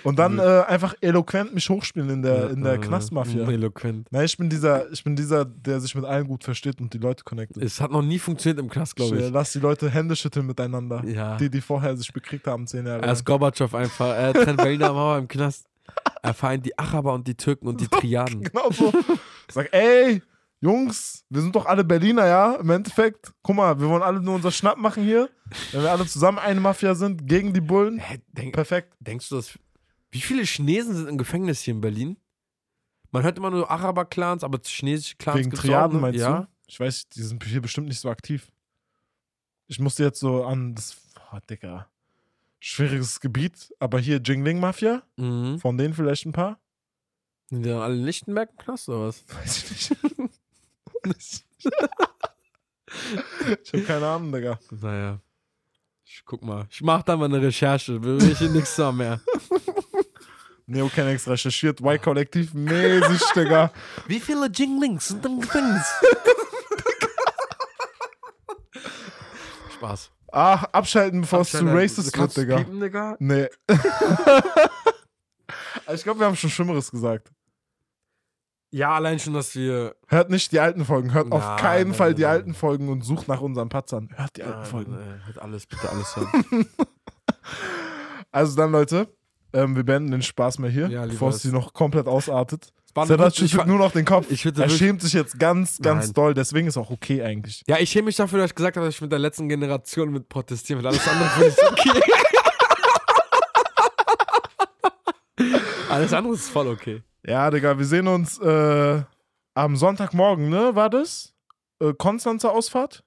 Und 0.05 0.19
dann 0.19 0.39
äh, 0.39 0.63
einfach 0.67 0.95
eloquent 1.01 1.55
mich 1.55 1.69
hochspielen 1.69 2.09
in 2.09 2.23
der, 2.23 2.51
in 2.51 2.63
der 2.63 2.75
Äh, 2.75 2.79
Knastmafia. 2.79 3.47
Eloquent. 3.51 4.07
Nein, 4.11 4.25
ich 4.25 4.39
bin 4.39 4.49
dieser, 4.49 4.91
ich 4.91 5.03
bin 5.05 5.17
dieser, 5.17 5.45
der 5.45 5.81
sich 5.81 5.95
mit 5.95 6.05
allen 6.05 6.27
gut 6.27 6.45
versteht 6.45 6.81
und 6.81 6.95
die 6.95 6.99
Leute 6.99 7.25
connectet. 7.25 7.63
Es 7.63 7.81
hat 7.81 7.91
noch 7.91 8.01
nie 8.01 8.19
funktioniert 8.19 8.61
im 8.61 8.71
Knast, 8.71 8.97
glaube 8.97 9.17
Ich, 9.17 9.23
äh, 9.23 9.27
ich. 9.27 9.33
Lass 9.33 9.53
die 9.53 9.59
Leute 9.59 9.91
Hände 9.91 10.17
schütteln 10.17 10.47
miteinander. 10.47 11.05
Ja. 11.05 11.37
Die, 11.37 11.51
die 11.51 11.61
vorher 11.61 11.97
sich 11.97 12.11
bekriegt 12.13 12.47
haben, 12.47 12.67
zehn 12.67 12.87
Jahre 12.87 13.03
Er 13.03 13.13
ist 13.13 13.25
Gorbatschow 13.25 13.75
einfach. 13.75 14.15
Er 14.17 14.33
trennt 14.33 14.59
Berliner 14.59 14.93
Mauer 14.93 15.19
im 15.19 15.29
Knast. 15.29 15.67
Er 16.23 16.33
vereint 16.33 16.65
die 16.65 16.79
Araber 16.79 17.13
und 17.13 17.27
die 17.27 17.35
Türken 17.35 17.67
und 17.67 17.81
die 17.81 17.89
Triaden. 17.91 18.43
Genau 18.43 18.71
so. 18.71 18.93
Ich 19.49 19.55
sag, 19.55 19.69
ey, 19.73 20.23
Jungs, 20.61 21.25
wir 21.29 21.41
sind 21.43 21.55
doch 21.55 21.67
alle 21.67 21.85
Berliner, 21.85 22.27
ja? 22.27 22.55
Im 22.57 22.69
Endeffekt, 22.71 23.33
guck 23.43 23.57
mal, 23.57 23.79
wir 23.81 23.89
wollen 23.89 24.03
alle 24.03 24.21
nur 24.21 24.35
unser 24.35 24.51
Schnapp 24.51 24.77
machen 24.79 25.05
hier. 25.05 25.31
Wenn 25.73 25.83
wir 25.83 25.91
alle 25.93 26.07
zusammen 26.07 26.39
eine 26.39 26.61
Mafia 26.61 26.95
sind, 26.97 27.27
gegen 27.29 27.53
die 27.55 27.61
Bullen, 27.61 27.99
Hä, 27.99 28.21
denk, 28.29 28.55
perfekt. 28.55 28.95
denkst 29.01 29.29
du, 29.29 29.37
dass. 29.37 29.57
Wie 30.11 30.21
viele 30.21 30.43
Chinesen 30.43 30.95
sind 30.97 31.09
im 31.09 31.19
Gefängnis 31.19 31.61
hier 31.61 31.75
in 31.75 31.81
Berlin? 31.81 32.17
Man 33.13 33.23
hört 33.23 33.39
immer 33.39 33.51
nur 33.51 33.71
Araber-Clans, 33.71 34.43
aber 34.43 34.59
chinesische 34.65 35.17
Clans 35.17 35.39
Wegen 35.39 35.51
Triaden, 35.51 35.91
auch, 35.91 35.95
ne? 35.95 36.01
meinst 36.01 36.21
ja? 36.21 36.41
du? 36.41 36.49
Ich 36.67 36.81
weiß, 36.81 37.09
die 37.11 37.23
sind 37.23 37.45
hier 37.45 37.61
bestimmt 37.63 37.89
nicht 37.89 38.01
so 38.01 38.11
aktiv. 38.11 38.51
Ich 39.69 39.79
musste 39.79 40.03
jetzt 40.03 40.19
so 40.21 40.45
an 40.45 40.75
das, 40.75 40.97
boah, 41.15 41.41
Digga, 41.49 41.89
schwieriges 42.59 43.21
Gebiet, 43.21 43.73
aber 43.79 43.99
hier 44.01 44.17
Jingling-Mafia, 44.19 45.03
Mhm. 45.17 45.59
von 45.61 45.79
denen 45.79 45.95
vielleicht 45.95 46.27
ein 46.27 46.33
paar. 46.33 46.59
Sind 47.51 47.63
die 47.63 47.69
dann 47.69 47.81
alle 47.81 47.95
Lichtenberg 47.95 48.51
im 48.51 48.57
Knast 48.59 48.89
oder 48.89 49.09
was? 49.09 49.25
Weiß 49.35 49.71
ich 49.73 49.91
nicht. 50.19 50.41
ich 53.63 53.73
habe 53.73 53.83
keine 53.85 54.07
Ahnung, 54.07 54.33
Digga. 54.33 54.59
Naja. 54.71 55.21
Ich 56.05 56.23
guck 56.25 56.43
mal. 56.43 56.67
Ich 56.71 56.81
mach 56.83 57.03
da 57.03 57.17
mal 57.17 57.27
eine 57.27 57.41
Recherche. 57.43 58.03
Will 58.03 58.23
ich 58.31 58.39
hier 58.39 58.51
nichts 58.51 58.75
sagen 58.75 58.97
mehr. 58.97 59.21
Neocanex 60.67 61.27
recherchiert, 61.27 61.81
Y-Kollektiv 61.81 62.53
mäßig, 62.53 63.23
Digga. 63.35 63.73
Wie 64.07 64.21
viele 64.21 64.49
Jinglings 64.49 65.09
sind 65.09 65.25
im 65.25 65.41
Gefängnis? 65.41 65.87
Spaß. 69.75 70.11
Ach, 70.31 70.65
abschalten, 70.65 71.23
bevor 71.23 71.41
es 71.41 71.53
zu 71.53 71.59
Abschalten. 71.59 71.79
racist 71.79 72.19
wird, 72.19 72.37
Digga. 72.37 72.57
piepen, 72.59 72.81
Digga? 72.81 73.17
Nee. 73.19 73.49
ich 75.95 76.03
glaube, 76.03 76.21
wir 76.21 76.27
haben 76.27 76.37
schon 76.37 76.51
Schlimmeres 76.51 76.91
gesagt. 76.91 77.33
Ja, 78.71 78.91
allein 78.95 79.19
schon, 79.19 79.33
dass 79.35 79.55
wir. 79.55 79.97
Hört 80.09 80.31
nicht 80.31 80.53
die 80.53 80.61
alten 80.61 80.85
Folgen, 80.85 81.15
hört 81.15 81.33
auf 81.33 81.43
Nein, 81.43 81.57
keinen 81.59 81.95
Fall 81.95 82.15
die 82.15 82.27
alten 82.27 82.53
Folgen 82.55 82.89
und 82.89 83.03
sucht 83.03 83.27
nach 83.29 83.41
unseren 83.41 83.69
Patzern. 83.71 84.11
Hört 84.15 84.37
die 84.37 84.43
alten 84.43 84.59
Nein, 84.61 84.67
Folgen. 84.67 84.93
nein, 84.93 85.23
hört 85.25 85.39
alles, 85.39 85.67
bitte 85.67 85.89
alles 85.91 86.17
hören. 86.17 86.67
Also 88.31 88.57
dann, 88.57 88.73
Leute, 88.73 89.09
ähm, 89.55 89.75
wir 89.75 89.85
beenden 89.85 90.11
den 90.11 90.21
Spaß 90.21 90.59
mehr 90.59 90.71
hier, 90.71 90.89
Ja, 90.89 91.07
bevor 91.07 91.31
es 91.31 91.41
sie 91.41 91.51
noch 91.51 91.73
komplett 91.73 92.07
ausartet. 92.07 92.73
Ich 92.95 93.51
schüttelt 93.51 93.67
nur 93.67 93.79
noch 93.79 93.93
den 93.93 94.05
Kopf. 94.05 94.27
er 94.31 94.69
schämt 94.69 95.01
sich 95.03 95.13
jetzt 95.15 95.39
ganz, 95.39 95.79
ganz 95.81 96.07
Nein. 96.07 96.15
doll. 96.15 96.35
Deswegen 96.35 96.67
ist 96.69 96.77
auch 96.77 96.91
okay 96.91 97.23
eigentlich. 97.23 97.63
Ja, 97.67 97.79
ich 97.79 97.91
schäme 97.91 98.07
mich 98.07 98.17
dafür, 98.17 98.41
dass 98.41 98.51
ich 98.51 98.55
gesagt 98.55 98.77
habe, 98.77 98.87
dass 98.87 98.97
ich 98.97 99.01
mit 99.01 99.13
der 99.13 99.19
letzten 99.19 99.49
Generation 99.49 100.11
mit 100.11 100.29
protestieren 100.29 100.83
will. 100.83 100.89
Alles 100.89 101.07
andere 101.09 101.29
finde 101.31 101.55
ich 101.57 101.91
okay. 101.91 102.01
Alles 105.89 106.13
andere 106.13 106.35
ist 106.35 106.51
voll 106.51 106.69
okay. 106.69 107.03
Ja, 107.29 107.51
Digga, 107.51 107.79
wir 107.79 107.85
sehen 107.85 108.09
uns 108.09 108.39
äh, 108.39 109.03
am 109.55 109.77
Sonntagmorgen, 109.77 110.49
ne? 110.49 110.75
War 110.75 110.89
das? 110.89 111.35
Äh, 111.81 111.93
Konstanzer 111.93 112.53
Ausfahrt? 112.53 113.05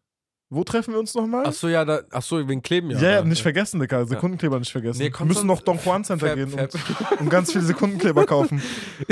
Wo 0.50 0.64
treffen 0.64 0.94
wir 0.94 1.00
uns 1.00 1.16
nochmal? 1.16 1.48
Achso, 1.48 1.70
ja, 1.70 1.84
da, 1.86 2.02
achso, 2.12 2.48
wegen 2.48 2.62
Kleben 2.62 2.92
ja. 2.92 3.00
Ja, 3.00 3.12
ja, 3.12 3.24
nicht 3.24 3.42
vergessen, 3.42 3.80
Digga. 3.80 4.06
Sekundenkleber 4.06 4.60
nicht 4.60 4.72
vergessen. 4.72 5.02
Nee, 5.02 5.12
wir 5.18 5.26
müssen 5.26 5.48
noch 5.48 5.62
Don 5.62 5.80
Juan 5.84 6.04
Center 6.04 6.28
Fab- 6.28 6.36
gehen 6.36 6.50
Fab- 6.50 6.74
und, 6.74 7.12
und 7.22 7.30
ganz 7.30 7.52
viele 7.52 7.64
Sekundenkleber 7.64 8.26
kaufen. 8.26 8.62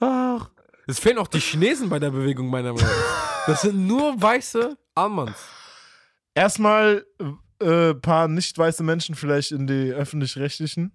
Ach. 0.00 0.50
Es 0.86 0.98
fehlen 0.98 1.18
auch 1.18 1.28
die 1.28 1.40
Chinesen 1.40 1.88
bei 1.88 1.98
der 1.98 2.10
Bewegung, 2.10 2.48
meiner 2.48 2.72
Meinung 2.72 2.88
nach. 2.88 3.46
Das 3.46 3.62
sind 3.62 3.86
nur 3.86 4.20
weiße 4.20 4.76
Almans. 4.94 5.36
Erstmal 6.34 7.06
äh, 7.60 7.94
paar 7.94 8.28
nicht 8.28 8.56
weiße 8.56 8.82
Menschen 8.82 9.14
vielleicht 9.14 9.52
in 9.52 9.66
die 9.66 9.92
öffentlich-rechtlichen, 9.92 10.92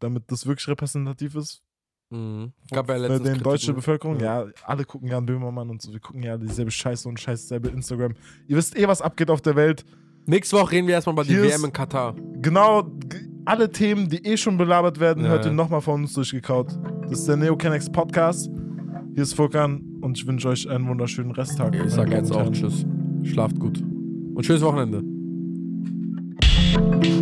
damit 0.00 0.24
das 0.30 0.46
wirklich 0.46 0.68
repräsentativ 0.68 1.34
ist 1.34 1.62
Mhm. 2.10 2.52
Gab 2.70 2.88
ja 2.88 2.96
letztens 2.96 3.28
Kritik, 3.28 3.44
deutsche? 3.44 3.74
Bevölkerung. 3.74 4.18
Ja. 4.20 4.46
alle 4.64 4.84
gucken 4.84 5.08
Jan 5.08 5.26
Böhmermann 5.26 5.68
und 5.68 5.82
so. 5.82 5.92
Wir 5.92 6.00
gucken 6.00 6.22
ja 6.22 6.38
dieselbe 6.38 6.70
Scheiße 6.70 7.08
und 7.08 7.20
Scheiße 7.20 7.42
dieselbe 7.42 7.68
Instagram. 7.68 8.14
Ihr 8.46 8.56
wisst 8.56 8.78
eh, 8.78 8.88
was 8.88 9.02
abgeht 9.02 9.30
auf 9.30 9.42
der 9.42 9.56
Welt. 9.56 9.84
Nächste 10.26 10.56
Woche 10.56 10.72
reden 10.72 10.86
wir 10.86 10.94
erstmal 10.94 11.14
über 11.14 11.24
die 11.24 11.40
WM 11.40 11.64
in 11.64 11.72
Katar. 11.72 12.14
Genau, 12.40 12.90
alle 13.44 13.70
Themen, 13.70 14.08
die 14.08 14.24
eh 14.24 14.36
schon 14.36 14.58
belabert 14.58 15.00
werden, 15.00 15.24
Ja, 15.24 15.30
hört 15.30 15.44
ihr 15.44 15.50
ja. 15.50 15.54
nochmal 15.54 15.80
von 15.80 16.02
uns 16.02 16.12
durchgekaut. 16.12 16.78
Das 17.02 17.20
ist 17.20 17.28
der 17.28 17.36
Neocanex 17.36 17.90
Podcast. 17.90 18.50
Hier 19.14 19.22
ist 19.22 19.34
Furkan 19.34 19.82
und 20.00 20.18
ich 20.18 20.26
wünsche 20.26 20.48
euch 20.48 20.68
einen 20.68 20.86
wunderschönen 20.88 21.32
Resttag. 21.32 21.74
Ich 21.74 21.92
sage 21.92 22.12
jetzt 22.14 22.32
auch. 22.32 22.50
Tschüss. 22.52 22.84
Schlaft 23.22 23.58
gut. 23.58 23.80
Und 23.80 24.44
schönes 24.44 24.62
Wochenende. 24.62 25.17
you 26.74 27.17